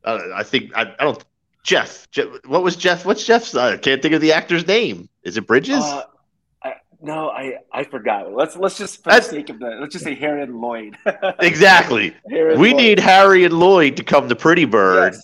[0.04, 1.24] I think I, I don't.
[1.64, 3.06] Jeff, Jeff, what was Jeff?
[3.06, 3.54] What's Jeff's?
[3.54, 5.10] I can't think of the actor's name.
[5.24, 5.84] Is it Bridges?
[5.84, 6.04] Uh,
[7.02, 8.34] no, I I forgot.
[8.34, 10.98] Let's let's just for the sake of the let's just say Harry and Lloyd.
[11.40, 12.16] exactly.
[12.30, 12.78] Harry We Lloyd.
[12.78, 15.14] need Harry and Lloyd to come to Pretty Bird.
[15.14, 15.24] Yes.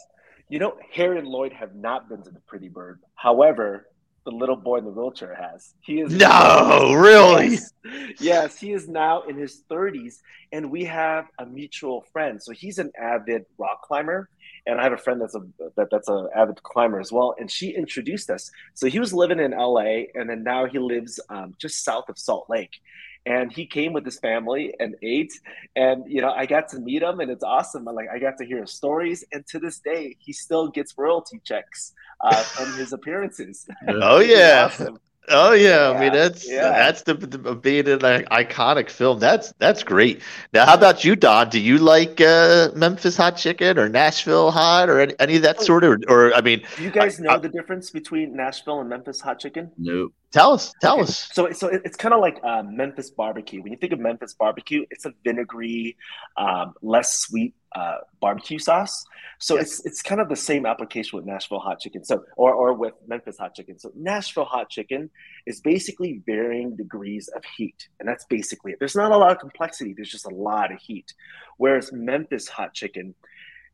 [0.50, 3.00] You know, Harry and Lloyd have not been to the Pretty Bird.
[3.16, 3.88] However,
[4.26, 5.74] the little boy in the wheelchair has.
[5.82, 7.52] He is No, really?
[7.52, 7.74] Yes.
[8.20, 10.20] Yes, he is now in his 30s,
[10.52, 12.42] and we have a mutual friend.
[12.42, 14.30] So he's an avid rock climber,
[14.66, 15.42] and I have a friend that's a
[15.76, 17.36] that, that's an avid climber as well.
[17.38, 18.50] And she introduced us.
[18.74, 22.18] So he was living in LA, and then now he lives um, just south of
[22.18, 22.80] Salt Lake.
[23.26, 25.32] And he came with his family and ate,
[25.78, 27.88] and you know I got to meet him, and it's awesome.
[27.88, 30.94] I, like I got to hear his stories, and to this day, he still gets
[30.98, 33.66] royalty checks uh, from his appearances.
[33.88, 34.66] Oh yeah.
[34.66, 35.00] awesome.
[35.30, 36.70] Oh yeah, I mean that's yeah.
[36.72, 39.20] that's the, the being an i- iconic film.
[39.20, 40.22] That's that's great.
[40.54, 41.48] Now, how about you, Don?
[41.50, 45.62] Do you like uh, Memphis hot chicken or Nashville hot or any, any of that
[45.62, 46.04] sort of?
[46.10, 49.40] Or I mean, Do you guys know I- the difference between Nashville and Memphis hot
[49.40, 49.72] chicken?
[49.78, 50.12] Nope.
[50.34, 51.04] Tell us, tell Okay.
[51.04, 51.30] us.
[51.32, 53.62] So, so it's kind of like um, Memphis barbecue.
[53.64, 55.98] When you think of Memphis barbecue, it's a vinegary,
[56.38, 59.04] um, less sweet uh, barbecue sauce.
[59.40, 59.80] So Yes.
[59.80, 62.04] it's it's kind of the same application with Nashville hot chicken.
[62.06, 63.80] So or or with Memphis hot chicken.
[63.80, 65.10] So Nashville hot chicken
[65.48, 68.80] is basically varying degrees of heat, and that's basically it.
[68.80, 69.94] There's not a lot of complexity.
[69.96, 71.14] There's just a lot of heat.
[71.58, 73.16] Whereas Memphis hot chicken,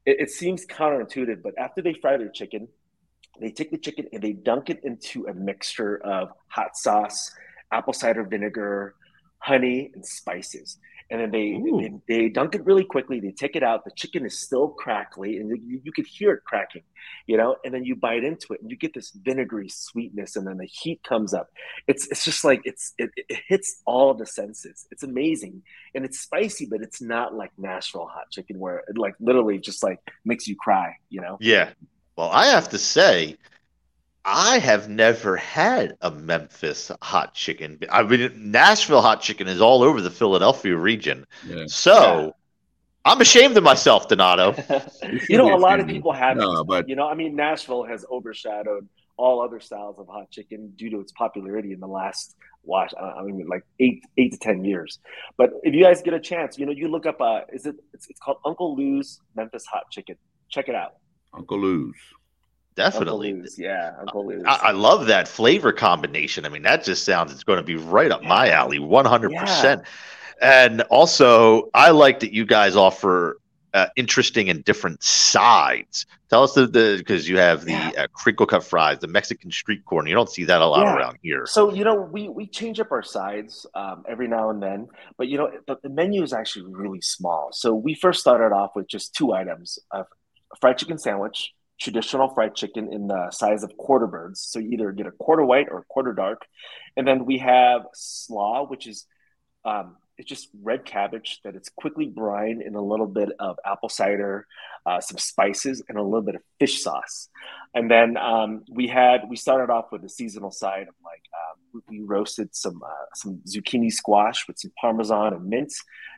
[0.06, 2.68] it, it seems counterintuitive, but after they fry their chicken,
[3.41, 7.32] they take the chicken and they dunk it into a mixture of hot sauce,
[7.72, 8.95] apple cider vinegar,
[9.40, 10.78] honey, and spices.
[11.11, 13.20] And then they, they they dunk it really quickly.
[13.20, 13.84] They take it out.
[13.84, 16.84] The chicken is still crackly, and you, you could hear it cracking,
[17.26, 17.56] you know.
[17.66, 20.68] And then you bite into it, and you get this vinegary sweetness, and then the
[20.68, 21.49] heat comes up.
[21.88, 24.86] It's it's just like it's it, it hits all the senses.
[24.91, 25.64] It's amazing,
[25.95, 29.82] and it's spicy, but it's not like Nashville hot chicken where it like literally just
[29.82, 31.38] like makes you cry, you know.
[31.41, 31.72] Yeah.
[32.20, 33.38] Well, I have to say,
[34.26, 37.80] I have never had a Memphis hot chicken.
[37.90, 41.26] I mean, Nashville hot chicken is all over the Philadelphia region.
[41.48, 41.64] Yeah.
[41.68, 42.36] So
[43.06, 44.54] I'm ashamed of myself, Donato.
[45.30, 48.04] you know, a lot of people have No, but you know, I mean, Nashville has
[48.12, 52.94] overshadowed all other styles of hot chicken due to its popularity in the last watch.
[53.02, 55.00] I mean, like eight, eight to ten years.
[55.38, 57.22] But if you guys get a chance, you know, you look up.
[57.22, 57.78] Uh, is it?
[57.94, 60.18] It's, it's called Uncle Lou's Memphis Hot Chicken.
[60.50, 60.96] Check it out.
[61.34, 61.95] Uncle Lou's.
[62.76, 63.31] Definitely.
[63.31, 64.43] Uncle Lou's, yeah, Uncle Lou's.
[64.45, 66.45] I, I love that flavor combination.
[66.45, 69.85] I mean, that just sounds it's going to be right up my alley, 100%.
[70.41, 73.38] And also, I like that you guys offer
[73.73, 76.06] uh, interesting and different sides.
[76.30, 77.91] Tell us the because you have the Yeah.
[77.97, 80.07] uh, crinkle cut fries, the Mexican street corn.
[80.07, 80.95] You don't see that a lot Yeah.
[80.95, 81.45] around here.
[81.45, 84.88] So you know, we we change up our sides um, every now and then,
[85.18, 87.49] but you know, the, the menu is actually really small.
[87.51, 90.15] So we first started off with just two items: of a
[90.59, 94.41] fried chicken sandwich, traditional fried chicken in the size of quarter birds.
[94.41, 96.45] So you either get a quarter white or quarter dark,
[96.97, 99.05] and then we have slaw, which is
[99.65, 103.88] um, it's just red cabbage that it's quickly brined in a little bit of apple
[103.88, 104.45] cider,
[104.85, 107.30] uh, some spices, and a little bit of fish sauce.
[107.73, 111.59] And then um, we had we started off with a seasonal side of like um,
[111.88, 115.74] we roasted some uh, some zucchini squash with some parmesan and mint.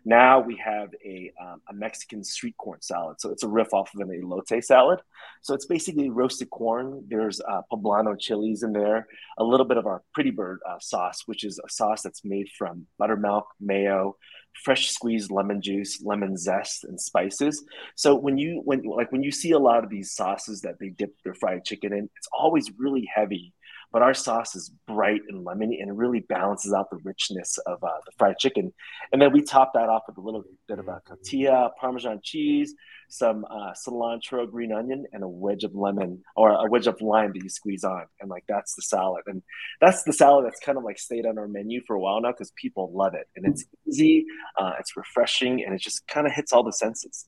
[0.06, 3.92] Now we have a um, a Mexican sweet corn salad, so it's a riff off
[3.94, 5.00] of an elote salad.
[5.42, 7.06] So it's basically roasted corn.
[7.08, 9.08] There's uh, poblano chilies in there,
[9.38, 12.50] a little bit of our Pretty Bird uh, sauce, which is a sauce that's made
[12.58, 14.18] from buttermilk, mayo,
[14.64, 17.64] fresh squeezed lemon juice, lemon zest, and spices.
[17.96, 20.90] So when you when like when you see a lot of these sauces that they
[20.90, 23.54] dip their fried chicken in, it's always really heavy.
[23.92, 27.84] But our sauce is bright and lemony, and it really balances out the richness of
[27.84, 28.74] uh, the fried chicken.
[29.12, 32.74] And then we top that off with a little bit of a tortilla, Parmesan cheese,
[33.10, 37.34] some uh, cilantro, green onion, and a wedge of lemon or a wedge of lime
[37.34, 38.06] that you squeeze on.
[38.22, 39.24] And like that's the salad.
[39.28, 39.44] And
[39.82, 42.32] that's the salad that's kind of like stayed on our menu for a while now
[42.32, 43.28] because people love it.
[43.36, 44.26] And it's easy,
[44.58, 47.28] uh, it's refreshing, and it just kind of hits all the senses.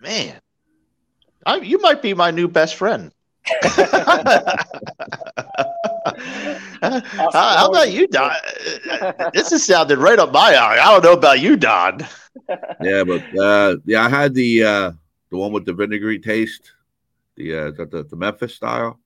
[0.00, 0.40] Man,
[1.44, 3.12] I, you might be my new best friend.
[6.92, 8.32] how, how about you, Don?
[9.32, 10.78] this is sounding right up my alley.
[10.78, 12.06] I don't know about you, Don.
[12.82, 14.92] Yeah, but uh, yeah, I had the uh,
[15.30, 16.72] the one with the vinegary taste,
[17.36, 18.98] the uh, the, the, the Memphis style.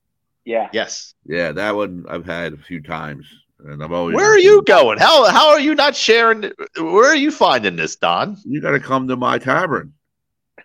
[0.44, 0.68] Yeah.
[0.72, 1.14] Yes.
[1.26, 3.26] Yeah, that one I've had a few times,
[3.64, 4.16] and I've always.
[4.16, 4.98] Where are you going?
[4.98, 6.50] How how are you not sharing?
[6.76, 8.36] Where are you finding this, Don?
[8.44, 9.92] You got to come to my tavern.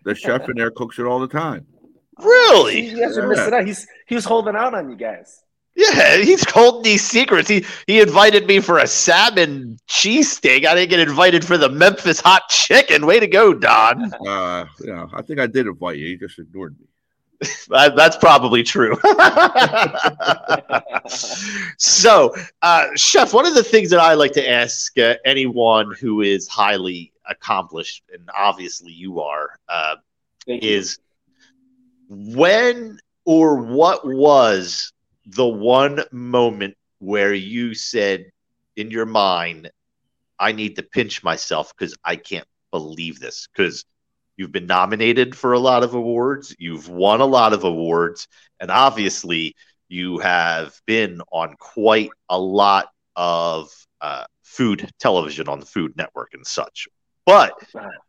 [0.06, 1.68] The chef in there cooks it all the time.
[2.18, 2.90] Really?
[2.92, 3.28] You guys are Yeah.
[3.28, 3.66] missing out.
[3.68, 5.42] He's he was holding out on you guys.
[5.76, 7.50] Yeah, he's holding these secrets.
[7.50, 10.66] He he invited me for a salmon cheesesteak.
[10.66, 13.08] I didn't get invited for the Memphis hot chicken.
[13.08, 14.14] Way to go, Don.
[14.28, 16.06] Uh, you know, I think I did invite you.
[16.08, 16.86] You just ignored me.
[17.70, 18.96] That- that's probably true.
[21.78, 26.22] so, uh, Chef, one of the things that I like to ask uh, anyone who
[26.22, 29.96] is highly accomplished, and obviously you are, uh,
[30.46, 30.78] Thank you.
[30.78, 31.00] is
[32.10, 34.92] when or what was
[35.26, 38.32] the one moment where you said
[38.76, 39.72] in your mind,
[40.40, 43.48] I need to pinch myself because I can't believe this?
[43.48, 43.86] Because
[44.38, 48.28] you've been nominated for a lot of awards, you've won a lot of awards,
[48.60, 49.56] and obviously
[49.88, 53.70] you have been on quite a lot of
[54.02, 56.88] uh, food television on the Food Network and such.
[57.26, 57.54] But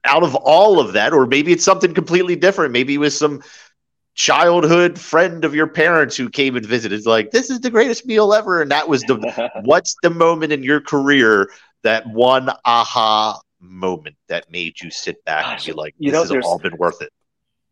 [0.05, 2.73] out of all of that, or maybe it's something completely different.
[2.73, 3.43] Maybe with some
[4.15, 8.33] childhood friend of your parents who came and visited like this is the greatest meal
[8.33, 8.63] ever.
[8.63, 11.51] And that was the what's the moment in your career
[11.83, 16.13] that one aha moment that made you sit back Gosh, and be like this you
[16.13, 17.13] know, has all been worth it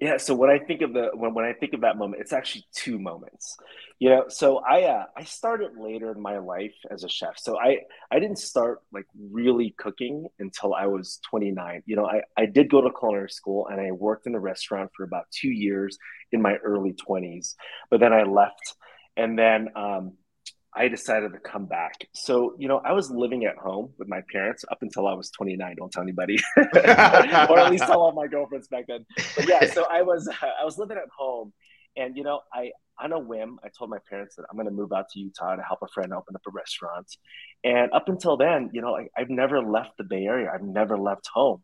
[0.02, 2.32] yeah so when i think of the when, when i think of that moment it's
[2.32, 3.56] actually two moments.
[4.00, 7.38] You know so i uh, i started later in my life as a chef.
[7.38, 7.78] So i
[8.10, 12.68] i didn't start like really cooking until i was 29 you know i i did
[12.68, 15.96] go to culinary school and i worked in a restaurant for about two years
[16.32, 17.54] in my early 20s
[17.90, 18.74] but then i left.
[19.16, 20.14] And then um
[20.74, 22.08] I decided to come back.
[22.14, 25.30] So, you know, I was living at home with my parents up until I was
[25.30, 25.76] 29.
[25.76, 29.04] Don't tell anybody, or at least tell all my girlfriends back then.
[29.36, 31.52] But yeah, so I was I was living at home,
[31.96, 32.72] and you know, I
[33.02, 35.56] on a whim, I told my parents that I'm going to move out to Utah
[35.56, 37.06] to help a friend open up a restaurant.
[37.64, 40.50] And up until then, you know, I, I've never left the Bay Area.
[40.52, 41.62] I've never left home.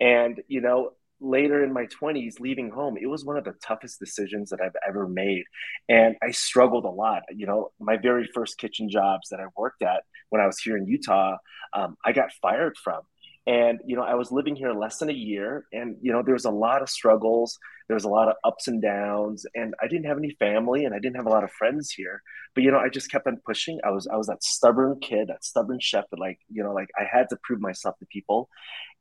[0.00, 0.90] And you know,
[1.24, 4.76] later in my 20s leaving home it was one of the toughest decisions that i've
[4.86, 5.44] ever made.
[5.88, 9.82] And i struggled a lot you know my very first kitchen jobs that i worked
[9.82, 11.36] at when i was here in utah
[11.72, 13.00] um, i got fired from
[13.46, 16.34] and you know i was living here less than a year and you know there
[16.34, 17.58] was a lot of struggles
[17.88, 20.94] there was a lot of ups and downs and i didn't have any family and
[20.94, 22.22] i didn't have a lot of friends here.
[22.54, 23.80] But you know i just kept on pushing.
[23.84, 26.88] I was i was that stubborn kid that stubborn chef that like you know like
[26.98, 28.48] i had to prove myself to people.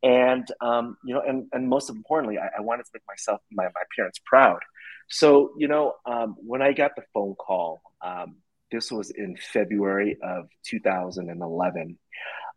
[0.02, 3.64] And um, you know and and most importantly I, I, wanted to make myself my,
[3.64, 4.60] my parents proud.
[5.08, 8.36] So you know um, when i got the phone call um,
[8.74, 11.98] this was in february of 2011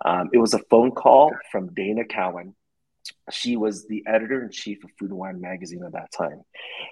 [0.04, 2.54] um, it was a phone call from dana cowin.
[3.30, 6.42] She was the editor in chief of food and wine magazine at that time.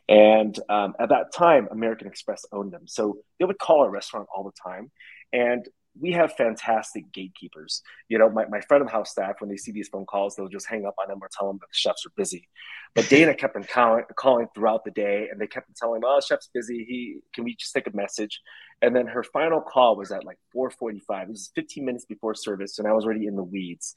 [0.09, 2.87] And um, at that time american express owned them.
[2.87, 4.91] So they would call our restaurant all the time.
[5.33, 5.69] And
[6.01, 7.83] we have fantastic gatekeepers.
[8.09, 10.49] You know, my, my front of house staff, when they see these phone calls, they'll
[10.49, 12.49] just hang up on them or tell them that the chefs are busy.
[12.95, 16.05] But Dana kept on calling, calling throughout the day, and they kept on telling him,
[16.07, 16.85] "Oh, chef's busy.
[16.89, 18.41] He can we just take a message?"
[18.83, 21.23] And then her final call was at like 4:45.
[21.23, 23.95] It was 15 minutes before service, and I was already in the weeds.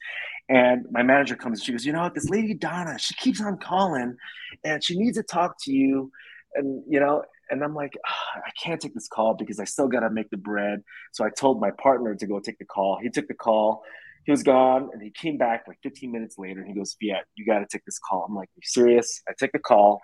[0.48, 2.14] And my manager comes, and she goes, "You know what?
[2.14, 4.16] This lady Donna, she keeps on calling,
[4.64, 6.12] and she needs to talk to you."
[6.54, 10.00] And you know, and I'm like, I can't take this call because I still got
[10.00, 10.82] to make the bread.
[11.12, 12.98] So I told my partner to go take the call.
[13.02, 13.82] He took the call.
[14.24, 16.60] He was gone and he came back like 15 minutes later.
[16.60, 18.26] And he goes, Yeah, you got to take this call.
[18.28, 19.22] I'm like, Are you serious?
[19.28, 20.00] I take the call.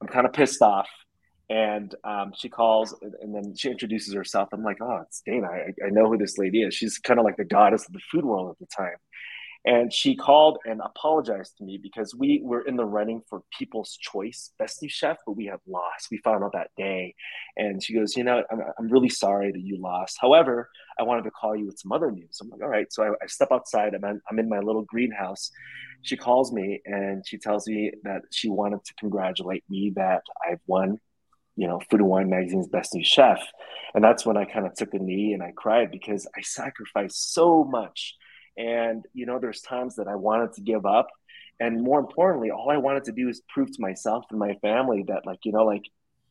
[0.00, 0.88] I'm kind of pissed off.
[1.50, 4.50] And um, she calls and, and, then she introduces herself.
[4.52, 5.48] I'm like, Oh, it's Dana.
[5.48, 6.74] I, I know who this lady is.
[6.74, 8.96] She's kind of like the goddess of the food world at the time.
[9.68, 13.98] And she called and apologized to me because we were in the running for People's
[14.00, 16.08] Choice Best New Chef, but we had lost.
[16.10, 17.14] We found out that day.
[17.58, 20.16] And she goes, You know, I'm, I'm really sorry that you lost.
[20.22, 22.38] However, I wanted to call you with some other news.
[22.40, 22.90] I'm like, All right.
[22.90, 23.92] So I, I step outside.
[23.92, 25.50] I'm in, I'm in my little greenhouse.
[26.00, 30.60] She calls me and she tells me that she wanted to congratulate me that I've
[30.66, 30.98] won
[31.56, 33.42] you know, Food and Wine Magazine's Best New Chef.
[33.92, 37.34] And that's when I kind of took a knee and I cried because I sacrificed
[37.34, 38.14] so much
[38.58, 41.06] and, you know, there's times that I wanted to give up.
[41.60, 45.04] And more importantly, all I wanted to do is prove to myself and my family
[45.08, 45.84] that, like, you know, like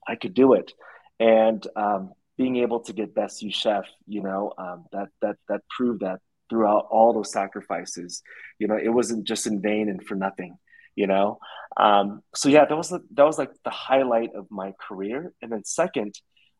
[0.08, 0.74] I could do it.
[1.20, 5.62] And um, being able to get best new chef, you know, um, that that that
[5.76, 8.22] proved that throughout all those sacrifices,
[8.60, 10.58] you know, it wasn't just in vain and for nothing,
[10.96, 11.40] you know.
[11.76, 15.34] Um, so yeah, that was the, that was like the highlight of my career.
[15.42, 16.14] And then second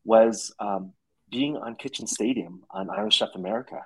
[0.04, 0.94] was um,
[1.30, 3.86] being on Kitchen Stadium on Iron Chef America.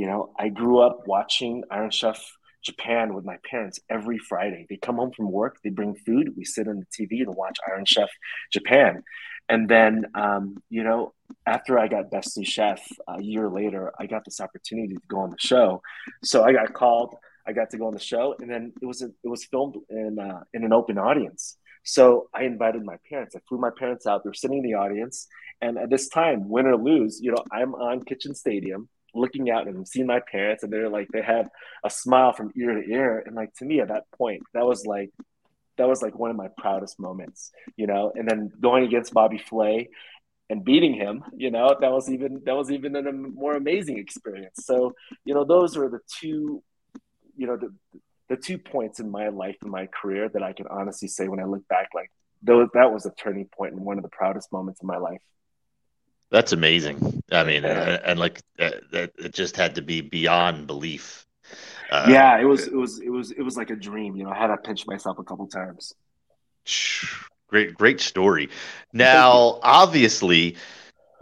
[0.00, 2.18] You know, I grew up watching Iron Chef
[2.64, 4.64] Japan with my parents every Friday.
[4.66, 7.58] They come home from work, they bring food, we sit on the TV and watch
[7.70, 8.08] Iron Chef
[8.50, 9.02] Japan.
[9.50, 11.12] And then, um, you know,
[11.44, 15.18] after I got Best New Chef a year later, I got this opportunity to go
[15.18, 15.82] on the show.
[16.24, 17.16] So I got called,
[17.46, 19.76] I got to go on the show, and then it was a, it was filmed
[19.90, 21.58] in uh, in an open audience.
[21.84, 23.36] So I invited my parents.
[23.36, 24.22] I flew my parents out.
[24.24, 25.28] They're sitting in the audience,
[25.60, 29.68] and at this time, win or lose, you know, I'm on Kitchen Stadium looking out
[29.68, 31.48] and seeing my parents and they're like they had
[31.84, 33.22] a smile from ear to ear.
[33.24, 35.10] And like to me at that point that was like
[35.76, 38.12] that was like one of my proudest moments you know?
[38.14, 39.88] And then going against bobby flay
[40.48, 44.64] and beating him you know that was even that was even a more amazing experience.
[44.64, 46.62] So you know those are the two
[47.36, 47.72] you know the
[48.28, 51.40] the two points in my life and my career that i can honestly say when
[51.40, 52.10] i look back like
[52.42, 55.20] those that was a turning point and one of the proudest moments in my life
[56.30, 57.22] that's amazing.
[57.30, 61.26] I mean, and, and like that, it just had to be beyond belief.
[61.90, 64.16] Uh, yeah, it was, it was, it was, it was like a dream.
[64.16, 65.94] You know, I had to pinch myself a couple times.
[67.48, 68.48] Great, great story.
[68.92, 70.56] Now, obviously,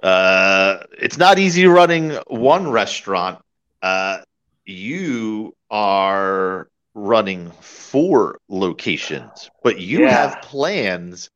[0.02, 3.40] uh, it's not easy running one restaurant.
[3.80, 4.18] Uh,
[4.66, 10.10] you are running four locations, but you yeah.
[10.10, 11.30] have plans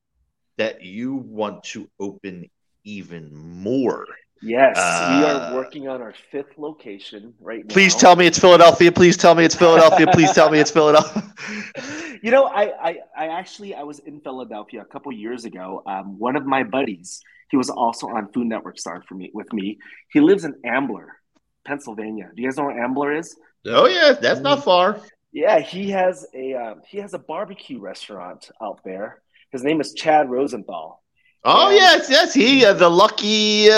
[0.58, 2.50] that you want to open
[2.84, 4.06] even more.
[4.42, 7.72] Yes, we Uh, are working on our fifth location right now.
[7.72, 8.90] Please tell me it's Philadelphia.
[8.90, 10.06] Please tell me it's Philadelphia.
[10.12, 11.22] Please tell me it's Philadelphia.
[12.22, 15.82] you know, I, I, I actually I was in Philadelphia a couple years ago.
[15.86, 19.52] Um, one of my buddies, he was also on Food Network Star for me with
[19.52, 19.78] me.
[20.12, 21.16] He lives in Ambler,
[21.64, 22.30] Pennsylvania.
[22.34, 23.36] Do you guys know where Ambler is?
[23.66, 25.00] Oh yeah, that's not far.
[25.32, 29.22] Yeah, he has a um, he has a barbecue restaurant out there.
[29.50, 31.01] His name is Chad Rosenthal.
[31.44, 31.76] Oh Yeah.
[31.76, 32.34] yes, yes.
[32.34, 33.68] He uh, the lucky.
[33.68, 33.74] Uh,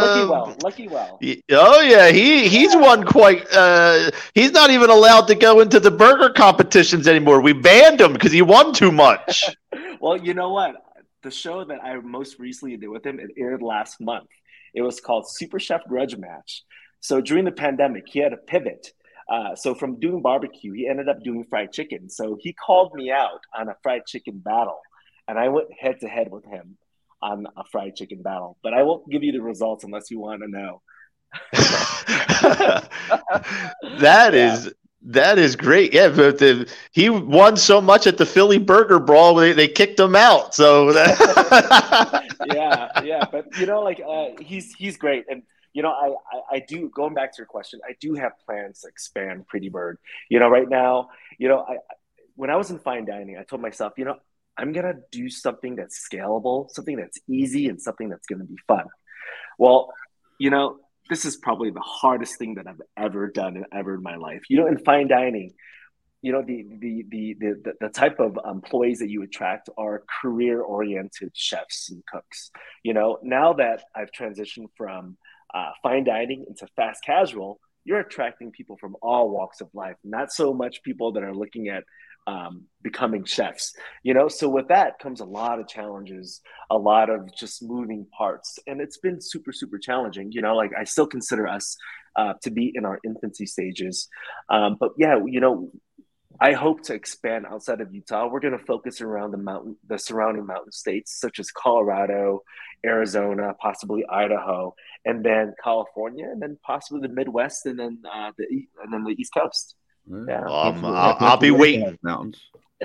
[0.00, 1.18] Lucky well, lucky well.
[1.20, 3.44] y- Oh yeah, he he's won quite.
[3.52, 7.40] Uh, he's not even allowed to go into the burger competitions anymore.
[7.40, 9.44] We banned him because he won too much.
[10.02, 10.76] Well, you know what?
[11.22, 14.30] The show that I most recently did with him, it aired last month.
[14.72, 16.62] It was called Super Chef Grudge Match.
[17.00, 18.92] So during the pandemic, he had a pivot.
[19.30, 22.08] Uh, so from doing barbecue, he ended up doing fried chicken.
[22.08, 24.80] So he called me out on a fried chicken battle,
[25.28, 26.78] and I went head to head with him
[27.22, 28.56] on a fried chicken battle.
[28.62, 30.82] But I won't give you the results unless you want to know.
[34.00, 34.72] That is
[35.02, 35.94] that is great.
[35.94, 39.98] Yeah, but the, he won so much at the Philly Burger Brawl, they, they kicked
[39.98, 40.54] him out.
[40.54, 45.42] So that, yeah, yeah, but you know, like uh, he's he's great, and
[45.72, 48.80] you know, I, I I do going back to your question, I do have plans
[48.80, 49.98] to expand Pretty Bird.
[50.28, 51.78] You know, right now, you know, I-
[52.36, 54.16] when I was in fine dining, I told myself, you know,
[54.56, 58.86] I'm gonna do something that's scalable, something that's easy, and something that's gonna be fun.
[59.58, 59.92] Well,
[60.38, 60.78] you know,
[61.08, 64.42] this is probably the hardest thing that I've ever done and ever in my life.
[64.48, 65.54] You know, in fine dining,
[66.22, 70.60] you know the the the the, the type of employees that you attract are career
[70.60, 72.50] oriented chefs and cooks
[72.82, 75.16] you know now that i've transitioned from
[75.52, 80.30] uh, fine dining into fast casual you're attracting people from all walks of life not
[80.30, 81.84] so much people that are looking at
[82.30, 86.40] um, becoming chefs you know so with that comes a lot of challenges
[86.70, 90.70] a lot of just moving parts and it's been super super challenging you know like
[90.78, 91.76] i still consider us
[92.16, 94.08] uh, to be in our infancy stages
[94.48, 95.70] um, but yeah you know
[96.42, 98.26] I hope to expand outside of Utah.
[98.26, 102.44] We're going to focus around the mountain, the surrounding mountain states, such as Colorado,
[102.84, 104.74] Arizona, possibly Idaho,
[105.04, 108.46] and then California, and then possibly the Midwest, and then uh, the
[108.82, 109.74] and then the East Coast.
[110.10, 110.44] Yeah.
[110.46, 111.98] um, I'll, I'll be waiting.
[112.02, 112.40] Mountains.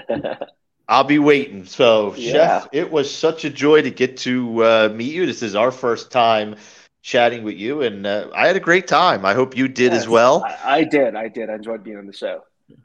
[0.88, 1.65] I'll be waiting.
[1.65, 2.31] So, Yeah.
[2.31, 5.26] Chef, it was such a joy to get to uh, meet you.
[5.26, 6.56] This is our first time
[7.02, 9.26] chatting with you, and uh, I had a great time.
[9.26, 10.43] I hope you did as well.
[10.43, 11.15] I, I did.
[11.15, 11.49] I did.
[11.49, 12.41] I enjoyed being on the show.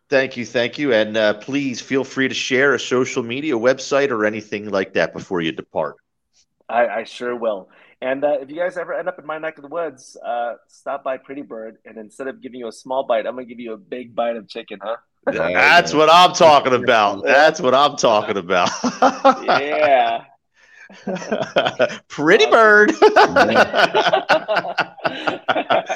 [0.09, 4.11] Thank you, thank you, and uh, please feel free to share a social media website
[4.11, 5.97] or anything like that before you depart.
[6.69, 7.71] I, I sure will.
[8.03, 10.55] And uh, if you guys ever end up in my neck of the woods, uh,
[10.69, 13.61] stop by Pretty Bird, and instead of giving you a small bite, I'm gonna give
[13.61, 14.97] you a big bite of chicken, huh?
[15.27, 17.23] That's what I'm talking about.
[17.25, 18.71] That's what I'm talking about.
[19.53, 20.25] Yeah.
[22.09, 22.91] Pretty bird.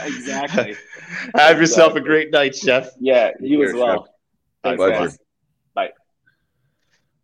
[0.05, 0.77] exactly.
[1.35, 2.91] Have yourself a great night, Chef.
[3.01, 4.09] Yeah, you care, as well.
[4.63, 5.17] Thanks, Pleasure.
[5.75, 5.91] Bye.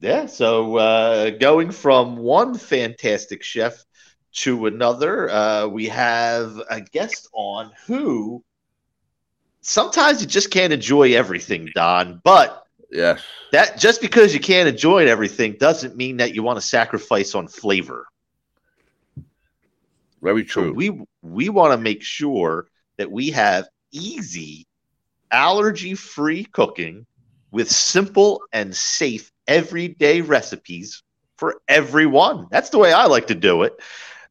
[0.00, 3.84] Yeah, so uh, going from one fantastic chef
[4.32, 8.42] to another, uh, we have a guest on who
[9.62, 12.20] sometimes you just can't enjoy everything, Don.
[12.24, 13.24] But Yes.
[13.52, 17.48] that just because you can't enjoy everything doesn't mean that you want to sacrifice on
[17.48, 18.06] flavor.
[20.22, 20.72] Very So true.
[20.72, 20.90] we
[21.22, 22.66] we want to make sure
[22.98, 24.66] that we have easy,
[25.30, 27.06] allergy-free cooking
[27.50, 31.02] with simple and safe everyday recipes
[31.36, 32.46] for everyone.
[32.50, 33.74] That's the way I like to do it.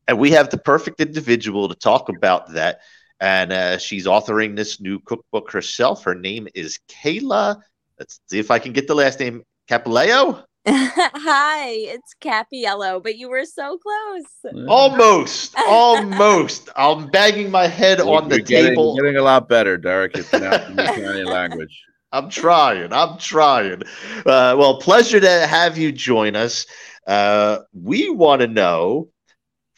[0.10, 2.80] And we have the perfect individual to talk about that.
[3.20, 6.04] And uh, she's authoring this new cookbook herself.
[6.04, 7.62] Her name is Kayla.
[8.00, 9.44] Let's see if I can get the last name.
[9.70, 10.44] Capileo?
[10.68, 14.56] Hi, it's Cappiello, but you were so close.
[14.68, 16.70] Almost, almost.
[16.76, 18.96] I'm banging my head on the You're getting, table.
[18.96, 20.18] Getting a lot better, Derek.
[20.18, 21.84] It's pronouncing the Italian language.
[22.12, 22.92] I'm trying.
[22.94, 23.84] I'm trying.
[24.26, 26.66] Uh, well, pleasure to have you join us.
[27.06, 29.10] Uh, we want to know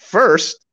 [0.02, 0.65] first.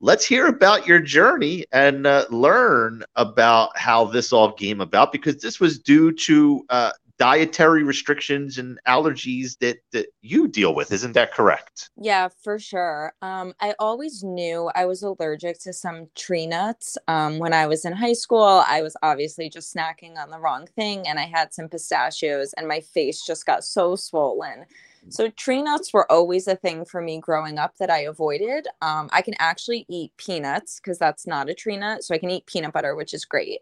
[0.00, 5.40] Let's hear about your journey and uh, learn about how this all came about because
[5.40, 10.92] this was due to uh, dietary restrictions and allergies that, that you deal with.
[10.92, 11.90] Isn't that correct?
[11.96, 13.14] Yeah, for sure.
[13.22, 16.98] Um, I always knew I was allergic to some tree nuts.
[17.08, 20.66] Um, when I was in high school, I was obviously just snacking on the wrong
[20.74, 24.66] thing, and I had some pistachios, and my face just got so swollen.
[25.08, 28.66] So tree nuts were always a thing for me growing up that I avoided.
[28.82, 32.30] Um, I can actually eat peanuts because that's not a tree nut, so I can
[32.30, 33.60] eat peanut butter, which is great.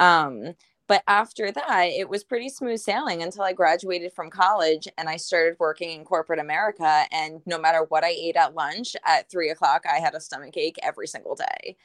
[0.00, 0.54] Um,
[0.88, 5.16] but after that, it was pretty smooth sailing until I graduated from college and I
[5.16, 7.04] started working in corporate America.
[7.12, 10.56] And no matter what I ate at lunch at three o'clock, I had a stomach
[10.56, 11.76] ache every single day.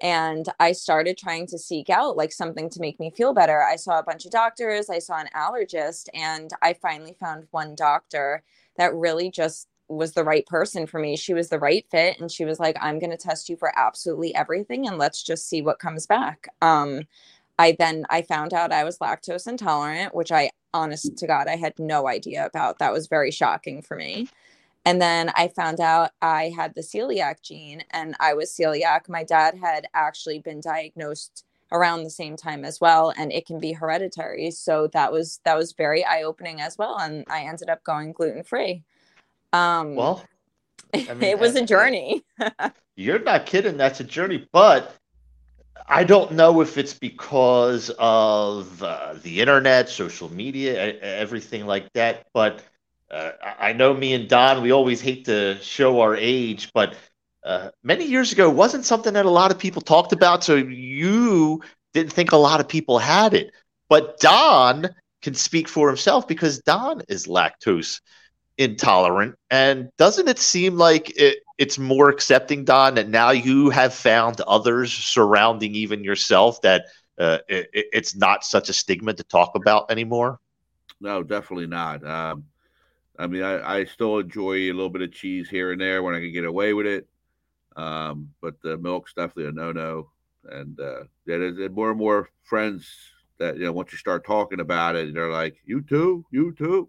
[0.00, 3.62] And I started trying to seek out like something to make me feel better.
[3.62, 7.74] I saw a bunch of doctors, I saw an allergist, and I finally found one
[7.74, 8.42] doctor
[8.76, 11.16] that really just was the right person for me.
[11.16, 12.20] She was the right fit.
[12.20, 15.48] And she was like, I'm going to test you for absolutely everything and let's just
[15.48, 16.48] see what comes back.
[16.60, 17.02] Um,
[17.58, 21.56] I then I found out I was lactose intolerant, which I honest to God I
[21.56, 22.78] had no idea about.
[22.78, 24.28] That was very shocking for me.
[24.88, 29.06] And then I found out I had the celiac gene and I was celiac.
[29.06, 33.60] My dad had actually been diagnosed around the same time as well and it can
[33.60, 34.50] be hereditary.
[34.50, 38.82] So that was that was very eye-opening as well and I ended up going gluten-free.
[39.52, 40.24] Um Well,
[40.94, 42.24] I mean, it was a journey.
[42.96, 43.76] you're not kidding.
[43.76, 44.96] That's a journey, but
[45.86, 52.26] I don't know if it's because of uh, the internet, social media, everything like that.
[52.32, 52.62] But
[53.10, 56.94] uh, I know me and Don, we always hate to show our age, but
[57.44, 60.44] uh, many years ago wasn't something that a lot of people talked about.
[60.44, 61.62] So you
[61.94, 63.52] didn't think a lot of people had it.
[63.88, 64.88] But Don
[65.22, 68.00] can speak for himself because Don is lactose
[68.58, 69.36] intolerant.
[69.50, 74.40] And doesn't it seem like it, it's more accepting, Don, that now you have found
[74.42, 76.86] others surrounding even yourself that
[77.18, 80.38] uh, it, it's not such a stigma to talk about anymore?
[81.00, 82.04] No, definitely not.
[82.04, 82.44] Um,
[83.18, 86.14] I mean, I, I, still enjoy a little bit of cheese here and there when
[86.14, 87.08] I can get away with it.
[87.76, 90.10] Um, but the milk's definitely a no no.
[90.44, 92.88] And uh, there's more and more friends
[93.38, 96.88] that, you know, once you start talking about it, they're like, you too, you too.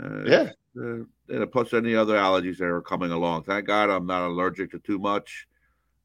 [0.00, 0.50] Uh, yeah.
[0.76, 3.44] Uh, and plus any other allergies that are coming along.
[3.44, 5.46] Thank God I'm not allergic to too much.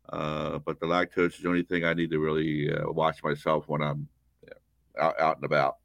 [0.10, 3.66] Uh, but the lactose is the only thing I need to really uh, watch myself
[3.68, 4.08] when I'm
[5.00, 5.78] out, out, and about.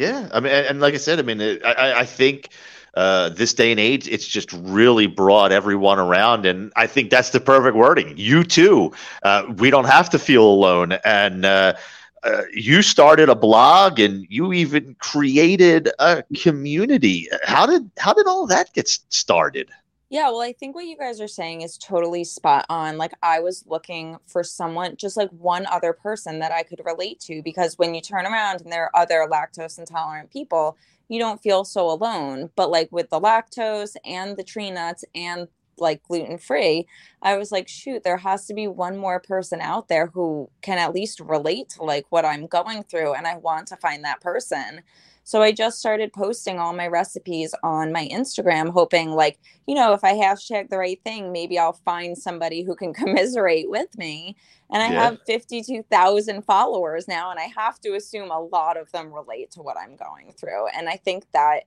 [0.00, 2.48] Yeah, I mean, and, like I said, I mean, it, I, I think
[2.94, 7.28] uh, this day and age, it's just really brought everyone around, and I think that's
[7.28, 8.14] the perfect wording.
[8.16, 8.92] You too.
[9.22, 11.74] Uh, we don't have to feel alone, and uh,
[12.22, 17.28] uh, you started a blog and you even created a community.
[17.44, 19.70] How did how did all that get started?
[20.10, 22.98] Yeah, well, I think what you guys are saying is totally spot on.
[22.98, 27.20] Like, I was looking for someone, just like one other person that I could relate
[27.20, 30.76] to, because when you turn around and there are other lactose intolerant people,
[31.08, 32.50] you don't feel so alone.
[32.56, 35.46] But like with the lactose and the tree nuts and
[35.78, 36.88] like gluten free,
[37.22, 40.78] I was like, shoot, there has to be one more person out there who can
[40.78, 43.14] at least relate to like what I'm going through.
[43.14, 44.82] And I want to find that person.
[45.30, 49.38] So I just started posting all my recipes on my Instagram, hoping like,
[49.68, 53.70] you know, if I hashtag the right thing, maybe I'll find somebody who can commiserate
[53.70, 54.34] with me.
[54.72, 55.04] And I yeah.
[55.04, 59.62] have 52,000 followers now, and I have to assume a lot of them relate to
[59.62, 60.66] what I'm going through.
[60.76, 61.60] And I think that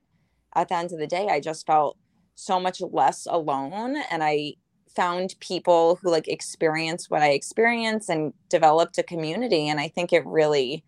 [0.54, 1.98] at the end of the day, I just felt
[2.36, 4.54] so much less alone and i
[4.96, 10.12] found people who like experience what i experience and developed a community and i think
[10.12, 10.84] it really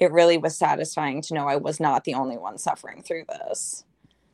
[0.00, 3.84] it really was satisfying to know i was not the only one suffering through this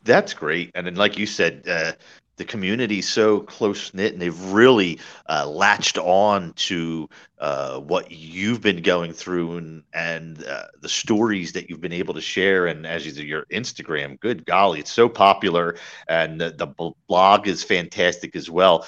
[0.05, 1.93] that's great and then like you said uh,
[2.37, 4.99] the community's so close knit and they've really
[5.29, 11.53] uh, latched on to uh, what you've been going through and, and uh, the stories
[11.53, 12.67] that you've been able to share.
[12.67, 15.77] And as you do, your Instagram, good golly, it's so popular
[16.09, 18.87] and the, the blog is fantastic as well.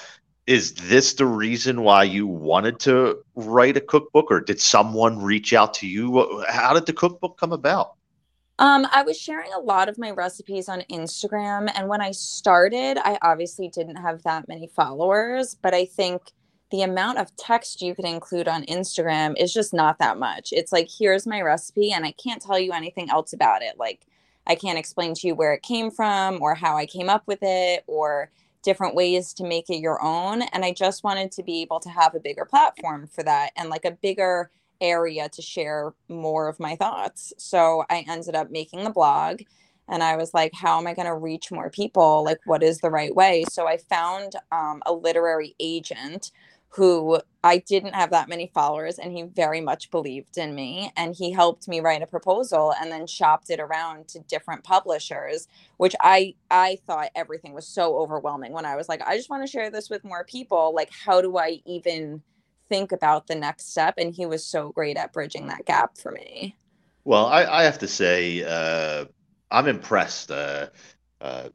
[0.49, 5.53] Is this the reason why you wanted to write a cookbook, or did someone reach
[5.53, 6.43] out to you?
[6.49, 7.93] How did the cookbook come about?
[8.57, 11.71] Um, I was sharing a lot of my recipes on Instagram.
[11.75, 16.31] And when I started, I obviously didn't have that many followers, but I think
[16.71, 20.49] the amount of text you can include on Instagram is just not that much.
[20.51, 23.77] It's like, here's my recipe, and I can't tell you anything else about it.
[23.77, 24.07] Like,
[24.47, 27.43] I can't explain to you where it came from or how I came up with
[27.43, 28.31] it or
[28.69, 30.43] different ways to make it your own.
[30.43, 33.67] And I just wanted to be able to have a bigger platform for that and
[33.67, 37.33] like a bigger area to share more of my thoughts.
[37.37, 39.41] So I ended up making the blog
[39.87, 42.23] and I was like, how am I going to reach more people?
[42.23, 43.43] Like, what is the right way?
[43.49, 46.29] So I found um, a literary agent
[46.69, 51.15] who I didn't have that many followers and he very much believed in me and
[51.15, 55.47] he helped me write a proposal and then shopped it around to different publishers
[55.77, 59.43] which I I thought everything was so overwhelming when I was like I just want
[59.43, 60.73] to share this with more people.
[60.75, 62.21] Like how do I even
[62.69, 63.95] think about the next step?
[63.97, 66.55] And he was so great at bridging that gap for me.
[67.03, 69.05] Well i, I have to say uh,
[69.49, 70.67] i'm impressed uh,
[71.19, 71.49] uh,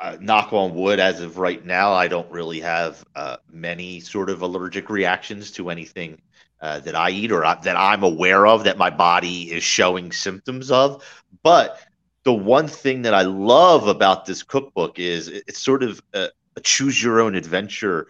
[0.00, 4.28] uh, knock on wood as of right now i don't really have uh, many sort
[4.28, 6.20] of allergic reactions to anything
[6.62, 10.12] uh, that I eat or I, that I'm aware of that my body is showing
[10.12, 11.04] symptoms of.
[11.42, 11.80] But
[12.22, 16.60] the one thing that I love about this cookbook is it's sort of a, a
[16.60, 18.06] choose your own adventure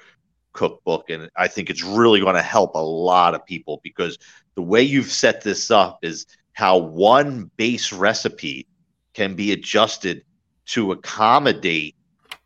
[0.53, 1.09] cookbook.
[1.09, 4.19] And I think it's really going to help a lot of people because
[4.55, 8.69] the way you've set this up is how one base recipe
[9.15, 10.25] can be adjusted
[10.73, 11.95] to accommodate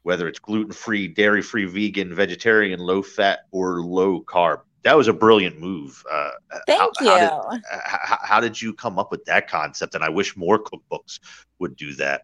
[0.03, 4.61] whether it's gluten free, dairy free, vegan, vegetarian, low fat, or low carb.
[4.83, 6.03] That was a brilliant move.
[6.13, 6.31] Uh,
[6.67, 7.11] Thank how, you.
[7.11, 9.95] How did, how, how did you come up with that concept?
[9.95, 11.21] And I wish more cookbooks
[11.61, 12.23] would do that.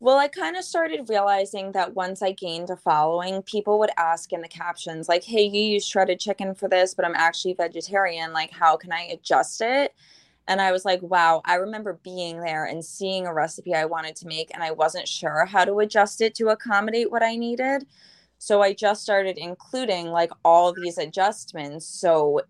[0.00, 4.32] Well, I kind of started realizing that once I gained a following, people would ask
[4.32, 8.32] in the captions, like, hey, you use shredded chicken for this, but I'm actually vegetarian.
[8.32, 9.94] Like, how can I adjust it?
[10.46, 14.16] And I was like, wow, I remember being there and seeing a recipe I wanted
[14.16, 17.86] to make, and I wasn't sure how to adjust it to accommodate what I needed.
[18.38, 21.86] So I just started including like all these adjustments.
[21.86, 22.42] So,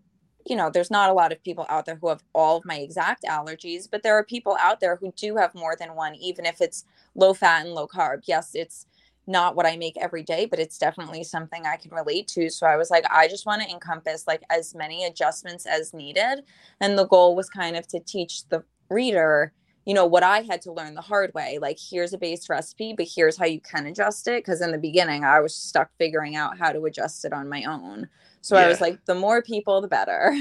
[0.45, 2.75] you know, there's not a lot of people out there who have all of my
[2.77, 6.45] exact allergies, but there are people out there who do have more than one, even
[6.45, 6.83] if it's
[7.15, 8.23] low fat and low carb.
[8.25, 8.85] Yes, it's
[9.27, 12.49] not what I make every day, but it's definitely something I can relate to.
[12.49, 16.43] So I was like, I just want to encompass like as many adjustments as needed.
[16.79, 19.51] And the goal was kind of to teach the reader,
[19.85, 21.57] you know, what I had to learn the hard way.
[21.59, 24.45] Like, here's a base recipe, but here's how you can adjust it.
[24.45, 27.63] Cause in the beginning, I was stuck figuring out how to adjust it on my
[27.63, 28.09] own.
[28.41, 28.65] So Yeah.
[28.65, 30.35] I was like, the more people, the better.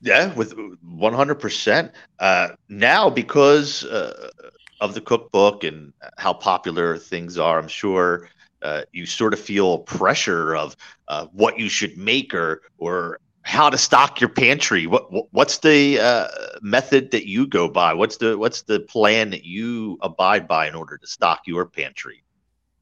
[0.00, 1.92] Yeah, with 100%.
[2.18, 4.30] Uh, now, because uh,
[4.80, 8.28] of the cookbook and how popular things are, I'm sure
[8.62, 10.76] uh, you sort of feel pressure of
[11.08, 14.86] uh, what you should make or or how to stock your pantry.
[14.86, 16.28] What what- what's the uh,
[16.62, 17.94] method that you go by?
[17.94, 22.24] What's the what's the plan that you abide by in order to stock your pantry?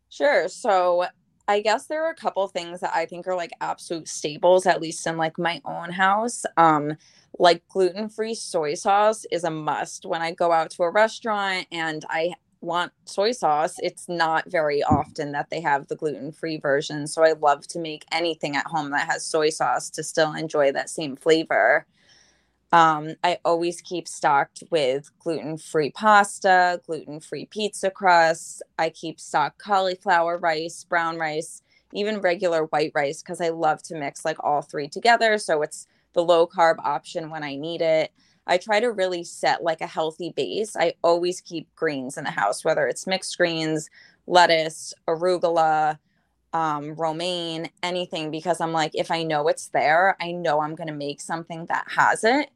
[0.08, 0.48] Sure.
[0.48, 1.06] So
[1.46, 4.80] I guess there are a couple things that I think are like absolute staples, at
[4.80, 6.44] least in like my own house.
[6.56, 6.96] Um,
[7.38, 10.06] like gluten-free soy sauce is a must.
[10.06, 14.82] When I go out to a restaurant and I want soy sauce, it's not very
[14.82, 17.06] often that they have the gluten-free version.
[17.06, 20.72] So I love to make anything at home that has soy sauce to still enjoy
[20.72, 21.86] that same flavor.
[22.74, 28.62] Um, I always keep stocked with gluten free pasta, gluten free pizza crust.
[28.78, 31.62] I keep stocked cauliflower rice, brown rice,
[31.94, 35.38] even regular white rice because I love to mix like all three together.
[35.38, 38.12] So it's the low carb option when I need it.
[38.46, 40.76] I try to really set like a healthy base.
[40.76, 43.90] I always keep greens in the house, whether it's mixed greens,
[44.26, 45.98] lettuce, arugula,
[46.52, 50.88] um, romaine, anything, because I'm like, if I know it's there, I know I'm going
[50.88, 52.50] to make something that has it.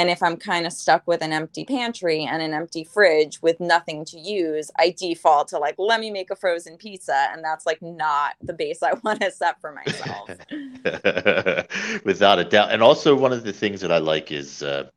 [0.00, 3.60] And if I'm kind of stuck with an empty pantry and an empty fridge with
[3.60, 7.28] nothing to use, I default to like, let me make a frozen pizza.
[7.34, 10.30] And that's like not the base I want to set for myself.
[12.06, 12.70] Without a doubt.
[12.70, 14.88] And also, one of the things that I like is uh,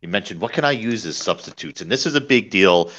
[0.00, 1.80] you mentioned what can I use as substitutes?
[1.80, 2.92] And this is a big deal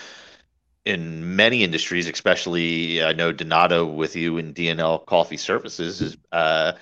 [0.84, 6.74] in many industries, especially I know Donato with you in DNL Coffee Services is uh,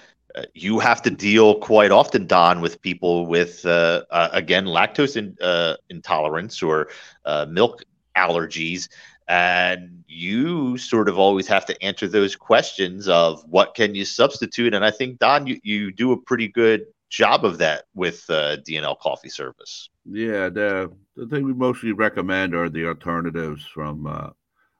[0.53, 5.35] you have to deal quite often, Don, with people with uh, uh, again lactose in,
[5.41, 6.89] uh, intolerance or
[7.25, 7.83] uh, milk
[8.15, 8.89] allergies,
[9.27, 14.73] and you sort of always have to answer those questions of what can you substitute.
[14.73, 18.57] And I think Don, you, you do a pretty good job of that with uh,
[18.57, 19.89] DNL Coffee Service.
[20.05, 24.29] Yeah, the the thing we mostly recommend are the alternatives from uh,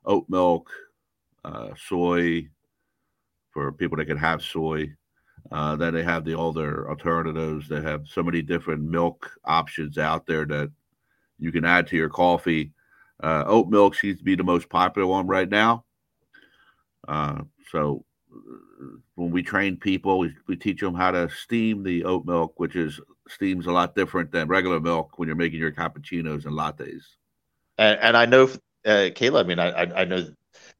[0.05, 0.69] oat milk,
[1.43, 2.47] uh, soy
[3.51, 4.93] for people that can have soy.
[5.51, 7.67] Uh, then they have the older alternatives.
[7.67, 10.71] They have so many different milk options out there that
[11.39, 12.71] you can add to your coffee.
[13.21, 15.83] Uh, oat milk seems to be the most popular one right now.
[17.07, 17.41] Uh,
[17.71, 18.85] so uh,
[19.15, 22.75] when we train people, we, we teach them how to steam the oat milk, which
[22.75, 27.03] is steams a lot different than regular milk when you're making your cappuccinos and lattes.
[27.77, 28.43] And, and I know,
[28.85, 30.27] uh, Kayla, I mean, I, I know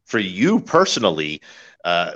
[0.05, 1.41] for you personally,
[1.85, 2.13] uh,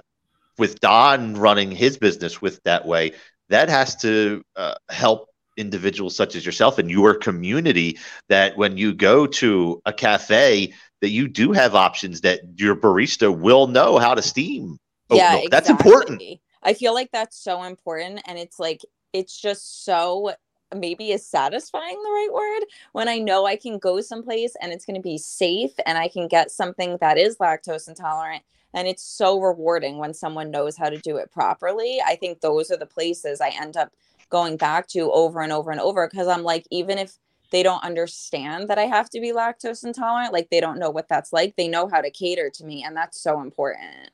[0.58, 3.14] with Don running his business with that way,
[3.50, 7.98] that has to uh, help individuals such as yourself and your community
[8.30, 13.36] that when you go to a cafe that you do have options that your barista
[13.36, 14.78] will know how to steam
[15.12, 15.52] yeah, milk.
[15.52, 16.22] That's important.
[16.64, 18.22] I feel like that's so important.
[18.26, 18.82] And it's like,
[19.12, 20.34] it's just so
[20.74, 24.86] maybe is satisfying the right word when I know I can go someplace and it's
[24.86, 28.44] going to be safe and I can get something that is lactose intolerant.
[28.74, 32.02] And it's so rewarding when someone knows how to do it properly.
[32.06, 33.91] I think those are the places I end up
[34.30, 37.18] going back to over and over and over because I'm like, even if
[37.52, 41.08] they don't understand that I have to be lactose intolerant, like they don't know what
[41.08, 42.84] that's like, they know how to cater to me.
[42.84, 44.10] And that's so important.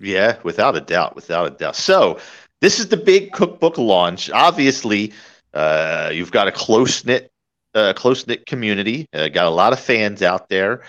[0.00, 1.76] Yeah, without a doubt, without a doubt.
[1.76, 2.18] So,
[2.60, 4.30] this is the big cookbook launch.
[4.30, 5.12] Obviously,
[5.54, 7.30] uh, you've got a close knit,
[7.74, 9.06] uh, close knit community.
[9.12, 10.82] Uh, got a lot of fans out there.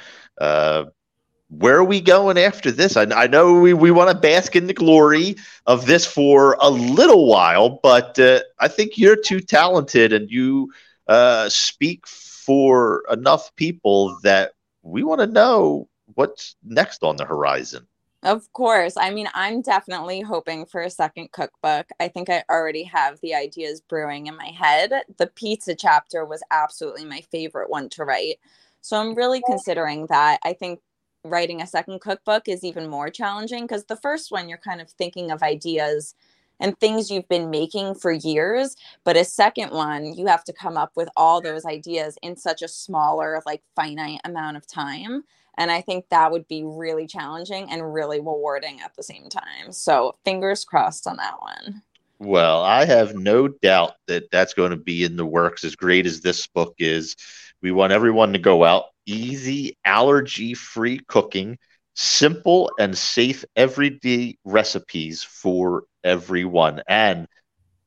[1.57, 2.97] Where are we going after this?
[2.97, 5.35] I, I know we, we want to bask in the glory
[5.65, 10.71] of this for a little while, but uh, I think you're too talented and you
[11.07, 17.88] uh, speak for enough people that we want to know what's next on the horizon.
[18.23, 18.95] Of course.
[18.95, 21.89] I mean, I'm definitely hoping for a second cookbook.
[21.99, 24.93] I think I already have the ideas brewing in my head.
[25.17, 28.38] The pizza chapter was absolutely my favorite one to write.
[28.80, 30.39] So I'm really considering that.
[30.43, 30.80] I think
[31.24, 34.90] writing a second cookbook is even more challenging because the first one, you're kind of
[34.90, 36.16] thinking of ideas
[36.60, 38.76] and things you've been making for years.
[39.04, 42.62] But a second one, you have to come up with all those ideas in such
[42.62, 45.24] a smaller, like finite amount of time.
[45.58, 49.72] And I think that would be really challenging and really rewarding at the same time.
[49.72, 51.82] So fingers crossed on that one.
[52.20, 56.06] Well, I have no doubt that that's going to be in the works as great
[56.06, 57.16] as this book is.
[57.64, 61.57] We want everyone to go out easy, allergy free cooking,
[61.95, 66.81] simple and safe everyday recipes for everyone.
[66.90, 67.26] And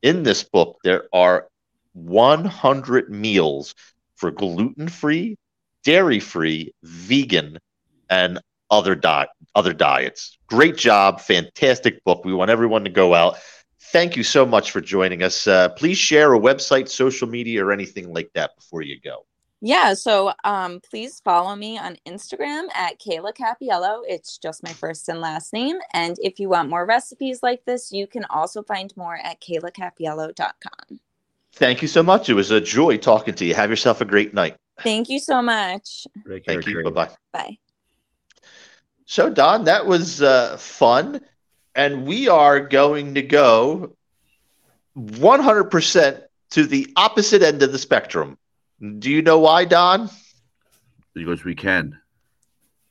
[0.01, 1.47] in this book, there are
[1.93, 3.75] 100 meals
[4.15, 5.37] for gluten free,
[5.83, 7.59] dairy free, vegan,
[8.09, 8.39] and
[8.71, 10.37] other diet other diets.
[10.47, 12.25] Great job, fantastic book.
[12.25, 13.37] We want everyone to go out.
[13.91, 15.47] Thank you so much for joining us.
[15.47, 19.25] Uh, please share a website, social media, or anything like that before you go.
[19.59, 24.01] Yeah, so um, please follow me on Instagram at Kayla Cappiello.
[24.07, 25.77] It's just my first and last name.
[25.93, 30.99] And if you want more recipes like this, you can also find more at kaylacappiello.com.
[31.53, 32.29] Thank you so much.
[32.29, 33.55] It was a joy talking to you.
[33.55, 34.57] Have yourself a great night.
[34.81, 36.05] Thank you so much.
[36.45, 36.83] Thank you.
[36.83, 37.09] Bye bye.
[37.33, 37.57] Bye.
[39.05, 41.21] So, Don, that was uh, fun.
[41.73, 43.95] And we are going to go
[44.95, 46.21] 100%
[46.51, 48.37] to the opposite end of the spectrum
[48.79, 50.09] do you know why, Don?
[51.13, 51.99] Because we can.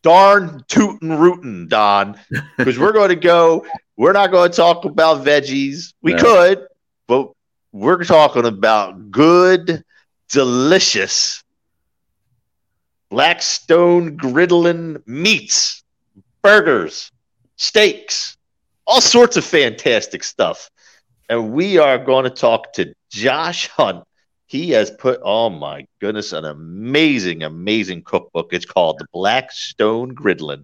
[0.02, 2.18] Darn tootin' rootin', Don.
[2.56, 3.64] Because we're going to go,
[3.96, 5.94] we're not going to talk about veggies.
[6.02, 6.22] We no.
[6.22, 6.66] could,
[7.06, 7.30] but
[7.72, 9.84] we're talking about good,
[10.28, 11.42] delicious
[13.08, 15.84] Blackstone griddling meats,
[16.42, 17.12] burgers,
[17.56, 18.36] steaks,
[18.86, 20.70] all sorts of fantastic stuff.
[21.28, 24.04] And we are going to talk to Josh Hunt
[24.47, 28.52] he has put, oh my goodness, an amazing, amazing cookbook.
[28.52, 30.62] It's called The Blackstone Griddling,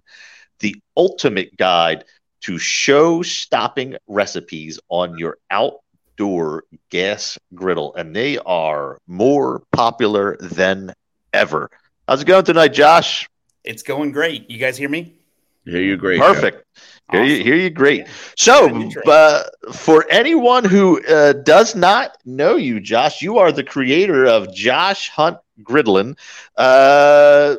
[0.59, 2.05] the ultimate guide
[2.41, 7.93] to show stopping recipes on your outdoor gas griddle.
[7.95, 10.93] And they are more popular than
[11.33, 11.69] ever.
[12.07, 13.29] How's it going tonight, Josh?
[13.63, 14.49] It's going great.
[14.49, 15.22] You guys hear me?
[15.65, 16.19] Hear you great.
[16.19, 16.65] Perfect.
[17.09, 17.25] Awesome.
[17.25, 18.07] Hear you, hear you great.
[18.37, 24.25] So, uh, for anyone who uh, does not know you, Josh, you are the creator
[24.25, 26.17] of Josh Hunt Griddlin.
[26.57, 27.57] Uh,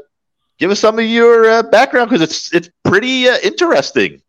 [0.58, 4.20] give us some of your uh, background because it's it's pretty uh, interesting.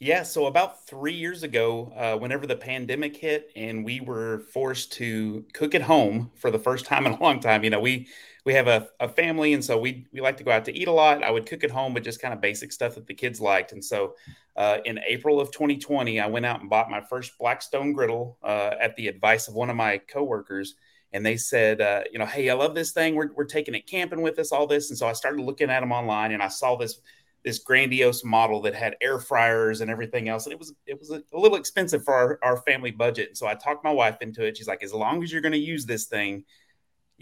[0.00, 4.90] Yeah, so about three years ago, uh, whenever the pandemic hit and we were forced
[4.94, 8.08] to cook at home for the first time in a long time, you know, we
[8.44, 10.88] we have a, a family, and so we we like to go out to eat
[10.88, 11.22] a lot.
[11.22, 13.72] I would cook at home, but just kind of basic stuff that the kids liked.
[13.72, 14.16] And so,
[14.56, 18.72] uh, in April of 2020, I went out and bought my first Blackstone griddle uh,
[18.80, 20.74] at the advice of one of my coworkers.
[21.14, 23.14] And they said, uh, you know, hey, I love this thing.
[23.14, 24.88] We're, we're taking it camping with us, all this.
[24.88, 27.00] And so I started looking at them online, and I saw this
[27.44, 30.46] this grandiose model that had air fryers and everything else.
[30.46, 33.28] And it was it was a, little expensive for our, our family budget.
[33.28, 34.56] And so I talked my wife into it.
[34.56, 36.44] She's like, as long as you're going to use this thing,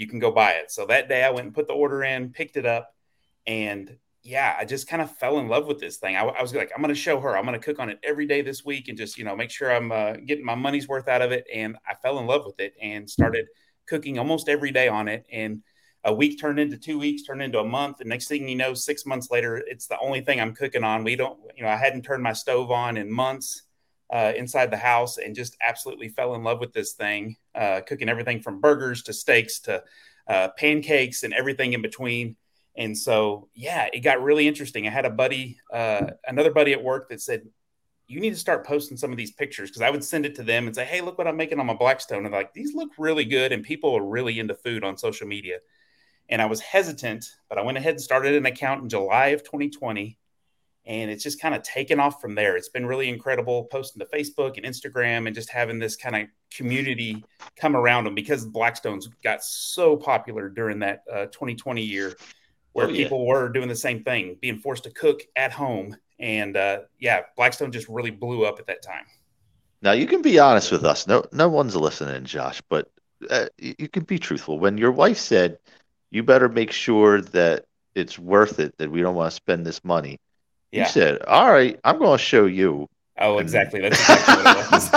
[0.01, 0.70] you can go buy it.
[0.70, 2.94] So that day I went and put the order in, picked it up,
[3.47, 6.16] and yeah, I just kind of fell in love with this thing.
[6.16, 7.36] I, I was like, I'm going to show her.
[7.36, 9.51] I'm going to cook on it every day this week and just, you know, make
[9.51, 11.44] sure I'm uh, getting my money's worth out of it.
[11.52, 13.47] And I fell in love with it and started
[13.86, 15.27] cooking almost every day on it.
[15.31, 15.62] And
[16.05, 18.01] a week turned into two weeks, turned into a month.
[18.01, 21.05] And next thing you know, six months later, it's the only thing I'm cooking on.
[21.05, 23.64] We don't, you know, I hadn't turned my stove on in months
[24.12, 28.08] uh, inside the house and just absolutely fell in love with this thing, uh, cooking
[28.08, 29.82] everything from burgers to steaks to
[30.26, 32.36] uh, pancakes and everything in between.
[32.76, 34.86] And so, yeah, it got really interesting.
[34.86, 37.42] I had a buddy, uh, another buddy at work that said,
[38.06, 40.42] you need to start posting some of these pictures because I would send it to
[40.42, 42.24] them and say, Hey, look what I'm making on my Blackstone.
[42.24, 43.52] And like, these look really good.
[43.52, 45.58] And people are really into food on social media.
[46.28, 49.44] And I was hesitant, but I went ahead and started an account in July of
[49.44, 50.18] 2020
[50.86, 52.57] and it's just kind of taken off from there.
[52.57, 56.28] It's been really incredible posting to Facebook and Instagram and just having this kind of
[56.51, 57.24] community
[57.57, 62.16] come around them because Blackstones got so popular during that uh, 2020 year
[62.73, 63.05] where oh, yeah.
[63.05, 65.97] people were doing the same thing, being forced to cook at home.
[66.19, 69.05] And uh, yeah, Blackstone just really blew up at that time.
[69.82, 71.07] Now you can be honest with us.
[71.07, 72.90] No, no one's listening, Josh, but
[73.31, 74.59] uh, you, you can be truthful.
[74.59, 75.59] When your wife said,
[76.11, 79.82] "You better make sure that it's worth it, that we don't want to spend this
[79.82, 80.19] money,"
[80.72, 80.82] Yeah.
[80.84, 82.86] you said, "All right, I'm going to show you."
[83.18, 83.80] Oh, exactly.
[83.82, 84.90] That's exactly what it was.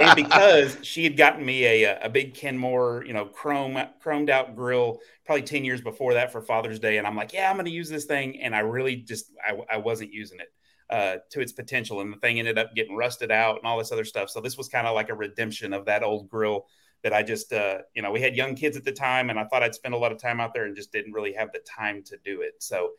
[0.00, 4.54] and because she had gotten me a a big Kenmore, you know, chrome chromed out
[4.54, 6.98] grill probably 10 years before that for Father's Day.
[6.98, 8.40] And I'm like, yeah, I'm going to use this thing.
[8.42, 10.52] And I really just, I, I wasn't using it
[10.90, 12.00] uh, to its potential.
[12.00, 14.28] And the thing ended up getting rusted out and all this other stuff.
[14.28, 16.66] So this was kind of like a redemption of that old grill
[17.02, 19.44] that I just, uh, you know, we had young kids at the time and I
[19.44, 21.60] thought I'd spend a lot of time out there and just didn't really have the
[21.60, 22.54] time to do it.
[22.62, 22.90] So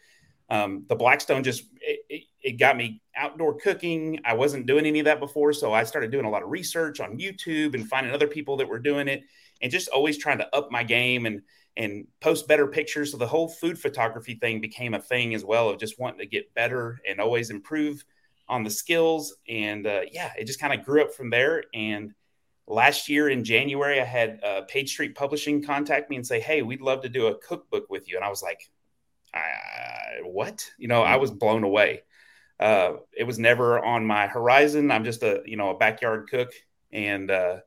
[0.49, 4.19] um, the Blackstone just, it, it, it got me outdoor cooking.
[4.26, 5.53] I wasn't doing any of that before.
[5.53, 8.69] So I started doing a lot of research on YouTube and finding other people that
[8.69, 9.23] were doing it
[9.61, 11.41] and just always trying to up my game and,
[11.77, 13.11] and post better pictures.
[13.11, 16.27] So the whole food photography thing became a thing as well of just wanting to
[16.27, 18.05] get better and always improve
[18.47, 19.35] on the skills.
[19.49, 21.63] And uh, yeah, it just kind of grew up from there.
[21.73, 22.13] And
[22.67, 26.61] last year in January, I had uh, Page Street Publishing contact me and say, "Hey,
[26.61, 28.69] we'd love to do a cookbook with you." And I was like,
[29.36, 32.03] uh, "What?" You know, I was blown away.
[32.60, 34.91] Uh, it was never on my horizon.
[34.91, 36.52] I'm just a you know a backyard cook,
[36.91, 37.57] and uh,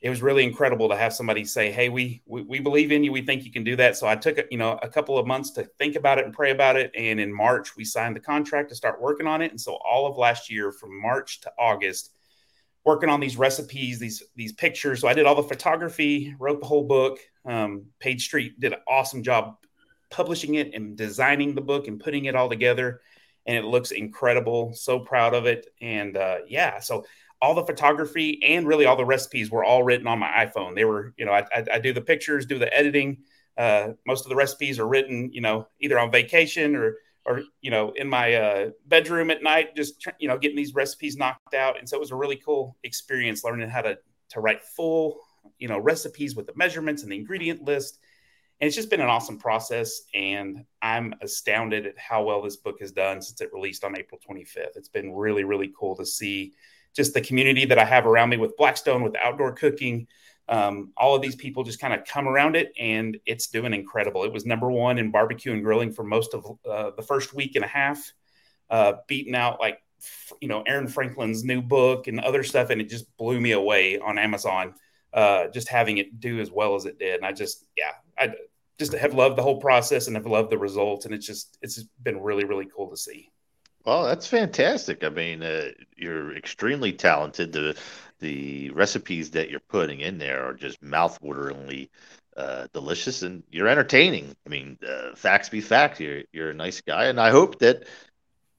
[0.00, 3.12] it was really incredible to have somebody say, "Hey, we, we we believe in you.
[3.12, 5.50] We think you can do that." So I took you know a couple of months
[5.52, 8.70] to think about it and pray about it, and in March we signed the contract
[8.70, 9.50] to start working on it.
[9.50, 12.10] And so all of last year, from March to August,
[12.84, 15.00] working on these recipes, these these pictures.
[15.00, 17.18] So I did all the photography, wrote the whole book.
[17.44, 19.56] Um, Page Street did an awesome job
[20.10, 23.00] publishing it and designing the book and putting it all together,
[23.46, 24.72] and it looks incredible.
[24.74, 27.04] So proud of it, and uh, yeah, so
[27.42, 30.74] all the photography and really all the recipes were all written on my iPhone.
[30.74, 33.18] They were, you know, I, I, I do the pictures, do the editing.
[33.56, 36.96] Uh, most of the recipes are written, you know, either on vacation or
[37.26, 41.16] or you know in my uh, bedroom at night, just you know getting these recipes
[41.16, 41.78] knocked out.
[41.78, 43.98] And so it was a really cool experience learning how to
[44.30, 45.20] to write full,
[45.58, 47.98] you know, recipes with the measurements and the ingredient list.
[48.60, 52.80] And it's just been an awesome process, and I'm astounded at how well this book
[52.80, 54.76] has done since it released on April 25th.
[54.76, 56.52] It's been really, really cool to see
[56.94, 60.06] just the community that I have around me with Blackstone, with outdoor cooking.
[60.46, 64.24] Um, all of these people just kind of come around it, and it's doing incredible.
[64.24, 67.54] It was number one in barbecue and grilling for most of uh, the first week
[67.54, 68.12] and a half,
[68.68, 69.78] uh, beating out like
[70.40, 73.98] you know Aaron Franklin's new book and other stuff, and it just blew me away
[73.98, 74.74] on Amazon.
[75.14, 78.34] Uh, just having it do as well as it did, and I just yeah, I
[78.80, 81.84] just have loved the whole process and have loved the results, and it's just it's
[82.02, 83.30] been really really cool to see.
[83.84, 85.04] Well, that's fantastic.
[85.04, 87.52] I mean, uh, you're extremely talented.
[87.52, 87.76] The
[88.18, 91.90] the recipes that you're putting in there are just mouthwateringly
[92.36, 94.34] uh, delicious, and you're entertaining.
[94.46, 96.00] I mean, uh, facts be fact.
[96.00, 97.86] You're you're a nice guy, and I hope that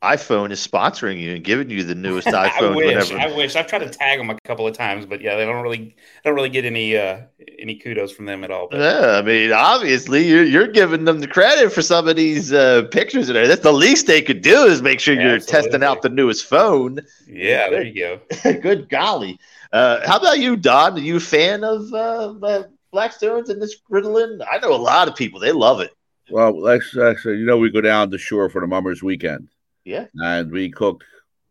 [0.01, 2.71] iPhone is sponsoring you and giving you the newest iPhone.
[2.71, 3.11] I wish.
[3.11, 3.17] whenever.
[3.19, 3.55] I wish.
[3.55, 6.35] I've tried to tag them a couple of times, but yeah, they don't really don't
[6.35, 7.21] really get any uh,
[7.59, 8.67] any kudos from them at all.
[8.69, 12.51] But Yeah, I mean, obviously, you're, you're giving them the credit for some of these
[12.51, 13.47] uh, pictures in there.
[13.47, 16.99] That's the least they could do is make sure you're testing out the newest phone.
[17.27, 18.53] yeah, there you go.
[18.61, 19.39] Good golly.
[19.71, 20.95] Uh, how about you, Don?
[20.95, 22.63] Are you a fan of uh, uh,
[22.93, 24.45] Blackstones and this griddlin?
[24.51, 25.39] I know a lot of people.
[25.39, 25.91] They love it.
[26.29, 29.49] Well, let's, let's you know we go down the shore for the Mummers weekend,
[29.85, 30.05] Yeah.
[30.15, 31.03] and we cook.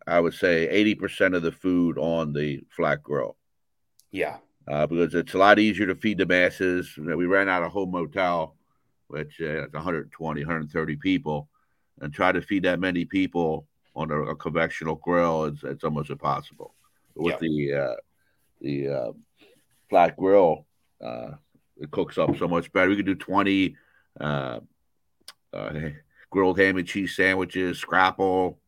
[0.07, 3.37] I would say eighty percent of the food on the flat grill.
[4.11, 6.97] Yeah, uh, because it's a lot easier to feed the masses.
[6.97, 8.57] We ran out of home motel,
[9.09, 11.49] which uh, is 120, 130 people,
[12.01, 16.11] and try to feed that many people on a, a conventional grill, it's, it's almost
[16.11, 16.75] impossible.
[17.15, 17.97] With the uh,
[18.61, 19.13] the uh,
[19.89, 20.67] flat grill,
[21.05, 21.33] uh,
[21.77, 22.89] it cooks up so much better.
[22.89, 23.77] We could do 20
[24.21, 24.61] uh,
[25.53, 25.73] uh,
[26.31, 28.59] grilled ham and cheese sandwiches, scrapple,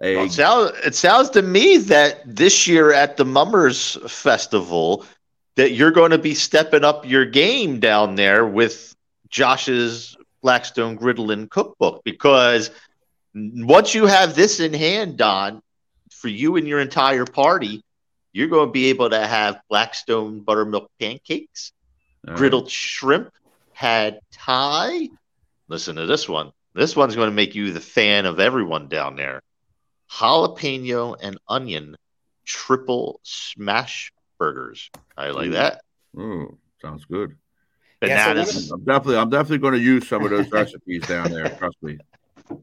[0.00, 5.04] Well, it, sounds, it sounds to me that this year at the Mummers Festival,
[5.56, 8.94] that you're going to be stepping up your game down there with
[9.28, 12.70] Josh's Blackstone Griddlin cookbook because
[13.34, 15.62] once you have this in hand, Don,
[16.10, 17.84] for you and your entire party,
[18.32, 21.72] you're going to be able to have Blackstone buttermilk pancakes,
[22.26, 22.36] right.
[22.36, 23.32] griddled shrimp,
[23.74, 25.08] pad thai.
[25.68, 26.52] Listen to this one.
[26.74, 29.42] This one's going to make you the fan of everyone down there.
[30.10, 31.96] Jalapeno and onion
[32.44, 34.90] triple smash burgers.
[35.16, 35.52] I like Ooh.
[35.52, 35.80] that.
[36.18, 37.36] Ooh, sounds good.
[38.02, 38.80] Yeah, so one.
[38.80, 41.48] I'm definitely, I'm definitely going to use some of those recipes down there.
[41.50, 41.98] Trust me.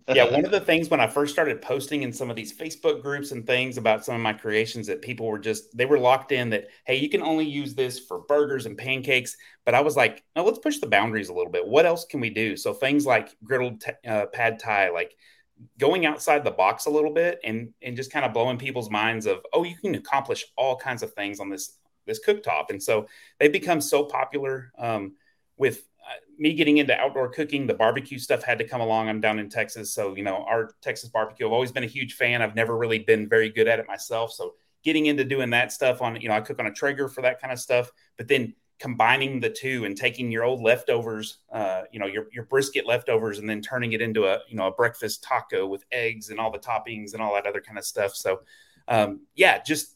[0.08, 0.24] Yeah.
[0.32, 3.32] One of the things when I first started posting in some of these Facebook groups
[3.32, 6.50] and things about some of my creations that people were just they were locked in
[6.52, 9.36] that hey you can only use this for burgers and pancakes.
[9.66, 11.68] But I was like no let's push the boundaries a little bit.
[11.68, 12.58] What else can we do?
[12.58, 15.16] So things like griddled t- uh, pad thai, like
[15.80, 19.26] going outside the box a little bit and and just kind of blowing people's minds
[19.26, 23.08] of oh you can accomplish all kinds of things on this this cooktop and so
[23.40, 25.16] they've become so popular um,
[25.58, 25.84] with
[26.38, 29.50] me getting into outdoor cooking the barbecue stuff had to come along i'm down in
[29.50, 32.78] texas so you know our texas barbecue i've always been a huge fan i've never
[32.78, 34.54] really been very good at it myself so
[34.84, 37.42] getting into doing that stuff on you know i cook on a traeger for that
[37.42, 42.00] kind of stuff but then combining the two and taking your old leftovers, uh, you
[42.00, 45.24] know, your, your brisket leftovers, and then turning it into a, you know, a breakfast
[45.24, 48.16] taco with eggs and all the toppings and all that other kind of stuff.
[48.16, 48.42] So,
[48.88, 49.96] um, yeah, just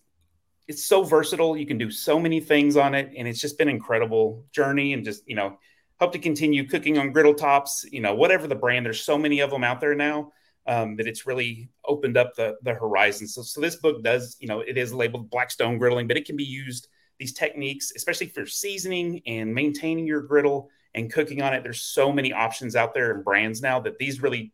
[0.68, 1.56] it's so versatile.
[1.56, 4.94] You can do so many things on it, and it's just been incredible journey.
[4.94, 5.60] And just you know,
[6.02, 7.86] hope to continue cooking on griddle tops.
[7.92, 10.34] You know, whatever the brand, there's so many of them out there now.
[10.68, 13.28] Um, that it's really opened up the the horizon.
[13.28, 16.36] So, so this book does, you know, it is labeled Blackstone Griddling, but it can
[16.36, 16.88] be used
[17.18, 21.64] these techniques, especially for seasoning and maintaining your griddle and cooking on it.
[21.64, 24.54] There's so many options out there and brands now that these really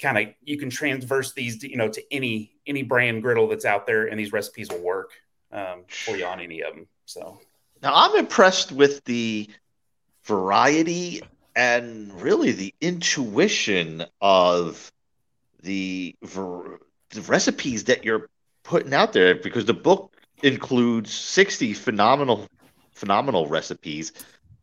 [0.00, 3.86] kind of you can transverse these, you know, to any any brand griddle that's out
[3.86, 5.12] there, and these recipes will work
[5.52, 6.86] um, for you on any of them.
[7.04, 7.40] So
[7.82, 9.48] now I'm impressed with the
[10.26, 11.22] variety
[11.54, 14.92] and really the intuition of
[15.62, 18.28] the, the recipes that you're
[18.62, 20.12] putting out there because the book
[20.42, 22.46] includes 60 phenomenal
[22.92, 24.12] phenomenal recipes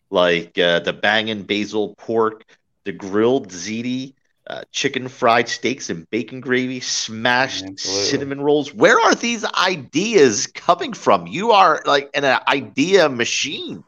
[0.10, 2.46] like uh, the bangin basil pork,
[2.84, 4.14] the grilled ziti,
[4.46, 8.06] uh, chicken fried steaks and bacon gravy, smashed Absolutely.
[8.06, 8.74] cinnamon rolls.
[8.74, 11.26] Where are these ideas coming from?
[11.26, 13.84] You are like an idea machine.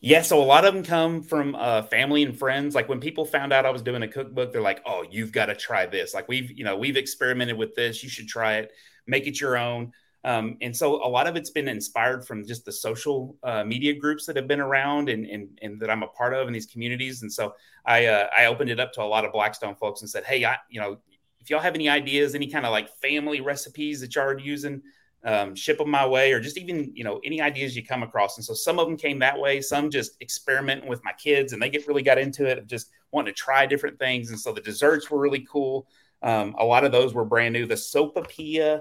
[0.00, 2.74] Yeah, so a lot of them come from uh, family and friends.
[2.74, 5.46] Like when people found out I was doing a cookbook, they're like, "Oh, you've got
[5.46, 6.14] to try this.
[6.14, 8.02] Like we've, you know, we've experimented with this.
[8.02, 8.72] You should try it.
[9.06, 9.92] Make it your own."
[10.24, 13.94] Um, and so a lot of it's been inspired from just the social uh, media
[13.94, 16.66] groups that have been around and, and, and, that I'm a part of in these
[16.66, 17.22] communities.
[17.22, 17.54] And so
[17.86, 20.44] I, uh, I opened it up to a lot of Blackstone folks and said, Hey,
[20.44, 20.98] I, you know,
[21.40, 24.82] if y'all have any ideas, any kind of like family recipes that y'all are using,
[25.24, 28.36] um, ship them my way, or just even, you know, any ideas you come across.
[28.36, 31.60] And so some of them came that way, some just experimenting with my kids and
[31.60, 34.30] they get really got into it, just wanting to try different things.
[34.30, 35.86] And so the desserts were really cool.
[36.22, 37.66] Um, a lot of those were brand new.
[37.66, 38.80] The sopapilla,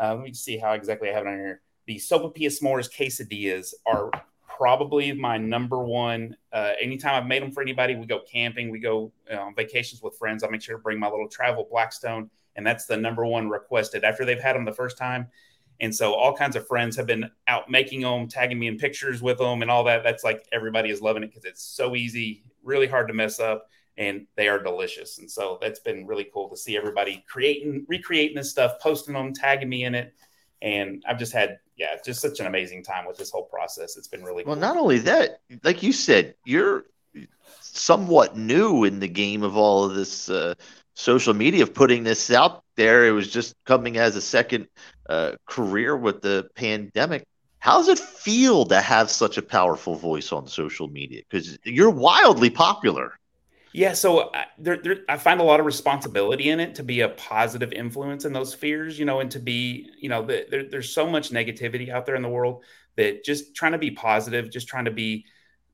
[0.00, 1.62] uh, let me see how exactly I have it on here.
[1.86, 4.10] The sopapilla s'mores quesadillas are
[4.46, 6.36] probably my number one.
[6.52, 10.02] Uh, anytime I've made them for anybody, we go camping, we go uh, on vacations
[10.02, 10.42] with friends.
[10.42, 14.04] I make sure to bring my little travel Blackstone, and that's the number one requested
[14.04, 15.28] after they've had them the first time.
[15.80, 19.22] And so all kinds of friends have been out making them, tagging me in pictures
[19.22, 20.02] with them, and all that.
[20.02, 23.68] That's like everybody is loving it because it's so easy, really hard to mess up,
[23.96, 25.18] and they are delicious.
[25.18, 29.32] And so that's been really cool to see everybody creating, recreating this stuff, posting them,
[29.32, 30.14] tagging me in it.
[30.62, 33.96] And I've just had, yeah, just such an amazing time with this whole process.
[33.96, 34.56] It's been really well.
[34.56, 34.60] Cool.
[34.60, 36.86] Not only that, like you said, you're
[37.60, 40.54] somewhat new in the game of all of this uh,
[40.94, 43.06] social media of putting this out there.
[43.06, 44.66] It was just coming as a second
[45.08, 47.24] uh, career with the pandemic.
[47.60, 51.22] How does it feel to have such a powerful voice on social media?
[51.28, 53.18] Because you're wildly popular.
[53.72, 57.00] Yeah, so I, there, there, I find a lot of responsibility in it to be
[57.00, 60.64] a positive influence in those fears, you know, and to be, you know, the, there,
[60.64, 62.64] there's so much negativity out there in the world
[62.96, 65.26] that just trying to be positive, just trying to be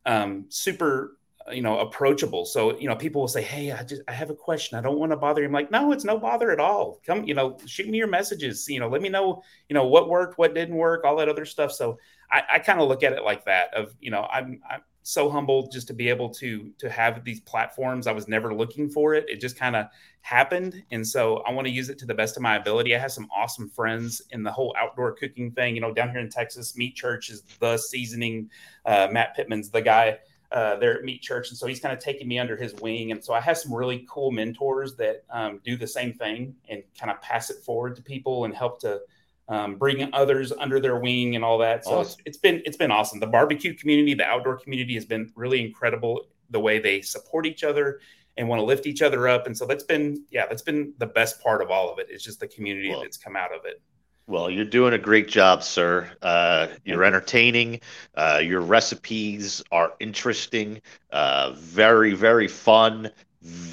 [0.06, 1.16] um, super,
[1.52, 2.46] you know, approachable.
[2.46, 4.78] So, you know, people will say, "Hey, I just I have a question.
[4.78, 7.00] I don't want to bother you." I'm like, "No, it's no bother at all.
[7.06, 8.66] Come, you know, shoot me your messages.
[8.68, 11.44] You know, let me know, you know, what worked, what didn't work, all that other
[11.44, 11.98] stuff." So,
[12.30, 13.74] I, I kind of look at it like that.
[13.74, 17.40] Of, you know, I'm, I'm so humbled just to be able to to have these
[17.40, 18.06] platforms.
[18.06, 19.26] I was never looking for it.
[19.28, 19.86] It just kind of
[20.22, 20.82] happened.
[20.90, 22.96] And so I want to use it to the best of my ability.
[22.96, 25.74] I have some awesome friends in the whole outdoor cooking thing.
[25.74, 28.50] You know, down here in Texas, Meat Church is the seasoning.
[28.86, 30.18] Uh, Matt Pittman's the guy
[30.54, 31.50] uh, there at Meat Church.
[31.50, 33.10] And so he's kind of taking me under his wing.
[33.10, 36.82] And so I have some really cool mentors that um, do the same thing and
[36.98, 39.00] kind of pass it forward to people and help to
[39.48, 41.84] um, bringing others under their wing and all that.
[41.84, 42.20] So awesome.
[42.20, 43.18] it's, it's been it's been awesome.
[43.18, 46.28] The barbecue community, the outdoor community has been really incredible.
[46.50, 48.00] The way they support each other
[48.36, 51.06] and want to lift each other up, and so that's been yeah, that's been the
[51.06, 52.06] best part of all of it.
[52.10, 53.82] It's just the community well, that's come out of it.
[54.26, 56.10] Well, you're doing a great job, sir.
[56.22, 57.80] Uh, you're entertaining.
[58.14, 60.80] Uh, your recipes are interesting,
[61.12, 63.10] uh, very, very fun.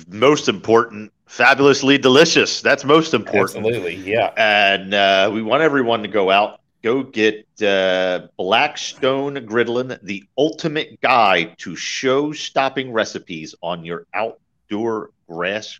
[0.10, 2.62] Most important, fabulously delicious.
[2.62, 3.66] That's most important.
[3.66, 4.34] Absolutely, yeah.
[4.36, 11.00] And uh, we want everyone to go out, go get uh, Blackstone Griddling, the ultimate
[11.00, 15.80] guide to show-stopping recipes on your outdoor grass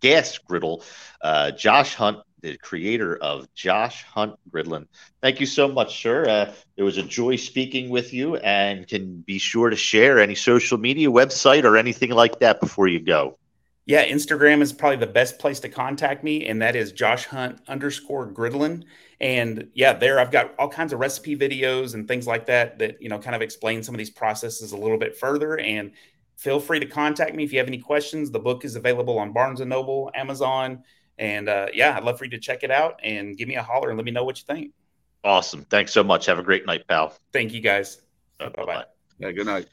[0.00, 0.84] gas griddle.
[1.20, 4.86] Uh, Josh Hunt, the creator of Josh Hunt Griddlin.
[5.22, 6.28] Thank you so much, sir.
[6.28, 10.34] Uh, it was a joy speaking with you, and can be sure to share any
[10.34, 13.38] social media website or anything like that before you go.
[13.84, 17.60] Yeah, Instagram is probably the best place to contact me, and that is Josh Hunt
[17.66, 18.84] underscore Griddlin.
[19.20, 23.02] And yeah, there I've got all kinds of recipe videos and things like that that
[23.02, 25.58] you know kind of explain some of these processes a little bit further.
[25.58, 25.92] And
[26.36, 28.30] feel free to contact me if you have any questions.
[28.30, 30.84] The book is available on Barnes and Noble, Amazon,
[31.18, 33.62] and uh, yeah, I'd love for you to check it out and give me a
[33.62, 34.72] holler and let me know what you think.
[35.24, 35.64] Awesome.
[35.64, 36.26] Thanks so much.
[36.26, 37.14] Have a great night, pal.
[37.32, 38.02] Thank you, guys.
[38.38, 38.84] Bye bye.
[39.18, 39.66] Yeah, good night.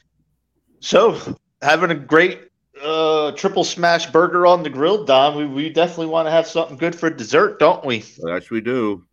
[0.80, 1.18] So,
[1.60, 2.50] having a great
[2.80, 5.36] uh, triple smash burger on the grill, Don.
[5.36, 8.04] We, we definitely want to have something good for dessert, don't we?
[8.24, 9.04] Yes, we do.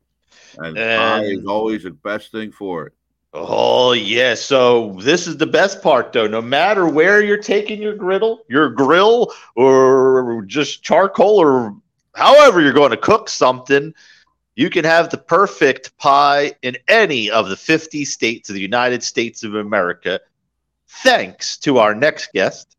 [0.58, 2.94] And, And- pie is always the best thing for it.
[3.34, 4.34] Oh yeah.
[4.36, 6.28] So this is the best part though.
[6.28, 11.76] No matter where you're taking your griddle, your grill, or just charcoal, or
[12.18, 13.94] however you're going to cook something,
[14.56, 19.04] you can have the perfect pie in any of the 50 states of the United
[19.04, 20.20] States of America.
[20.88, 22.76] Thanks to our next guest,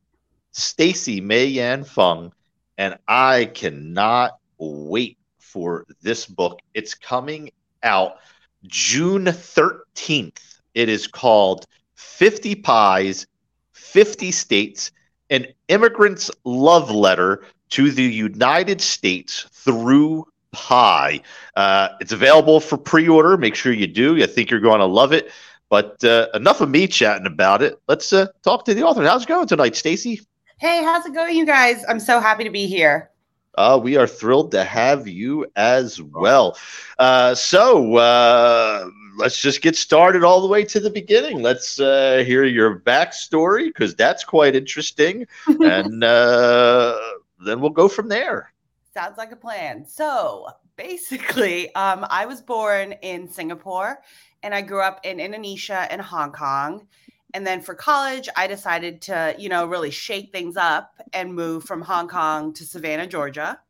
[0.51, 2.33] Stacey Mei Yan Fung,
[2.79, 6.59] and I cannot wait for this book.
[6.75, 7.53] It's coming
[7.85, 8.17] out
[8.65, 10.59] June 13th.
[10.75, 13.29] It is called 50 Pies,
[13.71, 14.91] 50 States,
[15.31, 21.21] an immigrant's love letter to the United States through pie.
[21.57, 23.37] Uh, it's available for pre order.
[23.37, 24.23] Make sure you do.
[24.23, 25.31] I think you're going to love it.
[25.69, 27.79] But uh, enough of me chatting about it.
[27.89, 29.05] Let's uh, talk to the author.
[29.05, 30.21] How's it going tonight, Stacey?
[30.59, 31.85] Hey, how's it going, you guys?
[31.89, 33.11] I'm so happy to be here.
[33.59, 36.57] Uh, we are thrilled to have you as well.
[36.99, 41.43] Uh, so uh, let's just get started all the way to the beginning.
[41.43, 46.97] Let's uh, hear your backstory because that's quite interesting, and uh,
[47.45, 48.53] then we'll go from there.
[48.95, 49.87] Sounds like a plan.
[49.87, 54.01] So basically, um, I was born in Singapore
[54.43, 56.87] and I grew up in Indonesia and Hong Kong.
[57.35, 61.65] And then for college, I decided to, you know, really shake things up and move
[61.65, 63.61] from Hong Kong to Savannah, Georgia.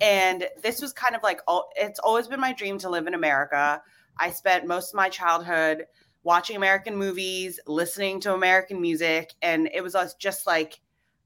[0.00, 1.40] And this was kind of like,
[1.76, 3.82] it's always been my dream to live in America.
[4.18, 5.86] I spent most of my childhood
[6.24, 9.32] watching American movies, listening to American music.
[9.42, 10.80] And it was just like,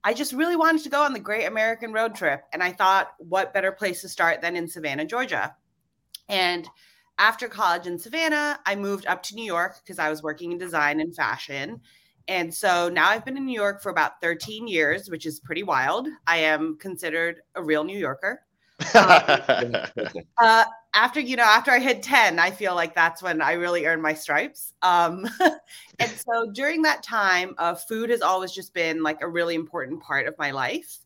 [0.05, 2.43] I just really wanted to go on the great American road trip.
[2.53, 5.55] And I thought, what better place to start than in Savannah, Georgia?
[6.29, 6.69] And
[7.19, 10.59] after college in Savannah, I moved up to New York because I was working in
[10.59, 11.81] design and fashion.
[12.29, 15.63] And so now I've been in New York for about 13 years, which is pretty
[15.63, 16.09] wild.
[16.27, 18.43] I am considered a real New Yorker.
[20.39, 23.87] Uh, after you know, after I hit 10, I feel like that's when I really
[23.87, 24.75] earned my stripes.
[24.83, 25.27] Um,
[25.99, 30.03] and so during that time, uh, food has always just been like a really important
[30.03, 30.99] part of my life.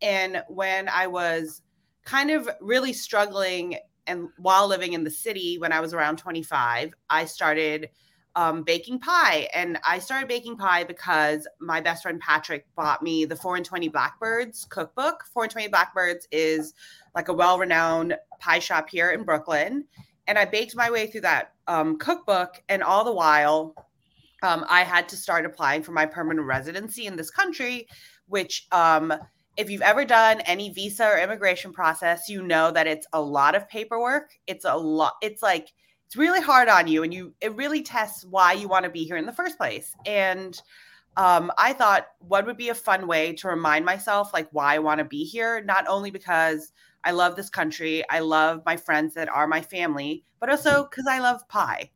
[0.00, 1.62] And when I was
[2.04, 6.92] kind of really struggling and while living in the city when I was around 25,
[7.08, 7.88] I started
[8.36, 9.48] um, baking pie.
[9.54, 13.64] And I started baking pie because my best friend Patrick bought me the 4 and
[13.64, 15.24] 20 Blackbirds cookbook.
[15.32, 16.74] 4 and 20 Blackbirds is
[17.14, 19.84] like a well renowned pie shop here in Brooklyn.
[20.26, 22.62] And I baked my way through that um, cookbook.
[22.68, 23.74] And all the while,
[24.42, 27.86] um, I had to start applying for my permanent residency in this country,
[28.26, 29.12] which, um,
[29.56, 33.54] if you've ever done any visa or immigration process, you know that it's a lot
[33.54, 34.30] of paperwork.
[34.48, 35.72] It's a lot, it's like,
[36.14, 39.02] it's really hard on you and you it really tests why you want to be
[39.02, 39.96] here in the first place.
[40.06, 40.60] And
[41.16, 44.78] um, i thought what would be a fun way to remind myself like why i
[44.80, 46.72] want to be here not only because
[47.04, 51.06] i love this country i love my friends that are my family but also because
[51.08, 51.88] i love pie.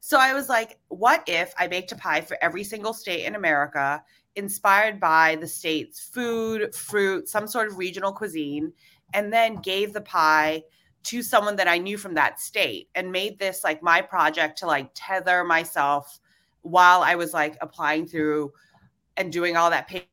[0.00, 3.34] So i was like what if i baked a pie for every single state in
[3.34, 4.02] america
[4.34, 8.74] inspired by the state's food fruit some sort of regional cuisine
[9.14, 10.62] and then gave the pie
[11.06, 14.66] to someone that I knew from that state and made this like my project to
[14.66, 16.18] like tether myself
[16.62, 18.52] while I was like applying through
[19.16, 20.06] and doing all that paper.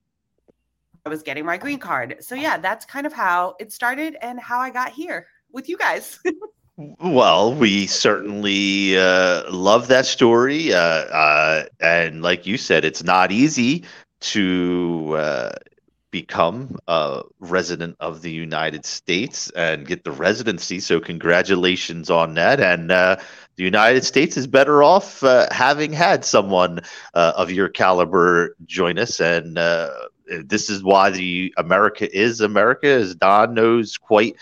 [1.06, 2.18] I was getting my green card.
[2.22, 5.78] So yeah, that's kind of how it started and how I got here with you
[5.78, 6.20] guys.
[6.76, 10.74] Well, we certainly uh, love that story.
[10.74, 13.84] Uh, uh, and like you said, it's not easy
[14.22, 15.52] to uh,
[16.14, 20.80] become a resident of the United States and get the residency.
[20.80, 22.60] So, congratulations on that.
[22.60, 23.18] And uh,
[23.56, 26.82] the United States is better off uh, having had someone
[27.16, 29.20] uh, of your caliber join us.
[29.20, 29.90] And uh,
[30.46, 34.36] this is why the America is America, as Don knows quite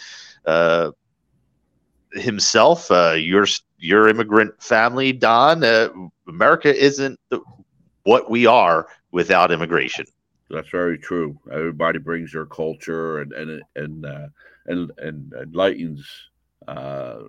[0.45, 0.91] uh,
[2.11, 2.91] himself.
[2.91, 3.47] Uh, your
[3.79, 5.63] your immigrant family, Don.
[6.27, 7.17] America isn't
[8.03, 10.05] what we are without immigration.
[10.51, 11.39] That's very true.
[11.51, 14.27] Everybody brings their culture and and and uh,
[14.67, 16.07] and, and enlightens
[16.67, 17.19] uh,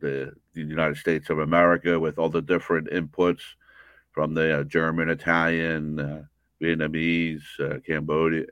[0.00, 3.42] the the United States of America with all the different inputs
[4.12, 6.24] from the uh, German, Italian, uh,
[6.62, 8.46] Vietnamese, uh, Cambodia,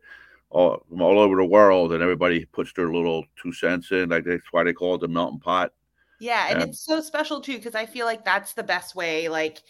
[0.51, 4.11] all from all over the world, and everybody puts their little two cents in.
[4.11, 5.73] Like that's why they call it the melting pot.
[6.19, 6.67] Yeah, and Yeah.
[6.67, 9.63] it's so special too because I feel like that's the best way, like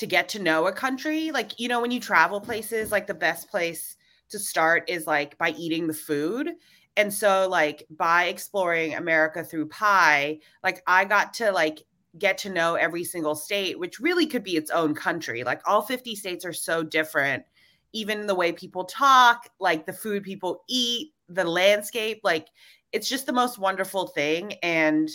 [0.00, 1.30] to get to know a country.
[1.30, 3.96] Like you know, when you travel places, like the best place
[4.30, 6.52] to start is like by eating the food.
[6.96, 11.84] And so, like by exploring America through pie, like I got to like
[12.18, 15.44] get to know every single state, which really could be its own country.
[15.44, 17.44] Like all 50 states are so different,
[17.92, 22.48] even the way people talk, like the food people eat, the landscape, like
[22.92, 24.54] it's just the most wonderful thing.
[24.62, 25.10] And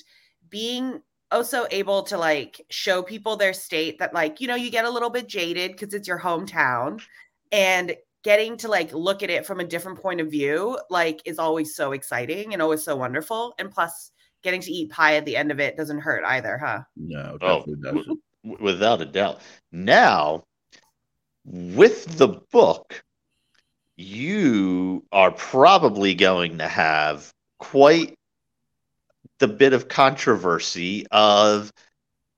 [0.50, 4.86] being also able to like show people their state that like you know you get
[4.86, 7.02] a little bit jaded because it's your hometown
[7.52, 11.40] and getting to like look at it from a different point of view like is
[11.40, 14.12] always so exciting and always so wonderful and plus
[14.44, 17.60] getting to eat pie at the end of it doesn't hurt either huh No, Oh,
[17.60, 18.20] definitely doesn't.
[18.44, 19.42] w- without a doubt.
[19.72, 20.44] Now,
[21.44, 23.04] with the book,
[23.98, 28.16] you are probably going to have quite
[29.40, 31.72] the bit of controversy of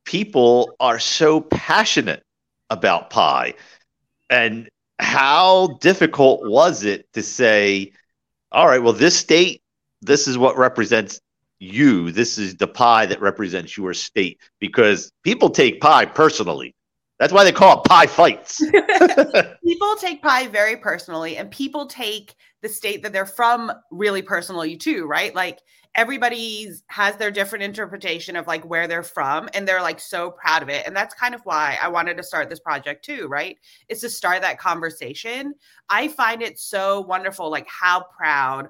[0.06, 2.24] people are so passionate
[2.70, 3.54] about pie.
[4.30, 4.70] And
[5.00, 7.92] how difficult was it to say,
[8.52, 9.62] all right, well, this state,
[10.02, 11.20] this is what represents
[11.60, 12.12] you.
[12.12, 16.74] This is the pie that represents your state because people take pie personally.
[17.20, 18.64] That's why they call it pie fights.
[19.64, 24.78] people take pie very personally and people take the state that they're from really personally
[24.78, 25.60] too right like
[25.98, 30.62] everybody's has their different interpretation of like where they're from and they're like so proud
[30.62, 33.58] of it and that's kind of why i wanted to start this project too right
[33.90, 35.54] is to start that conversation
[35.90, 38.70] i find it so wonderful like how proud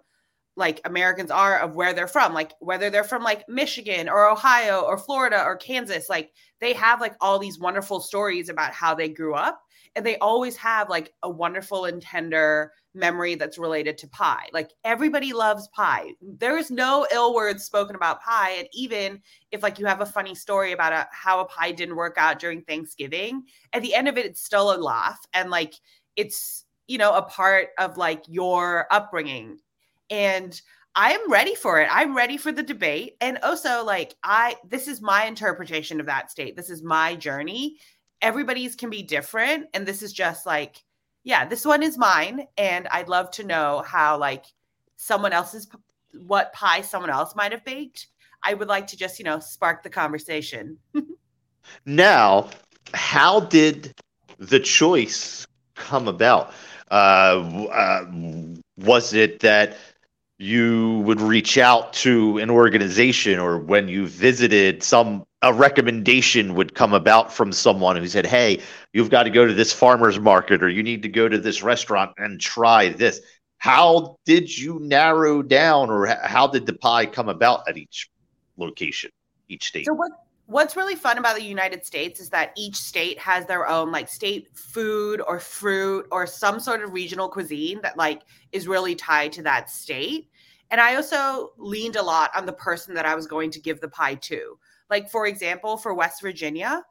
[0.57, 4.81] like Americans are of where they're from, like whether they're from like Michigan or Ohio
[4.81, 9.07] or Florida or Kansas, like they have like all these wonderful stories about how they
[9.07, 9.61] grew up.
[9.95, 14.47] And they always have like a wonderful and tender memory that's related to pie.
[14.51, 16.11] Like everybody loves pie.
[16.21, 18.51] There is no ill words spoken about pie.
[18.57, 19.21] And even
[19.51, 22.39] if like you have a funny story about a, how a pie didn't work out
[22.39, 25.19] during Thanksgiving, at the end of it, it's still a laugh.
[25.33, 25.75] And like
[26.15, 29.59] it's, you know, a part of like your upbringing
[30.09, 30.59] and
[30.95, 31.87] I am ready for it.
[31.91, 33.17] I'm ready for the debate.
[33.21, 36.55] And also, like, I, this is my interpretation of that state.
[36.55, 37.77] This is my journey.
[38.19, 39.67] Everybody's can be different.
[39.75, 40.83] And this is just like,
[41.27, 42.47] yeah, this one is mine.
[42.57, 44.45] And I'd love to know how, like,
[44.95, 45.67] someone else's,
[46.13, 48.07] what pie someone else might have baked.
[48.43, 50.77] I would like to just, you know, spark the conversation.
[51.85, 52.49] now,
[52.93, 53.93] how did
[54.37, 55.45] the choice
[55.75, 56.53] come about?
[56.91, 58.05] Uh, uh,
[58.77, 59.75] was it that
[60.37, 66.73] you would reach out to an organization or when you visited some a recommendation would
[66.73, 68.59] come about from someone who said hey
[68.93, 71.61] you've got to go to this farmers market or you need to go to this
[71.61, 73.21] restaurant and try this
[73.59, 78.09] how did you narrow down or how did the pie come about at each
[78.57, 79.11] location
[79.47, 80.11] each state So what
[80.47, 84.07] what's really fun about the United States is that each state has their own like
[84.07, 88.21] state food or fruit or some sort of regional cuisine that like
[88.53, 90.29] is really tied to that state.
[90.71, 93.79] And I also leaned a lot on the person that I was going to give
[93.81, 94.57] the pie to.
[94.89, 96.83] Like for example, for West Virginia,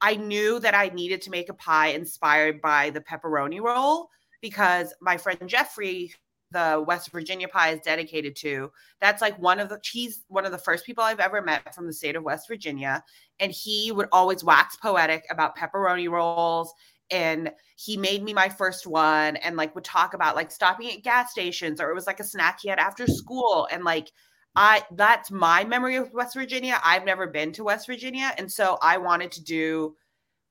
[0.00, 4.08] I knew that I needed to make a pie inspired by the pepperoni roll
[4.40, 6.12] because my friend Jeffrey
[6.54, 8.70] the West Virginia pie is dedicated to.
[9.00, 11.86] That's like one of the he's one of the first people I've ever met from
[11.86, 13.04] the state of West Virginia.
[13.40, 16.72] And he would always wax poetic about pepperoni rolls.
[17.10, 21.02] And he made me my first one and like would talk about like stopping at
[21.02, 23.68] gas stations or it was like a snack he had after school.
[23.70, 24.10] And like
[24.56, 26.80] I that's my memory of West Virginia.
[26.84, 28.32] I've never been to West Virginia.
[28.38, 29.96] And so I wanted to do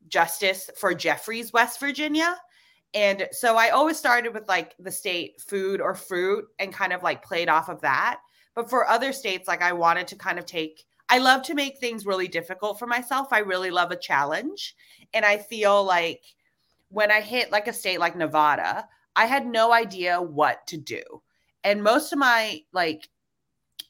[0.07, 2.35] justice for Jeffrey's West Virginia.
[2.93, 7.01] And so I always started with like the state food or fruit and kind of
[7.01, 8.19] like played off of that.
[8.55, 11.79] But for other states, like I wanted to kind of take, I love to make
[11.79, 13.29] things really difficult for myself.
[13.31, 14.75] I really love a challenge.
[15.13, 16.21] And I feel like
[16.89, 21.01] when I hit like a state like Nevada, I had no idea what to do.
[21.63, 23.09] And most of my like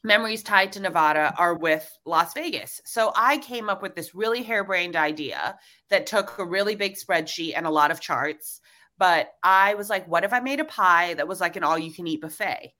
[0.04, 2.80] memories tied to Nevada are with Las Vegas.
[2.84, 5.58] So I came up with this really harebrained idea
[5.88, 8.60] that took a really big spreadsheet and a lot of charts.
[8.98, 11.78] But I was like, what if I made a pie that was like an all
[11.78, 12.74] you can eat buffet?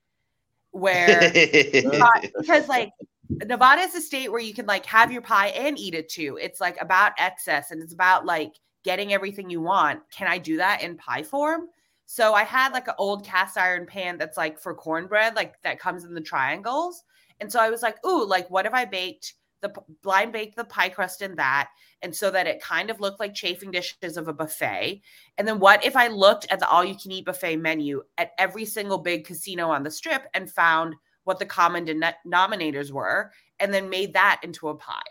[0.71, 1.31] Where
[2.39, 2.91] because like
[3.29, 6.37] Nevada is a state where you can like have your pie and eat it too.
[6.39, 8.53] It's like about excess and it's about like
[8.83, 10.01] getting everything you want.
[10.11, 11.69] Can I do that in pie form?
[12.05, 15.79] So I had like an old cast iron pan that's like for cornbread, like that
[15.79, 17.03] comes in the triangles.
[17.39, 20.63] And so I was like, ooh, like what if I baked the blind baked the
[20.63, 21.69] pie crust in that,
[22.01, 25.01] and so that it kind of looked like chafing dishes of a buffet.
[25.37, 28.31] And then what if I looked at the all you can eat buffet menu at
[28.37, 33.73] every single big casino on the strip and found what the common denominators were, and
[33.73, 35.01] then made that into a pie?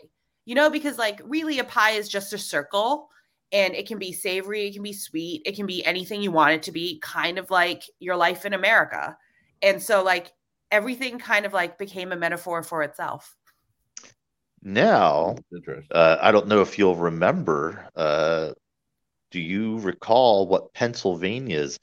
[0.45, 3.09] You know, because like really a pie is just a circle
[3.51, 6.53] and it can be savory, it can be sweet, it can be anything you want
[6.53, 9.17] it to be, kind of like your life in America.
[9.63, 10.33] And so, like,
[10.71, 13.37] everything kind of like became a metaphor for itself.
[14.63, 15.37] Now,
[15.91, 17.87] uh, I don't know if you'll remember.
[17.95, 18.53] Uh,
[19.31, 21.79] do you recall what Pennsylvania's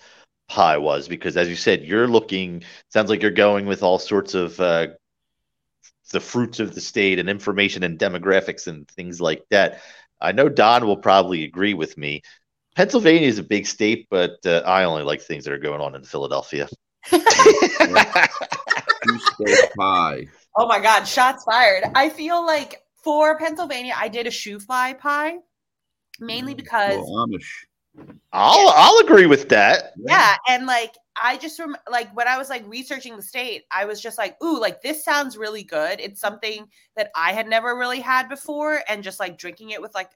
[0.49, 1.08] pie was?
[1.08, 2.64] Because as you said, you're looking.
[2.90, 4.88] Sounds like you're going with all sorts of uh,
[6.12, 9.82] the fruits of the state and information and demographics and things like that.
[10.20, 12.22] I know Don will probably agree with me.
[12.76, 15.94] Pennsylvania is a big state, but uh, I only like things that are going on
[15.94, 16.68] in Philadelphia.
[19.78, 20.28] pie.
[20.56, 21.84] Oh my God, shots fired.
[21.95, 25.38] I feel like for Pennsylvania, I did a shoofly pie
[26.19, 27.48] mainly mm, because Well, Amish.
[28.32, 29.91] I'll I'll agree with that.
[29.98, 33.84] yeah and like i just rem- like when i was like researching the state i
[33.84, 36.65] was just like ooh like this sounds really good it's something
[36.95, 40.10] that i had never really had before and just like drinking it with like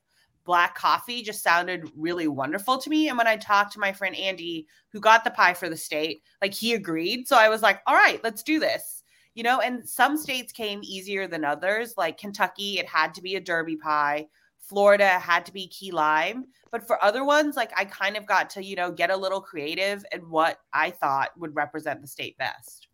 [0.45, 4.15] black coffee just sounded really wonderful to me and when i talked to my friend
[4.15, 7.81] andy who got the pie for the state like he agreed so i was like
[7.88, 9.03] all right let's do this
[9.34, 13.35] you know and some states came easier than others like kentucky it had to be
[13.35, 14.27] a derby pie
[14.67, 16.45] Florida had to be key lime.
[16.72, 19.39] But for other ones, like I kind of got to, you know, get a little
[19.39, 22.88] creative and what I thought would represent the state best.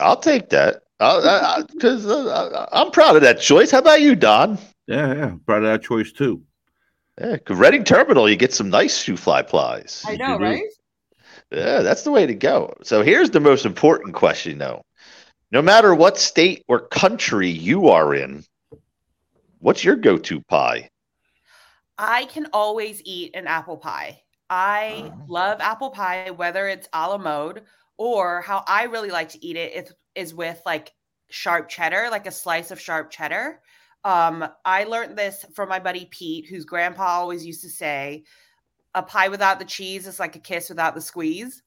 [0.00, 0.82] I'll take that.
[0.98, 3.70] Because uh, I'm proud of that choice.
[3.70, 4.58] How about you, Don?
[4.86, 5.34] Yeah, yeah.
[5.46, 6.42] Proud of that choice too.
[7.20, 10.04] Yeah, Reading Terminal, you get some nice shoofly plies.
[10.06, 10.62] I know, right?
[11.50, 12.74] Yeah, that's the way to go.
[12.82, 14.82] So here's the most important question, though.
[15.50, 18.44] No matter what state or country you are in,
[19.58, 20.90] what's your go-to pie?
[21.96, 24.22] I can always eat an apple pie.
[24.50, 25.24] I oh.
[25.26, 27.62] love apple pie, whether it's a la mode
[27.96, 30.92] or how I really like to eat it is, is with like
[31.30, 33.60] sharp cheddar, like a slice of sharp cheddar.
[34.04, 38.24] Um, I learned this from my buddy Pete, whose grandpa always used to say,
[38.94, 41.62] a pie without the cheese is like a kiss without the squeeze.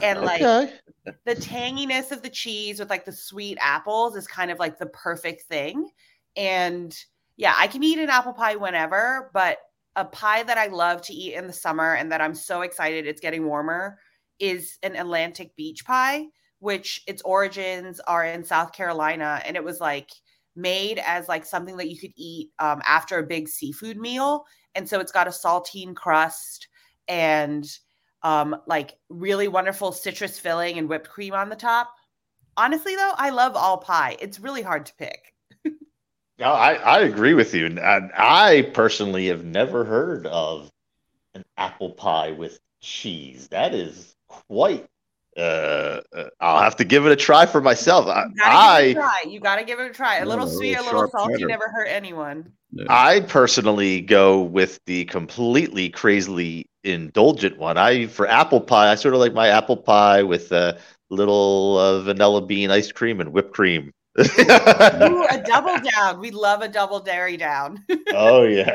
[0.00, 0.72] And like Okay.
[1.26, 4.86] the tanginess of the cheese with like the sweet apples is kind of like the
[4.86, 5.90] perfect thing.
[6.36, 6.96] And
[7.36, 9.58] yeah, I can eat an apple pie whenever, but
[9.96, 13.06] a pie that I love to eat in the summer and that I'm so excited
[13.06, 13.98] it's getting warmer
[14.38, 16.26] is an Atlantic beach pie,
[16.60, 19.42] which its origins are in South Carolina.
[19.44, 20.10] And it was like
[20.58, 24.44] made as like something that you could eat um, after a big seafood meal.
[24.74, 26.68] And so it's got a saltine crust
[27.06, 27.66] and
[28.22, 31.94] um, like really wonderful citrus filling and whipped cream on the top.
[32.56, 34.16] Honestly, though, I love all pie.
[34.20, 35.32] It's really hard to pick.
[36.40, 37.66] No, I, I agree with you.
[37.66, 40.70] And I personally have never heard of
[41.34, 43.48] an apple pie with cheese.
[43.48, 44.86] That is quite.
[45.38, 48.06] Uh, uh, I'll have to give it a try for myself.
[48.08, 49.22] I, You gotta I give it a try.
[49.28, 50.16] You gotta give it a try.
[50.16, 51.46] A little Yeah, a sweet, a little little sharp salty, cheddar.
[51.46, 52.52] never hurt anyone.
[52.88, 57.78] I personally go with the completely crazily indulgent one.
[57.78, 62.00] I for apple pie, I sort of like my apple pie with a little uh,
[62.02, 63.92] vanilla bean ice cream and whipped cream.
[64.18, 66.20] Ooh, a double down.
[66.20, 67.84] We love a double dairy down.
[68.12, 68.70] oh yeah,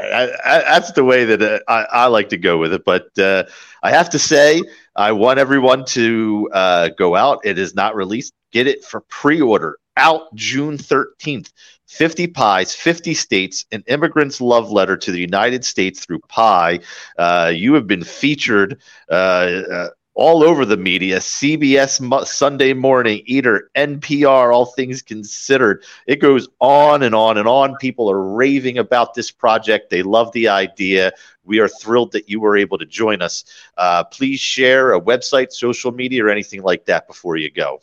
[0.46, 2.86] I, I, that's the way that uh, I, I like to go with it.
[2.86, 3.44] But uh,
[3.82, 4.62] I have to say,
[4.96, 7.46] I want everyone to uh, go out.
[7.46, 8.34] It is not released.
[8.52, 11.52] Get it for pre-order out June thirteenth.
[11.88, 16.80] 50 pies, 50 states, an immigrant's love letter to the United States through pie.
[17.20, 18.82] Uh, you have been featured
[19.12, 25.84] uh, uh, all over the media CBS Mo- Sunday Morning, Eater, NPR, all things considered.
[26.08, 27.76] It goes on and on and on.
[27.78, 29.90] People are raving about this project.
[29.90, 31.14] They love the idea.
[31.44, 33.44] We are thrilled that you were able to join us.
[33.78, 37.82] Uh, please share a website, social media, or anything like that before you go.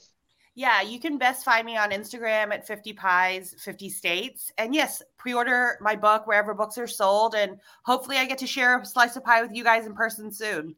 [0.55, 4.52] Yeah, you can best find me on Instagram at 50 Pies, 50 States.
[4.59, 7.34] And yes, pre order my book wherever books are sold.
[7.34, 10.33] And hopefully, I get to share a slice of pie with you guys in person
[10.33, 10.75] soon.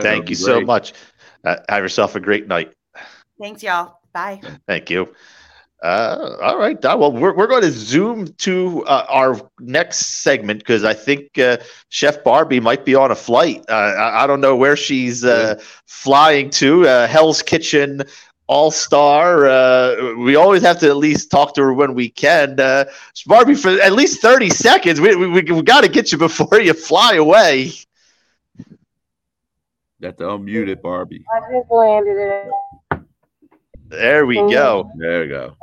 [0.00, 0.92] Thank you so much.
[1.44, 2.72] Uh, have yourself a great night.
[3.40, 4.00] Thanks, y'all.
[4.12, 4.40] Bye.
[4.66, 5.14] Thank you.
[5.82, 6.98] Uh, all right, Don.
[6.98, 11.58] Well, we're, we're going to zoom to uh, our next segment because I think uh,
[11.88, 13.64] Chef Barbie might be on a flight.
[13.68, 16.88] Uh, I, I don't know where she's uh, flying to.
[16.88, 18.02] Uh, Hell's Kitchen
[18.48, 19.46] All Star.
[19.46, 22.58] Uh, we always have to at least talk to her when we can.
[22.58, 22.86] Uh,
[23.26, 26.74] Barbie, for at least 30 seconds, we, we, we got to get you before you
[26.74, 27.72] fly away.
[30.00, 31.24] Got to unmute it, Barbie.
[31.34, 33.00] I just landed it.
[33.88, 34.90] There we go.
[34.96, 35.56] There we go.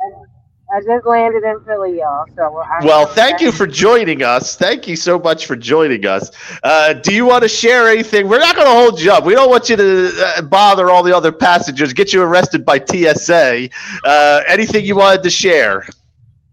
[0.74, 2.26] I just landed in Philly, y'all.
[2.34, 4.56] So I'm well, thank you for joining us.
[4.56, 6.30] Thank you so much for joining us.
[6.62, 8.28] Uh, do you want to share anything?
[8.28, 9.24] We're not going to hold you up.
[9.24, 12.84] We don't want you to uh, bother all the other passengers, get you arrested by
[12.84, 13.70] TSA.
[14.04, 15.86] Uh, anything you wanted to share?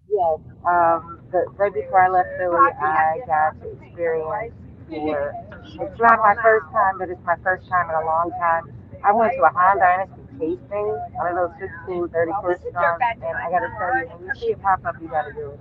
[0.09, 0.39] Yes.
[0.65, 4.53] Um, the, right before I left Philly, I got to experience
[4.99, 5.33] for.
[5.81, 8.71] It's not my first time, but it's my first time in a long time.
[9.03, 13.37] I went to a Han Dynasty tasting, one of those 16, 30 course songs, and
[13.37, 15.59] I gotta tell you, when you see it pop up, you gotta do it.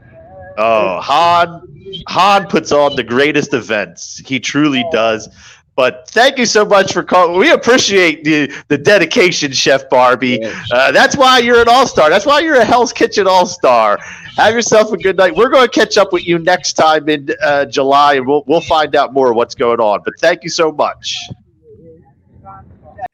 [0.59, 4.23] Oh, Han Han puts on the greatest events.
[4.27, 5.29] He truly does.
[5.75, 7.39] But thank you so much for calling.
[7.39, 10.45] We appreciate the, the dedication, Chef Barbie.
[10.71, 12.11] Uh, that's why you're an all star.
[12.11, 13.99] That's why you're a Hell's Kitchen all star.
[14.37, 15.37] Have yourself a good night.
[15.37, 18.63] We're going to catch up with you next time in uh, July, and we'll we'll
[18.63, 20.01] find out more what's going on.
[20.05, 21.19] But thank you so much.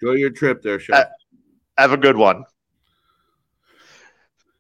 [0.01, 0.97] Enjoy your trip there, Chef.
[0.97, 1.05] Uh,
[1.77, 2.45] have a good one.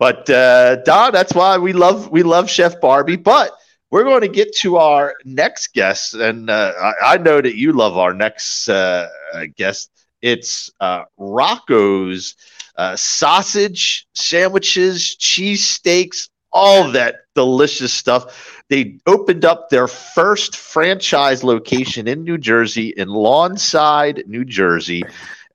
[0.01, 3.17] But uh, Don, that's why we love we love Chef Barbie.
[3.17, 3.53] But
[3.91, 7.73] we're going to get to our next guest, and uh, I, I, know that you
[7.73, 9.09] love our next uh,
[9.57, 9.91] guest.
[10.21, 12.35] It's uh, Rocco's
[12.77, 18.63] uh, sausage sandwiches, cheese steaks, all that delicious stuff.
[18.69, 25.05] They opened up their first franchise location in New Jersey, in Lawnside, New Jersey.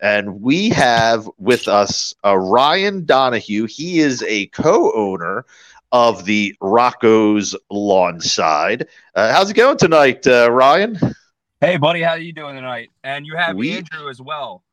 [0.01, 3.67] And we have with us uh, Ryan Donahue.
[3.67, 5.45] He is a co owner
[5.91, 8.87] of the Rocco's Lawnside.
[9.15, 10.99] Uh, how's it going tonight, uh, Ryan?
[11.61, 12.89] Hey, buddy, how are you doing tonight?
[13.03, 14.63] And you have We- Andrew as well.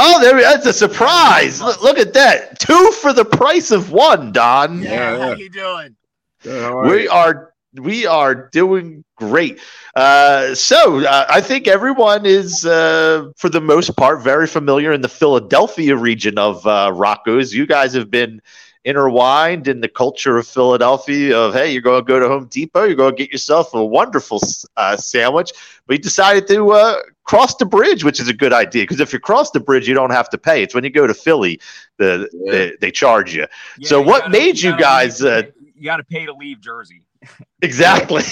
[0.00, 1.60] Oh, there, that's a surprise.
[1.60, 2.60] Look, look at that.
[2.60, 4.80] Two for the price of one, Don.
[4.80, 5.96] Yeah, how you doing?
[6.44, 9.60] we are we are doing great.
[9.96, 15.00] Uh, so uh, I think everyone is, uh, for the most part, very familiar in
[15.00, 17.52] the Philadelphia region of uh, Rocco's.
[17.52, 18.40] You guys have been
[18.88, 21.36] intertwined in the culture of Philadelphia.
[21.38, 23.84] Of hey, you're going to go to Home Depot, you're going to get yourself a
[23.84, 24.40] wonderful
[24.76, 25.52] uh, sandwich.
[25.86, 29.12] But you decided to uh, cross the bridge, which is a good idea because if
[29.12, 30.62] you cross the bridge, you don't have to pay.
[30.62, 31.60] It's when you go to Philly,
[31.98, 33.46] the they, they charge you.
[33.82, 35.20] so you what gotta- made you gotta guys?
[35.22, 37.02] leave- Uh, you got to pay to leave Jersey.
[37.60, 38.22] Exactly.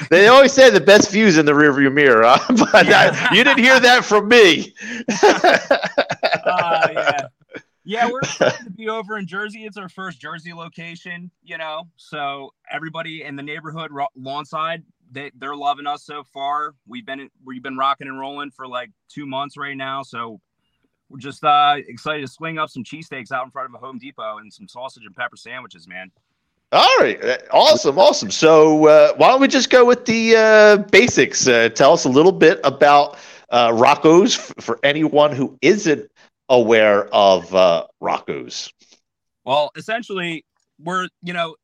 [0.10, 2.38] they always say the best views in the rearview mirror, huh?
[2.72, 4.74] but I- you didn't hear that from me.
[6.44, 7.26] Uh, yeah.
[7.86, 9.64] Yeah, we're excited to be over in Jersey.
[9.64, 11.84] It's our first Jersey location, you know.
[11.96, 14.82] So everybody in the neighborhood, Lawnside,
[15.12, 16.74] they they're loving us so far.
[16.86, 20.02] We've been we've been rocking and rolling for like two months right now.
[20.02, 20.40] So
[21.08, 23.98] we're just uh, excited to swing up some cheesesteaks out in front of a Home
[23.98, 26.10] Depot and some sausage and pepper sandwiches, man.
[26.72, 28.32] All right, Uh, awesome, awesome.
[28.32, 31.46] So uh, why don't we just go with the uh, basics?
[31.46, 33.16] Uh, tell us a little bit about
[33.50, 36.10] uh, Rocco's f- for anyone who isn't
[36.48, 38.72] aware of uh, Rocco's.
[39.44, 40.44] Well, essentially,
[40.82, 41.56] we're you know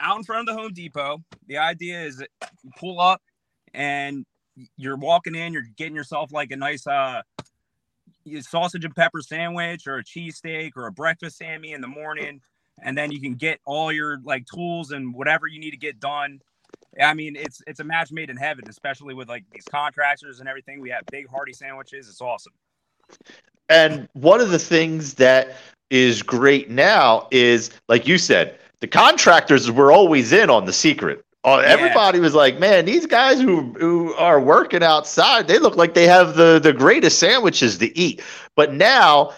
[0.00, 1.22] out in front of the Home Depot.
[1.46, 2.22] The idea is
[2.62, 3.22] you pull up
[3.72, 4.24] and
[4.76, 5.52] you're walking in.
[5.52, 7.22] You're getting yourself like a nice uh
[8.40, 12.40] sausage and pepper sandwich or a cheesesteak or a breakfast sammy in the morning,
[12.82, 16.00] and then you can get all your like tools and whatever you need to get
[16.00, 16.40] done.
[17.00, 20.48] I mean, it's it's a match made in heaven, especially with like these contractors and
[20.48, 20.80] everything.
[20.80, 22.08] We have big hearty sandwiches.
[22.08, 22.52] It's awesome.
[23.68, 25.56] And one of the things that
[25.90, 31.24] is great now is, like you said, the contractors were always in on the secret.
[31.44, 35.92] Uh, Everybody was like, "Man, these guys who who are working outside, they look like
[35.92, 38.22] they have the the greatest sandwiches to eat."
[38.56, 39.32] But now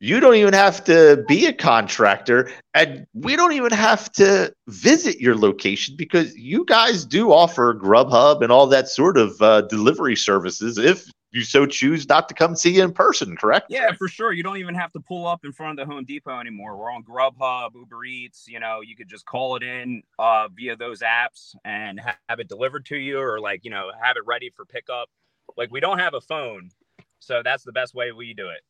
[0.00, 5.20] you don't even have to be a contractor, and we don't even have to visit
[5.20, 10.16] your location because you guys do offer Grubhub and all that sort of uh, delivery
[10.16, 13.36] services if you so choose not to come see you in person.
[13.36, 13.66] Correct?
[13.68, 14.32] Yeah, for sure.
[14.32, 16.76] You don't even have to pull up in front of the Home Depot anymore.
[16.76, 18.46] We're on Grubhub, Uber Eats.
[18.46, 22.40] You know, you could just call it in uh, via those apps and ha- have
[22.40, 25.08] it delivered to you, or like you know, have it ready for pickup.
[25.56, 26.70] Like we don't have a phone,
[27.18, 28.60] so that's the best way we do it.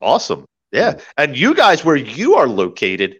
[0.00, 0.44] Awesome.
[0.72, 1.00] Yeah.
[1.16, 3.16] And you guys, where you are located,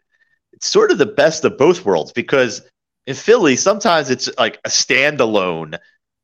[0.53, 2.63] it's sort of the best of both worlds because
[3.07, 5.79] in Philly, sometimes it's like a standalone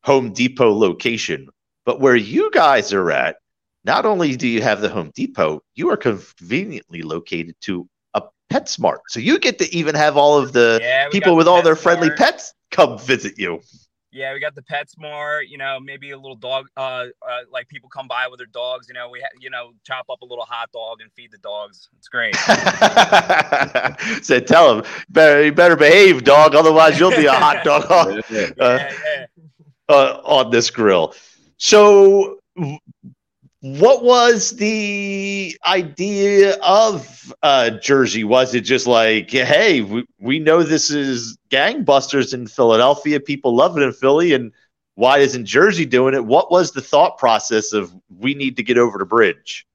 [0.04, 1.48] Home Depot location.
[1.84, 3.36] But where you guys are at,
[3.84, 9.00] not only do you have the Home Depot, you are conveniently located to a PetSmart.
[9.08, 11.76] So you get to even have all of the Yeah, people with the all their
[11.76, 13.60] friendly pets come visit you.
[14.10, 15.48] Yeah, we got the PetSmart.
[15.48, 16.68] You know, maybe a little dog.
[16.76, 18.86] Uh, uh like people come by with their dogs.
[18.88, 21.38] You know, we ha- you know chop up a little hot dog and feed the
[21.38, 21.88] dogs.
[21.98, 22.34] It's great.
[24.24, 26.54] Said, tell him, better, you better behave, dog.
[26.54, 28.22] Otherwise, you'll be a hot dog on,
[28.60, 28.88] uh,
[29.88, 31.12] uh, on this grill.
[31.56, 32.40] So,
[33.60, 38.22] what was the idea of uh, Jersey?
[38.22, 43.20] Was it just like, hey, we, we know this is gangbusters in Philadelphia.
[43.20, 44.34] People love it in Philly.
[44.34, 44.52] And
[44.96, 46.24] why isn't Jersey doing it?
[46.24, 49.66] What was the thought process of we need to get over the bridge?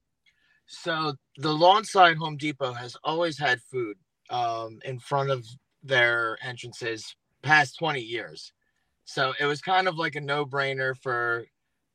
[0.66, 3.96] So the Lawnside Home Depot has always had food
[4.30, 5.44] um, in front of
[5.82, 8.52] their entrances past 20 years.
[9.04, 11.44] So it was kind of like a no brainer for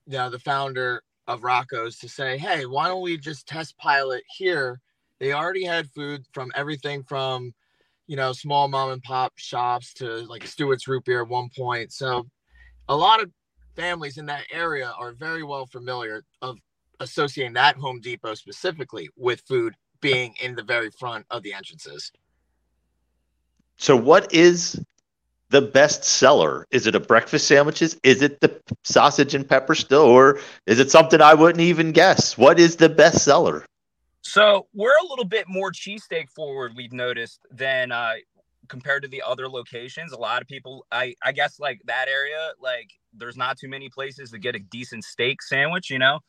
[0.05, 4.23] you know, the founder of Rocco's to say, hey, why don't we just test pilot
[4.37, 4.79] here?
[5.19, 7.53] They already had food from everything from,
[8.07, 11.91] you know, small mom and pop shops to like Stewart's root beer at one point.
[11.91, 12.27] So
[12.87, 13.31] a lot of
[13.75, 16.57] families in that area are very well familiar of
[16.99, 22.11] associating that Home Depot specifically with food being in the very front of the entrances.
[23.77, 24.79] So what is
[25.49, 26.65] the best seller?
[26.71, 27.99] Is it a breakfast sandwiches?
[28.03, 32.37] Is it the sausage and pepper still, or is it something I wouldn't even guess?
[32.37, 33.65] What is the best seller?
[34.21, 38.13] So we're a little bit more cheesesteak forward, we've noticed, than uh,
[38.67, 40.11] compared to the other locations.
[40.11, 43.87] A lot of people, I, I guess, like that area, like there's not too many
[43.87, 46.19] places to get a decent steak sandwich, you know.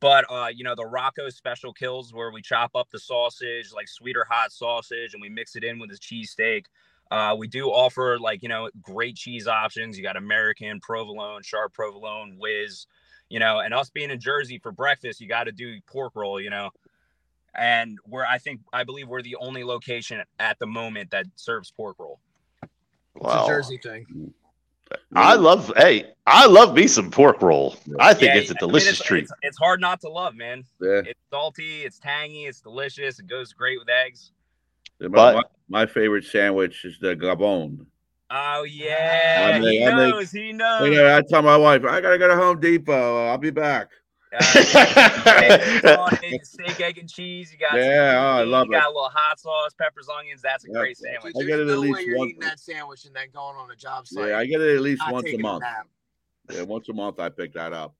[0.00, 3.88] But uh, you know, the Rocco special kills where we chop up the sausage, like
[3.88, 6.66] sweeter hot sausage, and we mix it in with the cheesesteak.
[7.10, 9.96] Uh, we do offer like you know great cheese options.
[9.96, 12.86] You got American, provolone, sharp provolone, whiz,
[13.28, 16.40] you know, and us being in Jersey for breakfast, you got to do pork roll,
[16.40, 16.70] you know.
[17.54, 21.70] And we're I think I believe we're the only location at the moment that serves
[21.70, 22.20] pork roll.
[23.14, 23.40] Wow.
[23.40, 24.34] It's a Jersey thing.
[25.14, 27.76] I love hey, I love me some pork roll.
[27.98, 29.24] I think Yeah, it's a I mean, delicious it's, treat.
[29.24, 30.64] It's, it's hard not to love, man.
[30.80, 31.02] Yeah.
[31.04, 33.18] It's salty, it's tangy, it's delicious.
[33.18, 34.32] It goes great with eggs.
[35.00, 35.42] My, But- my,
[35.80, 37.86] my favorite sandwich is the gavone.
[38.30, 40.30] Oh yeah, I make- he I make- knows.
[40.30, 40.86] he knows.
[40.88, 43.26] You know, I tell my wife, I gotta go to Home Depot.
[43.26, 43.88] I'll be back.
[44.30, 47.50] Uh, it's on steak, egg, and cheese.
[47.50, 50.42] You got Yeah, oh, I meat, love you got a little hot sauce, peppers, onions.
[50.42, 50.78] That's a Yeah.
[50.80, 51.32] great sandwich.
[51.40, 53.56] I get it at no least way you're once- eating that sandwich and then going
[53.56, 54.28] on a job site.
[54.28, 55.62] Yeah, I get it at least once a month.
[55.62, 55.86] nap.
[56.50, 57.94] Yeah, once a month I pick that up.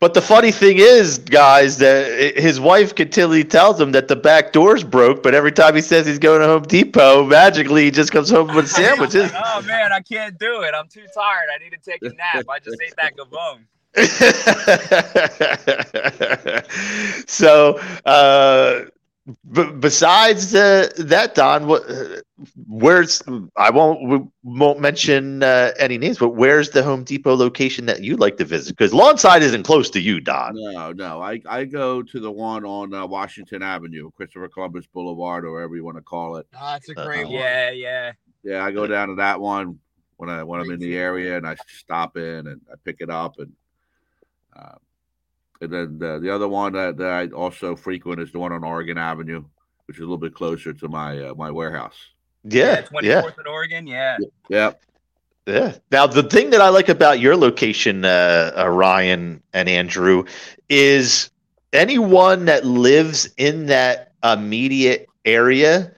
[0.00, 4.52] But the funny thing is, guys, that his wife continually tells him that the back
[4.52, 8.12] door's broke, but every time he says he's going to Home Depot, magically he just
[8.12, 9.30] comes home with sandwiches.
[9.34, 10.74] oh man, I can't do it.
[10.74, 11.48] I'm too tired.
[11.54, 12.44] I need to take a nap.
[12.50, 13.64] I just ate that gavone.
[17.28, 18.84] so, uh,
[19.26, 22.20] b- besides uh, that, Don, what, uh,
[22.66, 23.22] where's
[23.56, 28.02] I won't we won't mention uh, any names, but where's the Home Depot location that
[28.02, 28.76] you like to visit?
[28.76, 30.54] Because Lawnside isn't close to you, Don.
[30.54, 31.22] No, no.
[31.22, 35.76] I, I go to the one on uh, Washington Avenue, Christopher Columbus Boulevard, or whatever
[35.76, 36.46] you want to call it.
[36.54, 37.32] Ah, that's a great one.
[37.32, 38.12] Yeah, yeah.
[38.42, 39.78] Yeah, I go down to that one
[40.16, 43.10] when I when I'm in the area and I stop in and I pick it
[43.10, 43.52] up and
[44.54, 44.74] uh,
[45.60, 48.64] and then the, the other one that, that I also frequent is the one on
[48.64, 49.44] Oregon Avenue,
[49.86, 51.96] which is a little bit closer to my uh, my warehouse.
[52.44, 53.22] Yeah, Twenty yeah.
[53.22, 53.86] fourth in Oregon.
[53.86, 54.18] Yeah.
[54.48, 54.82] Yep.
[55.46, 55.76] Yeah.
[55.90, 60.24] Now, the thing that I like about your location, uh, uh, Ryan and Andrew,
[60.68, 61.30] is
[61.72, 65.92] anyone that lives in that immediate area,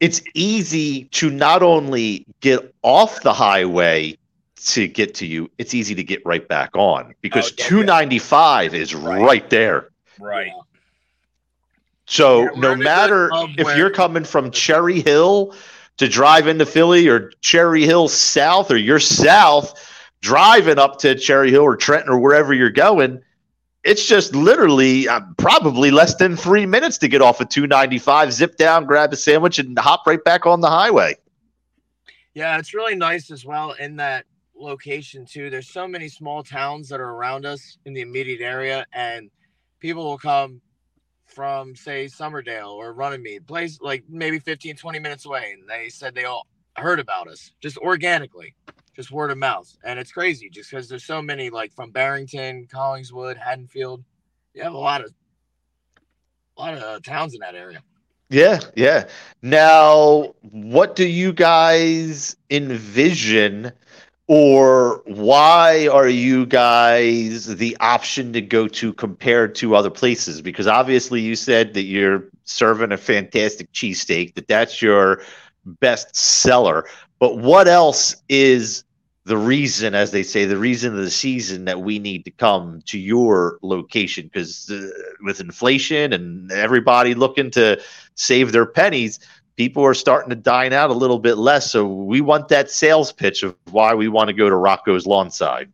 [0.00, 4.16] it's easy to not only get off the highway
[4.66, 7.68] to get to you, it's easy to get right back on because Oh, yeah, yeah.
[7.68, 9.88] 295 is right, there.
[10.18, 10.52] Right.
[12.06, 15.54] So Yeah, no we're in the matter if where- you're coming from Cherry Hill
[15.98, 19.74] to drive into Philly or Cherry Hill South or you're south
[20.22, 23.22] driving up to Cherry Hill or Trenton or wherever you're going,
[23.84, 28.56] it's just literally uh, probably less than three minutes to get off of 295, zip
[28.58, 31.16] down, grab a sandwich, and hop right back on the highway.
[32.34, 34.26] Yeah, it's really nice as well in that
[34.60, 35.50] location too.
[35.50, 39.30] There's so many small towns that are around us in the immediate area, and
[39.80, 40.60] people will come
[41.26, 46.14] from say Somerdale or Runnymede, place like maybe 15, 20 minutes away, and they said
[46.14, 48.54] they all heard about us just organically,
[48.94, 52.66] just word of mouth, and it's crazy just because there's so many like from Barrington,
[52.72, 54.04] Collingswood, Haddonfield.
[54.54, 55.12] You have a lot of
[56.56, 57.82] a lot of uh, towns in that area.
[58.30, 59.08] Yeah, yeah.
[59.42, 63.72] Now, what do you guys envision,
[64.30, 70.40] or why are you guys the option to go to compared to other places?
[70.40, 75.22] Because obviously, you said that you're serving a fantastic cheesesteak, that that's your
[75.66, 76.86] best seller.
[77.18, 78.84] But what else is
[79.24, 82.82] the reason, as they say, the reason of the season that we need to come
[82.86, 84.30] to your location?
[84.32, 84.90] Because uh,
[85.24, 87.82] with inflation and everybody looking to
[88.14, 89.18] save their pennies,
[89.60, 91.70] people are starting to dine out a little bit less.
[91.70, 95.70] So we want that sales pitch of why we want to go to Rocco's Lawnside.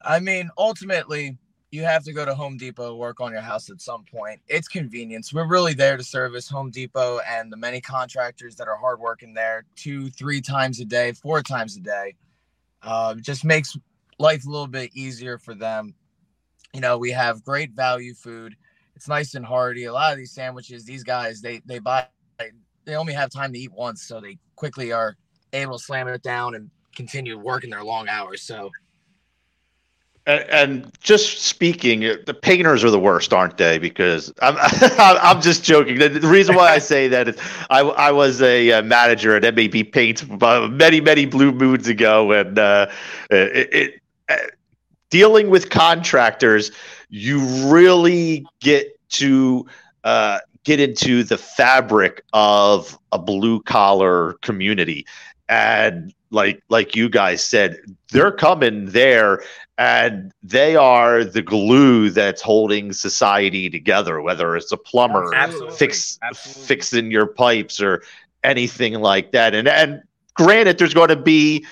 [0.00, 1.36] I mean, ultimately,
[1.72, 4.40] you have to go to Home Depot work on your house at some point.
[4.46, 5.32] It's convenience.
[5.34, 9.64] We're really there to service Home Depot and the many contractors that are hardworking there
[9.74, 12.14] two, three times a day, four times a day.
[12.84, 13.76] Uh, just makes
[14.20, 15.96] life a little bit easier for them.
[16.72, 18.54] You know, we have great value food.
[18.94, 19.86] It's nice and hearty.
[19.86, 22.06] A lot of these sandwiches, these guys, they they buy
[22.88, 25.14] they only have time to eat once, so they quickly are
[25.52, 28.40] able to slam it down and continue working their long hours.
[28.42, 28.70] So
[30.26, 33.78] And, and just speaking, uh, the painters are the worst, aren't they?
[33.78, 34.56] Because I'm,
[34.98, 35.98] I'm just joking.
[35.98, 37.36] The, reason why I say that is
[37.68, 42.32] I, I was a uh, manager at MAB Paints uh, many, many blue moons ago,
[42.32, 42.90] and uh,
[43.30, 44.00] it,
[44.30, 44.54] it
[45.10, 46.70] dealing with contractors,
[47.10, 49.66] you really get to
[50.04, 55.06] uh, get into the fabric of a blue collar community,
[55.48, 57.78] and like like you guys said,
[58.10, 59.42] they're coming there
[59.78, 65.76] and they are the glue that's holding society together whether it's a plumber oh, Absolutely.
[65.76, 68.02] fix fixing your pipes or
[68.44, 69.54] anything like that.
[69.54, 70.02] And and
[70.34, 71.64] granted there's going to be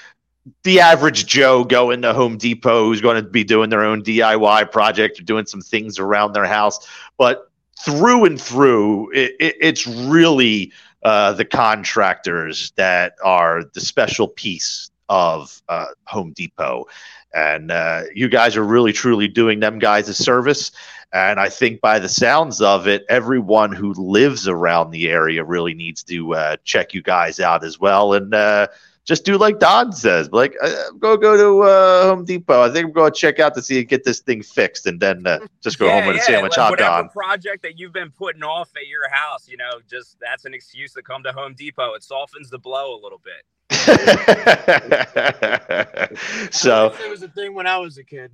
[0.63, 4.71] the average joe going to home depot who's going to be doing their own diy
[4.71, 6.89] project or doing some things around their house.
[7.19, 7.46] But
[7.79, 10.73] through and through it, it, it's really
[11.03, 16.87] uh, the contractors that are the special piece of uh, home depot.
[17.35, 20.73] And uh, you guys are really truly doing them guys a service.
[21.13, 25.73] And i think by the sounds of it everyone who lives around the area really
[25.73, 28.13] needs to uh, check you guys out as well.
[28.13, 28.67] And uh,
[29.07, 32.87] just do like don says like uh, go go to uh, home depot i think
[32.87, 35.79] i'm going to check out to see get this thing fixed and then uh, just
[35.79, 38.71] go home with a sandwich like hot whatever don project that you've been putting off
[38.77, 41.95] at your house, you know, just that's an excuse to come to Home Depot.
[41.95, 43.45] It softens the blow a little bit.
[46.53, 48.31] so it was a thing when I was a kid.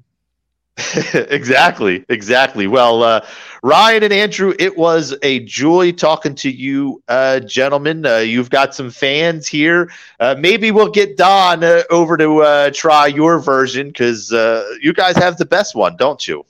[1.14, 2.66] exactly, exactly.
[2.66, 3.26] Well, uh,
[3.62, 8.06] Ryan and Andrew, it was a joy talking to you, uh, gentlemen.
[8.06, 9.90] Uh, you've got some fans here.
[10.18, 14.30] Uh, maybe we'll get Don uh, over to uh, try your version because
[14.80, 16.44] you guys have the best one, don't you?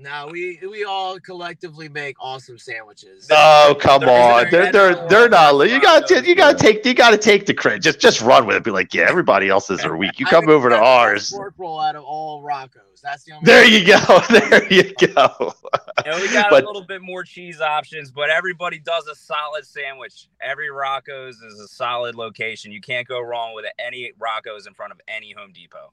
[0.00, 3.26] No, we we all collectively make awesome sandwiches.
[3.32, 4.46] Oh, come on!
[4.48, 5.56] They're they're they're not.
[5.68, 7.82] You got to you got to take you got to take the credit.
[7.82, 8.62] Just just run with it.
[8.62, 10.20] Be like, yeah, everybody else's are weak.
[10.20, 11.32] You come over to ours.
[11.32, 13.00] Pork roll out of all Rocco's.
[13.02, 13.44] That's the only.
[13.44, 13.98] There you go.
[14.30, 15.54] There you go.
[16.06, 19.16] You know, we got But- a little bit more cheese options, but everybody does a
[19.16, 20.28] solid sandwich.
[20.40, 22.70] Every Rocco's is a solid location.
[22.70, 25.92] You can't go wrong with any Rocco's in front of any Home Depot.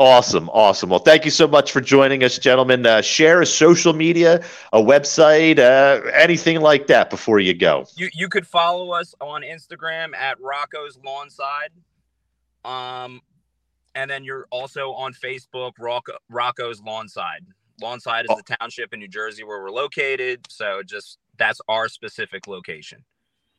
[0.00, 0.88] Awesome, awesome.
[0.88, 2.86] Well, thank you so much for joining us, gentlemen.
[2.86, 7.84] Uh, share a social media, a website, uh, anything like that before you go.
[7.96, 11.72] You you could follow us on Instagram at Rocco's Lawnside.
[12.64, 13.20] Um
[13.94, 17.44] and then you're also on Facebook, Rocco, Rocco's Lawnside.
[17.82, 20.46] Lawnside is the township in New Jersey where we're located.
[20.48, 23.04] So just that's our specific location.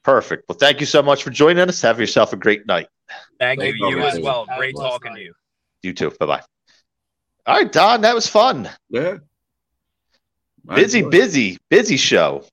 [0.01, 0.49] Perfect.
[0.49, 1.83] Well, thank you so much for joining us.
[1.83, 2.87] Have yourself a great night.
[3.39, 3.89] Thank Thank you.
[3.89, 3.97] you.
[3.97, 4.47] You as well.
[4.57, 5.19] Great talking night.
[5.19, 5.33] to you.
[5.83, 6.11] You too.
[6.19, 6.41] Bye bye.
[7.45, 8.69] All right, Don, that was fun.
[8.89, 9.17] Yeah.
[10.65, 12.45] Busy, busy, busy show.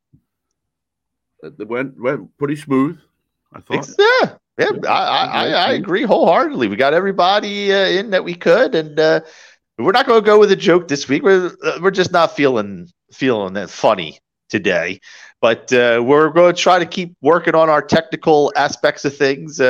[1.42, 2.98] It went went pretty smooth.
[3.52, 3.78] I thought.
[3.78, 6.68] Ex- Yeah, yeah, I, I, I, I agree wholeheartedly.
[6.68, 9.20] We got everybody uh, in that we could, and uh,
[9.78, 11.22] we're not going to go with a joke this week.
[11.22, 15.00] We're uh, we're just not feeling feeling that funny today,
[15.40, 19.60] but uh, we're going to try to keep working on our technical aspects of things.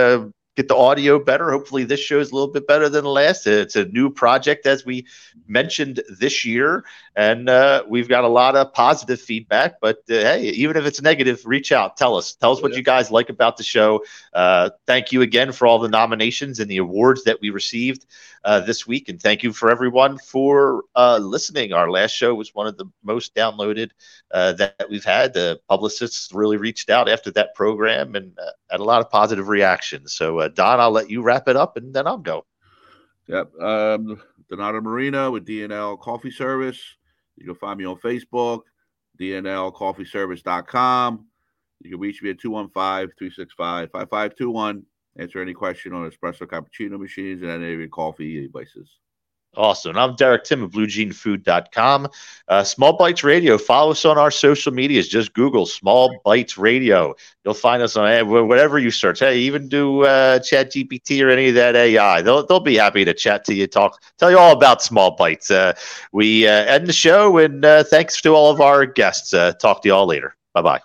[0.58, 1.52] Get the audio better.
[1.52, 3.46] Hopefully, this show is a little bit better than the last.
[3.46, 5.06] It's a new project, as we
[5.46, 9.80] mentioned this year, and uh, we've got a lot of positive feedback.
[9.80, 12.82] But uh, hey, even if it's negative, reach out, tell us, tell us what you
[12.82, 14.02] guys like about the show.
[14.34, 18.04] Uh, thank you again for all the nominations and the awards that we received
[18.44, 21.72] uh, this week, and thank you for everyone for uh, listening.
[21.72, 23.90] Our last show was one of the most downloaded
[24.32, 25.34] uh, that, we've had.
[25.34, 29.48] The publicists really reached out after that program and uh, had a lot of positive
[29.48, 30.14] reactions.
[30.14, 32.44] So, uh, Don, I'll let you wrap it up, and then I'll go.
[33.26, 33.54] Yep.
[33.60, 36.80] Um, Donato Marina with DNL Coffee Service.
[37.36, 38.62] You can find me on Facebook,
[39.20, 41.26] DNLCoffeeService.com.
[41.80, 44.84] You can reach me at 215 365 5521.
[45.18, 48.98] Answer any question on espresso cappuccino machines and any of your coffee devices.
[49.56, 49.96] Awesome.
[49.96, 52.08] I'm Derek Tim of BlueJeanFood.com.
[52.46, 53.58] Uh, Small Bites Radio.
[53.58, 55.08] Follow us on our social medias.
[55.08, 57.14] Just Google Small Bites Radio.
[57.44, 59.20] You'll find us on eh, whatever you search.
[59.20, 62.22] Hey, even do uh, Chat GPT or any of that AI.
[62.22, 65.50] They'll, they'll be happy to chat to you, talk, tell you all about Small Bites.
[65.50, 65.72] Uh,
[66.12, 69.34] we uh, end the show, and uh, thanks to all of our guests.
[69.34, 70.36] Uh, talk to you all later.
[70.52, 70.80] Bye bye.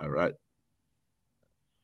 [0.00, 0.34] All right.